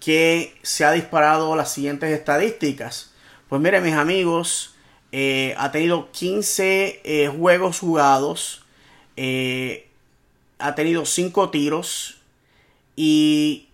que 0.00 0.54
se 0.62 0.84
ha 0.84 0.92
disparado 0.92 1.56
las 1.56 1.72
siguientes 1.72 2.10
estadísticas. 2.10 3.14
Pues 3.48 3.62
miren 3.62 3.82
mis 3.82 3.94
amigos, 3.94 4.74
eh, 5.12 5.54
ha 5.56 5.70
tenido 5.72 6.10
15 6.12 7.00
eh, 7.04 7.28
juegos 7.28 7.78
jugados, 7.78 8.66
ha 10.58 10.74
tenido 10.74 11.06
5 11.06 11.50
tiros 11.50 12.20
y 12.96 13.68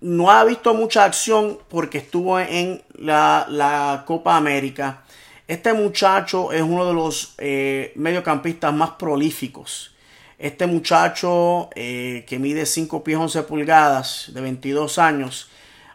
no 0.00 0.30
ha 0.30 0.44
visto 0.44 0.74
mucha 0.74 1.04
acción 1.04 1.58
porque 1.68 1.98
estuvo 1.98 2.38
en 2.38 2.82
la, 2.94 4.04
Copa 4.06 4.36
América. 4.36 5.02
Este 5.46 5.72
muchacho 5.72 6.52
es 6.52 6.62
uno 6.62 6.86
de 6.86 6.94
los 6.94 7.34
eh, 7.38 7.92
mediocampistas 7.96 8.72
más 8.72 8.90
prolíficos. 8.90 9.94
Este 10.38 10.66
muchacho 10.66 11.70
eh, 11.74 12.24
que 12.28 12.38
mide 12.38 12.64
5 12.64 13.02
pies 13.02 13.18
11 13.18 13.42
pulgadas, 13.42 14.30
de 14.32 14.40
22 14.40 14.98
años, 14.98 15.50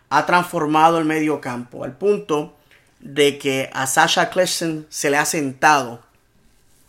ha 0.09 0.25
transformado 0.25 0.97
el 0.97 1.05
mediocampo 1.05 1.83
al 1.83 1.95
punto 1.95 2.55
de 2.99 3.37
que 3.37 3.69
a 3.73 3.87
Sasha 3.87 4.29
Klessen 4.29 4.85
se 4.89 5.09
le 5.09 5.17
ha 5.17 5.25
sentado 5.25 6.01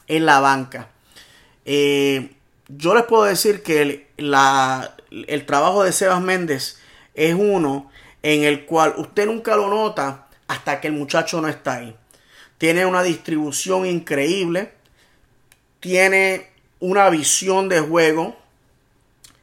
en 0.08 0.26
la 0.26 0.40
banca. 0.40 0.88
Eh, 1.64 2.34
yo 2.68 2.94
les 2.94 3.04
puedo 3.04 3.24
decir 3.24 3.62
que 3.62 3.82
el, 3.82 4.06
el 5.28 5.46
trabajo 5.46 5.84
de 5.84 5.92
Sebas 5.92 6.20
Méndez 6.20 6.78
es 7.14 7.34
uno 7.34 7.90
en 8.22 8.44
el 8.44 8.64
cual 8.64 8.94
usted 8.96 9.26
nunca 9.26 9.56
lo 9.56 9.68
nota 9.68 10.26
hasta 10.48 10.80
que 10.80 10.88
el 10.88 10.94
muchacho 10.94 11.40
no 11.40 11.48
está 11.48 11.74
ahí. 11.74 11.96
Tiene 12.58 12.86
una 12.86 13.02
distribución 13.02 13.86
increíble, 13.86 14.72
tiene 15.80 16.50
una 16.80 17.08
visión 17.10 17.68
de 17.68 17.80
juego 17.80 18.36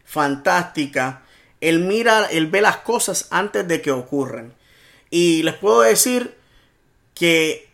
fantástica. 0.06 1.22
Él 1.62 1.80
mira, 1.80 2.26
él 2.26 2.48
ve 2.48 2.62
las 2.62 2.78
cosas 2.78 3.28
antes 3.30 3.68
de 3.68 3.82
que 3.82 3.92
ocurran. 3.92 4.54
Y 5.10 5.44
les 5.44 5.56
puedo 5.56 5.82
decir 5.82 6.36
que 7.14 7.70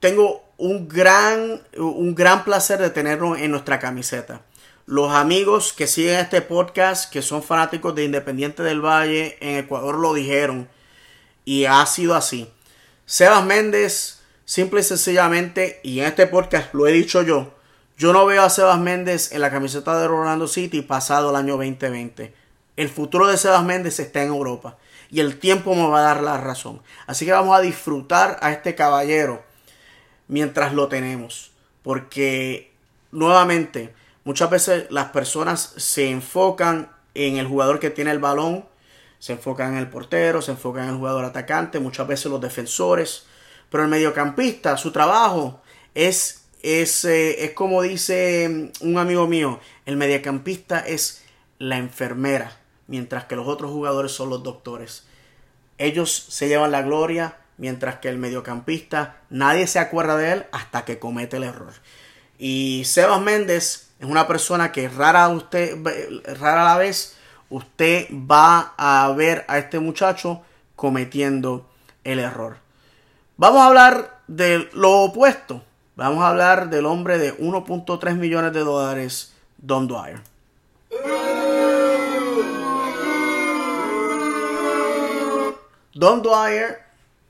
tengo 0.00 0.44
un 0.56 0.88
gran, 0.88 1.62
un 1.76 2.14
gran 2.14 2.44
placer 2.44 2.78
de 2.80 2.90
tenerlo 2.90 3.36
en 3.36 3.50
nuestra 3.50 3.78
camiseta 3.78 4.42
los 4.88 5.12
amigos 5.12 5.74
que 5.74 5.86
siguen 5.86 6.16
este 6.16 6.40
podcast, 6.40 7.12
que 7.12 7.20
son 7.20 7.42
fanáticos 7.42 7.94
de 7.94 8.04
Independiente 8.04 8.62
del 8.62 8.80
Valle 8.80 9.36
en 9.42 9.58
Ecuador, 9.58 9.98
lo 9.98 10.14
dijeron. 10.14 10.66
Y 11.44 11.66
ha 11.66 11.84
sido 11.84 12.14
así. 12.14 12.50
Sebas 13.04 13.44
Méndez, 13.44 14.22
simple 14.46 14.80
y 14.80 14.82
sencillamente, 14.82 15.80
y 15.82 16.00
en 16.00 16.06
este 16.06 16.26
podcast 16.26 16.72
lo 16.72 16.86
he 16.86 16.92
dicho 16.92 17.20
yo, 17.20 17.52
yo 17.98 18.14
no 18.14 18.24
veo 18.24 18.42
a 18.42 18.48
Sebas 18.48 18.80
Méndez 18.80 19.32
en 19.32 19.42
la 19.42 19.50
camiseta 19.50 20.00
de 20.00 20.06
Orlando 20.06 20.48
City 20.48 20.80
pasado 20.80 21.28
el 21.28 21.36
año 21.36 21.58
2020. 21.58 22.32
El 22.78 22.88
futuro 22.88 23.26
de 23.26 23.36
Sebas 23.36 23.64
Méndez 23.64 24.00
está 24.00 24.22
en 24.22 24.28
Europa. 24.28 24.78
Y 25.10 25.20
el 25.20 25.38
tiempo 25.38 25.74
me 25.74 25.86
va 25.86 25.98
a 25.98 26.14
dar 26.14 26.22
la 26.22 26.38
razón. 26.38 26.80
Así 27.06 27.26
que 27.26 27.32
vamos 27.32 27.54
a 27.54 27.60
disfrutar 27.60 28.38
a 28.40 28.52
este 28.52 28.74
caballero 28.74 29.44
mientras 30.28 30.72
lo 30.72 30.88
tenemos. 30.88 31.50
Porque, 31.82 32.72
nuevamente, 33.12 33.97
Muchas 34.28 34.50
veces 34.50 34.90
las 34.90 35.06
personas 35.06 35.72
se 35.78 36.10
enfocan 36.10 36.92
en 37.14 37.38
el 37.38 37.46
jugador 37.46 37.80
que 37.80 37.88
tiene 37.88 38.10
el 38.10 38.18
balón, 38.18 38.66
Se 39.18 39.32
enfocan 39.32 39.72
en 39.72 39.78
el 39.78 39.88
portero, 39.88 40.42
se 40.42 40.50
enfocan 40.50 40.84
en 40.84 40.90
el 40.90 40.96
jugador 40.96 41.24
atacante, 41.24 41.80
muchas 41.80 42.06
veces 42.06 42.30
los 42.30 42.38
defensores. 42.38 43.24
Pero 43.70 43.84
el 43.84 43.88
mediocampista, 43.88 44.76
su 44.76 44.92
trabajo 44.92 45.62
es, 45.94 46.44
es, 46.62 47.06
eh, 47.06 47.42
es 47.42 47.52
como 47.52 47.80
dice 47.80 48.70
mm, 48.82 48.86
un 48.86 48.98
amigo 48.98 49.26
mío, 49.26 49.60
el 49.86 49.96
mediocampista 49.96 50.80
es 50.80 51.24
la 51.58 51.78
enfermera, 51.78 52.60
mientras 52.86 53.24
que 53.24 53.34
los 53.34 53.48
otros 53.48 53.70
jugadores 53.70 54.12
son 54.12 54.28
los 54.28 54.42
doctores. 54.42 55.04
Ellos 55.78 56.12
se 56.12 56.48
llevan 56.48 56.72
la 56.72 56.82
gloria, 56.82 57.38
mientras 57.56 57.96
que 57.96 58.10
el 58.10 58.18
mediocampista 58.18 59.22
nadie 59.30 59.66
se 59.66 59.78
acuerda 59.78 60.18
de 60.18 60.32
él 60.32 60.46
hasta 60.52 60.84
que 60.84 60.98
comete 60.98 61.38
el 61.38 61.44
error. 61.44 61.72
Y 62.38 62.82
Sebas 62.84 63.22
Méndez 63.22 63.87
es 63.98 64.06
una 64.06 64.26
persona 64.26 64.70
que 64.72 64.88
rara, 64.88 65.28
usted, 65.28 65.76
rara 66.38 66.64
la 66.64 66.76
vez 66.76 67.16
usted 67.50 68.06
va 68.10 68.74
a 68.76 69.10
ver 69.12 69.44
a 69.48 69.58
este 69.58 69.80
muchacho 69.80 70.42
cometiendo 70.76 71.66
el 72.04 72.18
error. 72.18 72.58
Vamos 73.36 73.60
a 73.60 73.66
hablar 73.66 74.20
de 74.26 74.68
lo 74.72 75.02
opuesto. 75.02 75.62
Vamos 75.96 76.22
a 76.22 76.28
hablar 76.28 76.70
del 76.70 76.86
hombre 76.86 77.18
de 77.18 77.36
1.3 77.38 78.14
millones 78.14 78.52
de 78.52 78.60
dólares, 78.60 79.34
Don 79.56 79.88
Dwyer. 79.88 80.20
Don 85.94 86.22
Dwyer, 86.22 86.78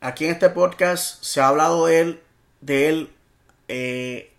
aquí 0.01 0.27
en 0.27 0.33
este 0.33 0.51
podcast 0.51 1.23
se 1.23 1.41
ha 1.41 1.49
hablado 1.49 1.87
de 1.87 2.01
él, 2.01 2.23
de 2.61 2.89
él 2.91 3.11
eh, 3.69 4.31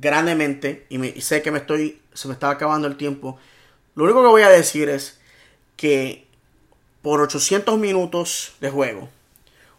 grandemente 0.00 0.86
y, 0.88 1.20
sé 1.20 1.42
que 1.42 1.50
me 1.50 1.58
estoy, 1.58 2.00
se 2.12 2.28
me 2.28 2.34
está 2.34 2.50
acabando 2.50 2.88
el 2.88 2.96
tiempo. 2.96 3.38
Lo 3.94 4.04
único 4.04 4.22
que 4.22 4.28
voy 4.28 4.42
a 4.42 4.48
decir 4.48 4.88
es 4.88 5.20
que 5.76 6.26
por 7.02 7.20
800 7.20 7.78
minutos 7.78 8.52
de 8.60 8.70
juego, 8.70 9.08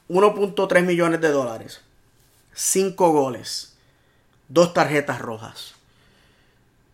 1.3 0.09 0.83
millones 0.83 1.21
de 1.21 1.29
dólares, 1.29 1.81
5 2.53 3.11
goles, 3.11 3.75
2 4.49 4.73
tarjetas 4.73 5.19
rojas. 5.19 5.75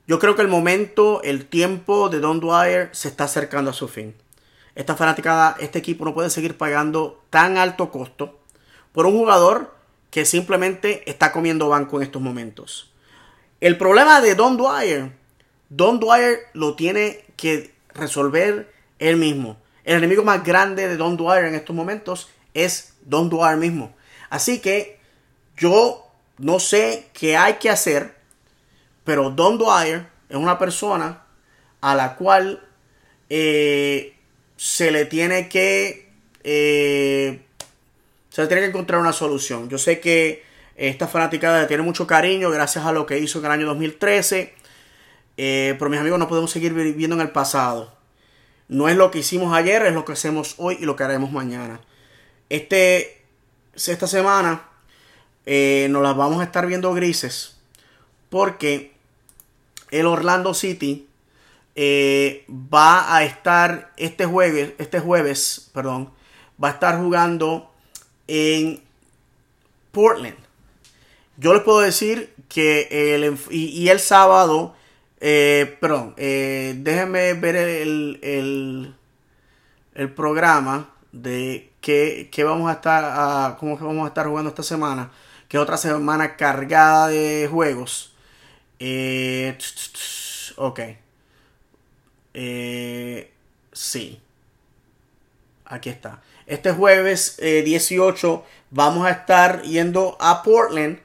Yo 0.08 0.20
creo 0.20 0.36
que 0.36 0.42
el 0.42 0.48
momento, 0.48 1.22
el 1.24 1.46
tiempo 1.46 2.10
de 2.10 2.20
Don 2.20 2.40
Dwyer 2.40 2.90
se 2.94 3.08
está 3.08 3.26
acercando 3.26 3.72
a 3.72 3.74
su 3.74 3.88
fin. 3.88 4.16
Esta 4.76 4.96
fanaticada, 4.96 5.56
este 5.60 5.80
equipo 5.80 6.06
no 6.06 6.14
puede 6.14 6.30
seguir 6.30 6.58
pagando 6.58 7.22
tan 7.30 7.58
alto 7.58 7.92
costo 7.92 8.40
por 8.94 9.06
un 9.06 9.18
jugador 9.18 9.76
que 10.10 10.26
simplemente 10.26 11.10
está 11.10 11.32
comiendo 11.32 11.70
banco 11.70 11.98
en 11.98 12.04
estos 12.04 12.22
momentos. 12.22 12.91
El 13.62 13.78
problema 13.78 14.22
de 14.22 14.34
Don 14.34 14.58
Dwyer, 14.58 15.12
Don 15.70 16.00
Dwyer 16.00 16.40
lo 16.54 16.76
tiene 16.76 17.24
que 17.38 17.72
resolver 17.94 18.74
él 18.98 19.18
mismo. 19.18 19.58
El 19.84 19.98
enemigo 19.98 20.24
más 20.24 20.44
grande 20.44 20.88
de 20.88 20.98
Don 20.98 21.16
Dwyer 21.16 21.46
en 21.46 21.54
estos 21.54 21.76
momentos 21.76 22.30
es 22.56 22.96
Don 23.04 23.30
Dwyer 23.30 23.58
mismo. 23.58 23.96
Así 24.32 24.60
que 24.60 25.00
yo 25.58 26.08
no 26.40 26.60
sé 26.60 27.10
qué 27.14 27.38
hay 27.38 27.56
que 27.56 27.70
hacer, 27.70 28.16
pero 29.04 29.30
Don 29.30 29.60
Dwyer 29.60 30.08
es 30.28 30.38
una 30.38 30.58
persona 30.58 31.24
a 31.82 31.94
la 31.94 32.16
cual 32.16 32.68
eh, 33.30 34.16
se 34.58 34.90
le 34.90 35.06
tiene 35.06 35.50
que 35.50 36.10
eh, 36.44 37.42
se 38.30 38.42
le 38.42 38.48
tiene 38.48 38.64
que 38.64 38.70
encontrar 38.70 39.00
una 39.00 39.14
solución. 39.14 39.70
Yo 39.70 39.78
sé 39.78 40.00
que 40.00 40.44
esta 40.90 41.08
fanaticada 41.08 41.68
tiene 41.68 41.84
mucho 41.84 42.08
cariño 42.08 42.50
gracias 42.50 42.86
a 42.86 42.92
lo 42.92 43.06
que 43.06 43.20
hizo 43.20 43.38
en 43.38 43.46
el 43.46 43.52
año 43.52 43.68
2013. 43.68 44.56
Eh, 45.38 45.76
pero 45.78 45.92
mis 45.92 46.00
amigos 46.00 46.18
no 46.18 46.28
podemos 46.28 46.50
seguir 46.50 46.74
viviendo 46.74 47.16
en 47.16 47.22
el 47.22 47.30
pasado. 47.30 47.96
No 48.68 48.90
es 48.90 48.96
lo 48.96 49.12
que 49.12 49.20
hicimos 49.20 49.54
ayer, 49.54 49.86
es 49.86 49.94
lo 49.94 50.06
que 50.06 50.14
hacemos 50.14 50.56
hoy 50.58 50.78
y 50.80 50.86
lo 50.86 50.96
que 50.96 51.04
haremos 51.04 51.32
mañana. 51.32 51.82
Este, 52.50 53.22
esta 53.76 54.08
semana 54.08 54.70
eh, 55.46 55.86
nos 55.92 56.02
las 56.02 56.16
vamos 56.16 56.42
a 56.42 56.46
estar 56.46 56.66
viendo 56.66 56.92
grises 56.96 57.60
porque 58.30 58.96
el 59.92 60.08
Orlando 60.08 60.56
City 60.56 61.08
eh, 61.76 62.44
va 62.50 63.16
a 63.16 63.24
estar 63.24 63.94
este 63.98 64.26
jueves, 64.26 64.74
este 64.80 65.00
jueves, 65.00 65.70
perdón, 65.74 66.12
va 66.62 66.70
a 66.70 66.72
estar 66.72 66.98
jugando 66.98 67.72
en 68.28 68.82
Portland. 69.92 70.51
Yo 71.42 71.56
les 71.56 71.64
puedo 71.64 71.80
decir 71.80 72.36
que 72.50 73.16
el, 73.16 73.36
y, 73.50 73.90
el 73.90 74.00
sábado, 74.00 74.76
eh, 75.20 75.76
perdón, 75.82 76.14
eh, 76.18 76.76
déjenme 76.78 77.34
ver 77.34 77.56
el, 77.56 78.94
el, 79.96 80.14
programa 80.14 80.94
de 81.12 81.72
qué, 81.82 82.30
vamos 82.44 82.70
a 82.70 82.74
estar, 82.74 83.04
a, 83.04 83.58
cómo 83.60 83.76
vamos 83.76 84.06
a 84.06 84.10
estar 84.10 84.28
jugando 84.28 84.52
esta 84.52 84.62
semana, 84.62 85.10
que 85.48 85.58
es 85.58 85.64
otra 85.64 85.78
semana 85.78 86.36
cargada 86.38 87.08
de 87.08 87.48
juegos. 87.50 88.14
Eh, 88.78 89.58
ok. 90.58 90.80
Eh, 92.36 93.32
sí. 93.72 94.22
Aquí 95.66 95.90
está. 95.90 96.22
Este 96.46 96.72
jueves 96.72 97.38
18 97.38 98.46
vamos 98.70 99.08
a 99.08 99.10
estar 99.10 99.64
yendo 99.64 100.18
a 100.20 100.44
Portland 100.44 101.00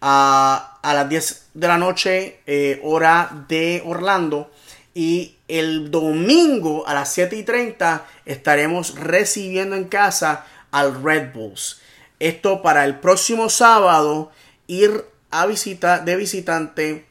a, 0.00 0.78
las 0.82 1.08
10 1.08 1.48
de 1.54 1.68
la 1.68 1.78
noche, 1.78 2.40
eh, 2.46 2.80
hora 2.82 3.44
de 3.48 3.82
Orlando. 3.84 4.50
Y 4.94 5.36
el 5.46 5.90
domingo 5.90 6.86
a 6.86 6.94
las 6.94 7.12
7 7.12 7.36
y 7.36 7.42
30 7.44 8.06
estaremos 8.24 8.98
recibiendo 8.98 9.76
en 9.76 9.84
casa 9.84 10.46
al 10.70 11.02
Red 11.02 11.32
Bulls. 11.32 11.80
Esto 12.18 12.62
para 12.62 12.84
el 12.84 12.98
próximo 12.98 13.48
sábado 13.48 14.32
ir 14.66 15.04
a 15.30 15.46
visita 15.46 16.00
de 16.00 16.16
visitante 16.16 17.06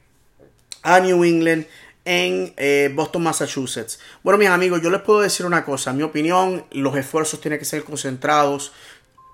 a 0.83 0.99
New 0.99 1.23
England 1.23 1.65
en 2.03 2.53
eh, 2.57 2.91
Boston, 2.93 3.23
Massachusetts. 3.23 3.99
Bueno, 4.23 4.37
mis 4.37 4.49
amigos, 4.49 4.81
yo 4.81 4.89
les 4.89 5.01
puedo 5.01 5.21
decir 5.21 5.45
una 5.45 5.65
cosa. 5.65 5.91
En 5.91 5.97
mi 5.97 6.03
opinión, 6.03 6.65
los 6.71 6.95
esfuerzos 6.95 7.41
tienen 7.41 7.59
que 7.59 7.65
ser 7.65 7.83
concentrados 7.83 8.71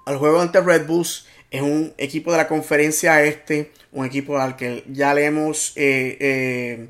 al 0.05 0.17
juego 0.17 0.41
ante 0.41 0.59
Red 0.59 0.87
Bulls 0.87 1.27
es 1.53 1.61
un 1.61 1.93
equipo 1.99 2.31
de 2.31 2.37
la 2.37 2.47
conferencia 2.47 3.23
este, 3.23 3.71
un 3.91 4.07
equipo 4.07 4.39
al 4.39 4.55
que 4.55 4.83
ya 4.87 5.13
le 5.13 5.25
hemos 5.25 5.73
eh, 5.75 6.17
eh, 6.19 6.89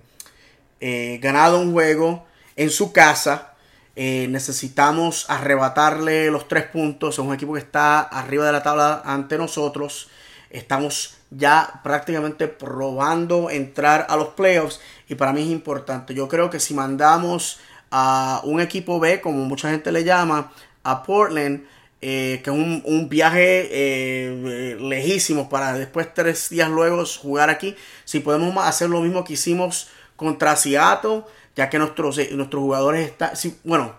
eh, 0.79 1.19
ganado 1.21 1.59
un 1.59 1.73
juego 1.73 2.25
en 2.55 2.69
su 2.69 2.93
casa. 2.93 3.55
necesitamos 3.95 5.29
arrebatarle 5.29 6.31
los 6.31 6.47
tres 6.47 6.63
puntos. 6.63 7.15
Es 7.15 7.19
un 7.19 7.33
equipo 7.33 7.53
que 7.53 7.59
está 7.59 7.99
arriba 8.03 8.45
de 8.45 8.53
la 8.53 8.63
tabla 8.63 9.01
ante 9.03 9.37
nosotros. 9.37 10.09
Estamos 10.49 11.17
ya 11.29 11.81
prácticamente 11.83 12.47
probando 12.47 13.49
entrar 13.49 14.05
a 14.07 14.15
los 14.15 14.29
playoffs 14.29 14.79
y 15.09 15.15
para 15.15 15.33
mí 15.33 15.41
es 15.41 15.49
importante. 15.49 16.13
Yo 16.13 16.29
creo 16.29 16.49
que 16.49 16.61
si 16.61 16.73
mandamos 16.73 17.59
a 17.91 18.39
un 18.45 18.61
equipo 18.61 18.97
B, 18.97 19.19
como 19.19 19.43
mucha 19.43 19.69
gente 19.71 19.91
le 19.91 20.05
llama, 20.05 20.53
a 20.83 21.03
Portland, 21.03 21.65
eh, 22.05 22.41
que 22.43 22.49
es 22.49 22.55
un, 22.57 23.07
viaje 23.07 23.69
eh, 23.71 24.77
lejísimo 24.77 25.47
para 25.47 25.71
después 25.71 26.13
tres 26.13 26.49
días 26.49 26.69
luego 26.69 27.05
jugar 27.05 27.49
aquí. 27.49 27.77
Si 28.03 28.19
podemos 28.19 28.57
hacer 28.57 28.89
lo 28.89 28.99
mismo 28.99 29.23
que 29.23 29.33
hicimos 29.33 29.87
contra 30.17 30.57
Seattle, 30.57 31.23
ya 31.55 31.69
que 31.69 31.79
nuestros, 31.79 32.17
eh, 32.17 32.31
nuestros 32.33 32.61
jugadores 32.61 33.07
están... 33.09 33.31
bueno, 33.63 33.95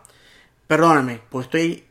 perdóname, 0.67 1.23
pues 1.31 1.47
estoy 1.47 1.85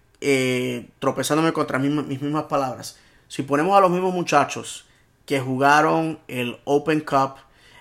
tropezándome 1.00 1.52
contra 1.52 1.80
mis, 1.80 1.90
mis 1.90 2.22
mismas 2.22 2.44
palabras. 2.44 3.00
Si 3.28 3.42
ponemos 3.42 3.76
a 3.76 3.82
los 3.82 3.90
mismos 3.90 4.14
muchachos 4.14 4.86
que 5.26 5.40
jugaron 5.40 6.20
el 6.28 6.60
Open 6.66 7.00
Cup 7.00 7.38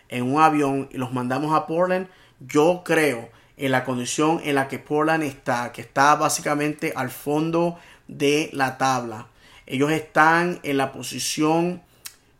en 0.08 0.32
un 0.32 0.40
avión 0.40 0.88
y 0.90 0.96
los 0.96 1.12
mandamos 1.12 1.54
a 1.54 1.66
Portland, 1.66 2.08
yo 2.40 2.80
creo 2.82 3.28
en 3.58 3.72
la 3.72 3.84
condición 3.84 4.40
en 4.42 4.54
la 4.54 4.68
que 4.68 4.78
Portland 4.78 5.22
está, 5.22 5.70
que 5.70 5.82
está 5.82 6.16
básicamente 6.16 6.92
al 6.96 7.10
fondo 7.10 7.78
de 8.18 8.50
la 8.52 8.78
tabla. 8.78 9.28
Ellos 9.66 9.90
están 9.90 10.60
en 10.62 10.76
la 10.76 10.92
posición 10.92 11.82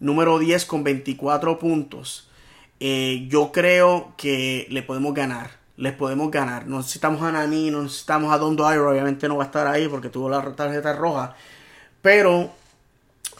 número 0.01 0.39
10 0.39 0.67
con 0.67 0.85
24 0.85 1.59
puntos. 1.59 2.29
Eh, 2.81 3.27
yo 3.29 3.53
creo 3.53 4.15
que 4.17 4.67
le 4.71 4.83
podemos 4.83 5.15
ganar. 5.15 5.51
Les 5.77 5.93
podemos 5.93 6.31
ganar. 6.31 6.67
No 6.67 6.79
necesitamos 6.79 7.23
a 7.23 7.33
Nani, 7.33 7.71
no 7.71 7.83
necesitamos 7.83 8.33
a 8.33 8.39
Don 8.39 8.57
Dwyer. 8.57 8.81
Obviamente 8.81 9.29
no 9.29 9.37
va 9.37 9.45
a 9.45 9.47
estar 9.47 9.67
ahí 9.67 9.89
porque 9.89 10.09
tuvo 10.09 10.29
la 10.29 10.43
tarjeta 10.55 10.93
roja. 10.95 11.37
Pero 12.03 12.51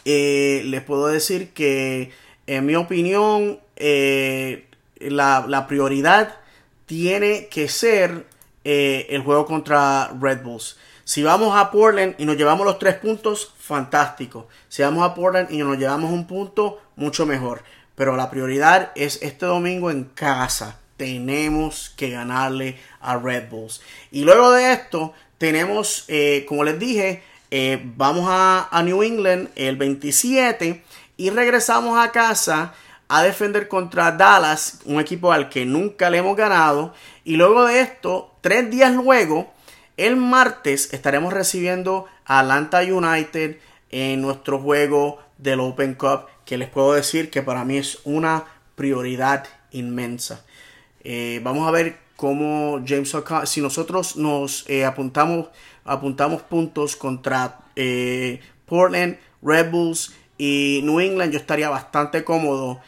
eh, 0.05 0.63
les 0.65 0.81
puedo 0.81 1.07
decir 1.07 1.49
que, 1.49 2.11
en 2.47 2.65
mi 2.65 2.75
opinión, 2.75 3.59
eh, 3.75 4.67
la, 4.99 5.45
la, 5.47 5.67
prioridad 5.67 6.37
tiene 6.85 7.47
que 7.47 7.67
ser 7.67 8.25
el 8.63 9.21
juego 9.21 9.45
contra 9.45 10.09
Red 10.19 10.41
Bulls. 10.41 10.77
Si 11.05 11.21
vamos 11.21 11.55
a 11.57 11.69
Portland 11.69 12.15
y 12.17 12.25
nos 12.25 12.37
llevamos 12.37 12.65
los 12.65 12.79
tres 12.79 12.95
puntos, 12.95 13.53
fantástico. 13.59 14.47
Si 14.69 14.81
vamos 14.83 15.03
a 15.03 15.13
Portland 15.13 15.51
y 15.51 15.57
nos 15.57 15.77
llevamos 15.77 16.11
un 16.11 16.27
punto, 16.27 16.81
mucho 16.95 17.25
mejor. 17.25 17.63
Pero 17.95 18.15
la 18.15 18.29
prioridad 18.29 18.91
es 18.95 19.21
este 19.21 19.45
domingo 19.45 19.91
en 19.91 20.05
casa. 20.05 20.79
Tenemos 20.95 21.93
que 21.97 22.09
ganarle 22.09 22.79
a 23.01 23.17
Red 23.17 23.49
Bulls. 23.49 23.81
Y 24.11 24.23
luego 24.23 24.51
de 24.51 24.71
esto, 24.71 25.13
tenemos, 25.37 26.05
eh, 26.07 26.45
como 26.47 26.63
les 26.63 26.79
dije, 26.79 27.21
eh, 27.51 27.81
vamos 27.83 28.25
a, 28.29 28.69
a 28.71 28.81
New 28.81 29.03
England 29.03 29.49
el 29.55 29.75
27 29.75 30.83
y 31.17 31.29
regresamos 31.29 31.99
a 31.99 32.11
casa 32.11 32.73
a 33.09 33.21
defender 33.21 33.67
contra 33.67 34.11
Dallas, 34.11 34.79
un 34.85 34.99
equipo 34.99 35.31
al 35.31 35.49
que 35.49 35.65
nunca 35.65 36.09
le 36.09 36.19
hemos 36.19 36.35
ganado. 36.35 36.93
Y 37.23 37.35
luego 37.35 37.65
de 37.65 37.81
esto, 37.81 38.33
tres 38.41 38.71
días 38.71 38.93
luego, 38.93 39.52
el 39.97 40.15
martes 40.15 40.93
estaremos 40.93 41.33
recibiendo 41.33 42.05
a 42.25 42.39
Atlanta 42.39 42.81
United 42.81 43.57
en 43.91 44.21
nuestro 44.21 44.59
juego 44.59 45.19
del 45.37 45.59
Open 45.59 45.93
Cup, 45.93 46.25
que 46.45 46.57
les 46.57 46.69
puedo 46.69 46.93
decir 46.93 47.29
que 47.29 47.41
para 47.41 47.63
mí 47.63 47.77
es 47.77 47.99
una 48.03 48.45
prioridad 48.75 49.45
inmensa. 49.71 50.43
Eh, 51.03 51.41
vamos 51.43 51.67
a 51.67 51.71
ver 51.71 51.97
cómo 52.15 52.81
James 52.85 53.13
O'Connor, 53.13 53.47
si 53.47 53.61
nosotros 53.61 54.15
nos 54.15 54.67
eh, 54.69 54.85
apuntamos, 54.85 55.47
apuntamos 55.83 56.41
puntos 56.41 56.95
contra 56.95 57.59
eh, 57.75 58.39
Portland, 58.65 59.17
Red 59.41 59.69
Bulls 59.71 60.13
y 60.37 60.81
New 60.83 60.99
England, 60.99 61.31
yo 61.31 61.39
estaría 61.39 61.69
bastante 61.69 62.23
cómodo 62.23 62.81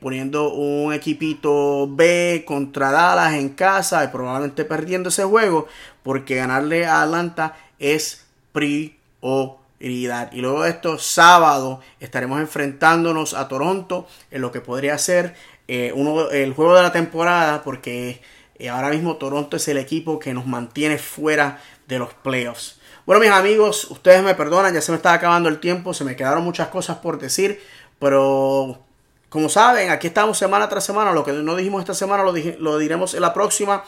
poniendo 0.00 0.52
un 0.52 0.92
equipito 0.92 1.86
B 1.88 2.44
contra 2.46 2.90
Dallas 2.90 3.34
en 3.34 3.50
casa 3.50 4.02
y 4.02 4.08
probablemente 4.08 4.64
perdiendo 4.64 5.10
ese 5.10 5.22
juego 5.22 5.68
porque 6.04 6.36
ganarle 6.36 6.86
a 6.86 7.02
Atlanta 7.02 7.56
es 7.80 8.24
prioridad. 8.52 10.30
Y 10.32 10.40
luego 10.40 10.62
de 10.62 10.70
esto, 10.70 10.98
sábado, 10.98 11.80
estaremos 11.98 12.38
enfrentándonos 12.38 13.34
a 13.34 13.48
Toronto 13.48 14.06
en 14.30 14.40
lo 14.40 14.52
que 14.52 14.60
podría 14.60 14.96
ser 14.98 15.34
eh, 15.66 15.92
uno, 15.96 16.30
el 16.30 16.52
juego 16.52 16.76
de 16.76 16.82
la 16.82 16.92
temporada, 16.92 17.64
porque 17.64 18.22
eh, 18.58 18.68
ahora 18.68 18.90
mismo 18.90 19.16
Toronto 19.16 19.56
es 19.56 19.66
el 19.66 19.78
equipo 19.78 20.20
que 20.20 20.34
nos 20.34 20.46
mantiene 20.46 20.98
fuera 20.98 21.60
de 21.88 21.98
los 21.98 22.14
playoffs. 22.14 22.78
Bueno, 23.06 23.20
mis 23.20 23.30
amigos, 23.30 23.90
ustedes 23.90 24.22
me 24.22 24.34
perdonan, 24.34 24.72
ya 24.72 24.80
se 24.80 24.92
me 24.92 24.96
está 24.96 25.12
acabando 25.12 25.48
el 25.48 25.58
tiempo, 25.58 25.92
se 25.92 26.04
me 26.04 26.16
quedaron 26.16 26.44
muchas 26.44 26.68
cosas 26.68 26.98
por 26.98 27.18
decir, 27.18 27.60
pero 27.98 28.78
como 29.28 29.48
saben, 29.48 29.90
aquí 29.90 30.06
estamos 30.06 30.38
semana 30.38 30.68
tras 30.68 30.84
semana, 30.84 31.12
lo 31.12 31.24
que 31.24 31.32
no 31.32 31.56
dijimos 31.56 31.80
esta 31.80 31.94
semana 31.94 32.22
lo, 32.22 32.32
lo 32.32 32.78
diremos 32.78 33.14
en 33.14 33.20
la 33.20 33.34
próxima. 33.34 33.84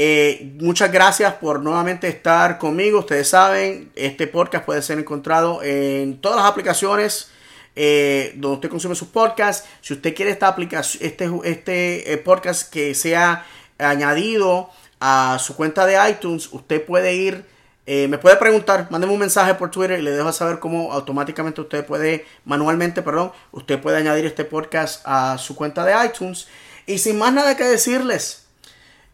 Eh, 0.00 0.52
muchas 0.60 0.92
gracias 0.92 1.34
por 1.34 1.60
nuevamente 1.60 2.06
estar 2.06 2.56
conmigo. 2.58 3.00
Ustedes 3.00 3.30
saben, 3.30 3.90
este 3.96 4.28
podcast 4.28 4.64
puede 4.64 4.80
ser 4.80 4.96
encontrado 5.00 5.60
en 5.60 6.20
todas 6.20 6.38
las 6.38 6.46
aplicaciones 6.46 7.32
eh, 7.74 8.32
donde 8.36 8.54
usted 8.54 8.68
consume 8.68 8.94
sus 8.94 9.08
podcasts. 9.08 9.68
Si 9.80 9.94
usted 9.94 10.14
quiere 10.14 10.30
esta 10.30 10.46
aplicación, 10.46 11.04
este, 11.04 11.28
este 11.42 12.12
eh, 12.12 12.16
podcast 12.16 12.72
que 12.72 12.94
sea 12.94 13.44
añadido 13.76 14.70
a 15.00 15.36
su 15.40 15.56
cuenta 15.56 15.84
de 15.84 15.98
iTunes, 16.08 16.48
usted 16.52 16.84
puede 16.84 17.16
ir, 17.16 17.44
me 17.84 18.18
puede 18.18 18.36
preguntar, 18.36 18.86
mándeme 18.90 19.12
un 19.12 19.18
mensaje 19.18 19.54
por 19.54 19.72
Twitter 19.72 19.98
y 19.98 20.02
le 20.02 20.12
dejo 20.12 20.32
saber 20.32 20.60
cómo 20.60 20.92
automáticamente 20.92 21.60
usted 21.60 21.84
puede, 21.84 22.24
manualmente, 22.44 23.02
perdón, 23.02 23.32
usted 23.50 23.80
puede 23.80 23.96
añadir 23.96 24.26
este 24.26 24.44
podcast 24.44 25.02
a 25.04 25.38
su 25.38 25.56
cuenta 25.56 25.84
de 25.84 26.06
iTunes. 26.06 26.46
Y 26.86 26.98
sin 26.98 27.18
más 27.18 27.32
nada 27.32 27.56
que 27.56 27.64
decirles, 27.64 28.47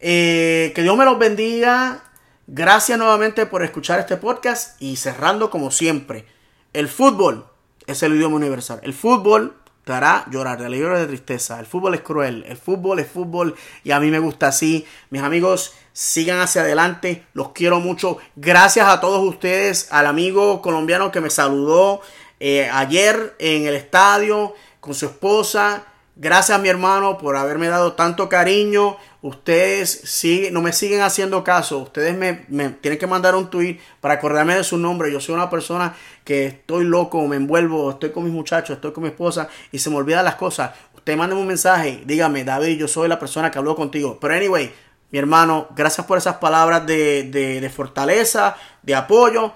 eh, 0.07 0.73
que 0.75 0.83
Dios 0.83 0.99
me 0.99 1.07
los 1.07 1.19
bendiga. 1.19 2.05
Gracias 2.47 2.99
nuevamente 2.99 3.47
por 3.47 3.63
escuchar 3.63 4.01
este 4.01 4.19
podcast 4.19 4.77
y 4.83 4.97
cerrando 4.97 5.49
como 5.49 5.71
siempre. 5.71 6.27
El 6.75 6.89
fútbol 6.89 7.47
es 7.87 8.03
el 8.03 8.15
idioma 8.15 8.37
universal. 8.37 8.81
El 8.83 8.93
fútbol 8.93 9.57
te 9.85 9.95
hará 9.95 10.27
llorar 10.31 10.59
de 10.59 10.67
alegría 10.67 10.99
de 10.99 11.07
tristeza. 11.07 11.59
El 11.59 11.65
fútbol 11.65 11.95
es 11.95 12.03
cruel. 12.03 12.45
El 12.47 12.59
fútbol 12.59 12.99
es 12.99 13.09
fútbol 13.09 13.55
y 13.83 13.93
a 13.93 14.01
mí 14.01 14.11
me 14.11 14.19
gusta 14.19 14.49
así. 14.49 14.87
Mis 15.09 15.23
amigos, 15.23 15.73
sigan 15.95 16.39
hacia 16.41 16.61
adelante. 16.61 17.25
Los 17.33 17.53
quiero 17.53 17.81
mucho. 17.81 18.19
Gracias 18.37 18.87
a 18.87 19.01
todos 19.01 19.27
ustedes. 19.27 19.89
Al 19.91 20.05
amigo 20.05 20.61
colombiano 20.61 21.13
que 21.13 21.23
me 21.23 21.31
saludó 21.31 22.03
eh, 22.41 22.69
ayer 22.71 23.37
en 23.39 23.67
el 23.67 23.75
estadio 23.75 24.53
con 24.81 24.93
su 24.93 25.07
esposa. 25.07 25.87
Gracias 26.17 26.61
mi 26.61 26.69
hermano 26.69 27.19
por 27.19 27.37
haberme 27.37 27.69
dado 27.69 27.95
tanto 27.95 28.29
cariño. 28.29 28.99
Ustedes 29.25 29.91
siguen, 30.05 30.53
no 30.53 30.61
me 30.61 30.75
siguen 30.75 31.01
haciendo 31.01 31.43
caso. 31.43 31.79
Ustedes 31.79 32.15
me, 32.15 32.35
tienen 32.83 32.99
que 32.99 33.07
mandar 33.07 33.35
un 33.35 33.49
tweet 33.49 33.79
para 34.03 34.13
acordarme 34.13 34.55
de 34.55 34.65
su 34.65 34.77
nombre. 34.77 35.11
Yo 35.11 35.19
soy 35.19 35.35
una 35.35 35.49
persona 35.49 35.97
que 36.25 36.45
estoy 36.45 36.85
loco, 36.85 37.27
me 37.27 37.37
envuelvo, 37.37 37.93
estoy 37.93 38.11
con 38.11 38.25
mis 38.25 38.35
muchachos, 38.35 38.77
estoy 38.77 38.93
con 38.93 39.03
mi 39.03 39.09
esposa 39.09 39.49
y 39.73 39.79
se 39.79 39.89
me 39.89 39.97
olvidan 39.97 40.27
las 40.27 40.35
cosas. 40.35 40.73
Usted 40.95 41.17
manden 41.17 41.39
un 41.39 41.47
mensaje, 41.47 42.03
dígame, 42.05 42.45
David, 42.45 42.77
yo 42.77 42.87
soy 42.87 43.09
la 43.09 43.19
persona 43.19 43.51
que 43.51 43.57
habló 43.57 43.75
contigo. 43.75 44.19
Pero 44.21 44.35
anyway, 44.35 44.71
mi 45.11 45.19
hermano, 45.19 45.69
gracias 45.75 46.07
por 46.07 46.19
esas 46.19 46.37
palabras 46.37 46.87
de, 46.87 47.23
de, 47.23 47.63
de 47.63 47.71
fortaleza, 47.71 48.57
de 48.83 48.95
apoyo. 48.95 49.55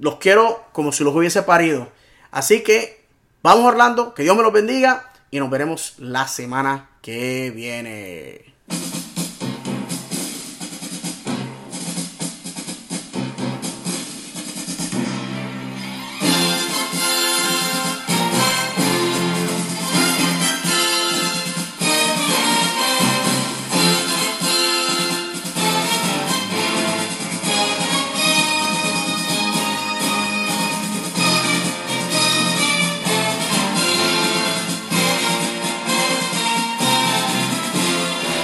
Los 0.00 0.16
quiero 0.16 0.64
como 0.72 0.90
si 0.90 1.04
los 1.04 1.14
hubiese 1.14 1.44
parido. 1.44 1.92
Así 2.32 2.64
que, 2.64 3.04
vamos 3.40 3.66
Orlando, 3.66 4.14
que 4.14 4.24
Dios 4.24 4.36
me 4.36 4.42
los 4.42 4.52
bendiga 4.52 5.12
y 5.30 5.38
nos 5.38 5.48
veremos 5.48 5.94
la 5.98 6.26
semana 6.26 6.90
que 7.02 7.52
viene. 7.54 8.53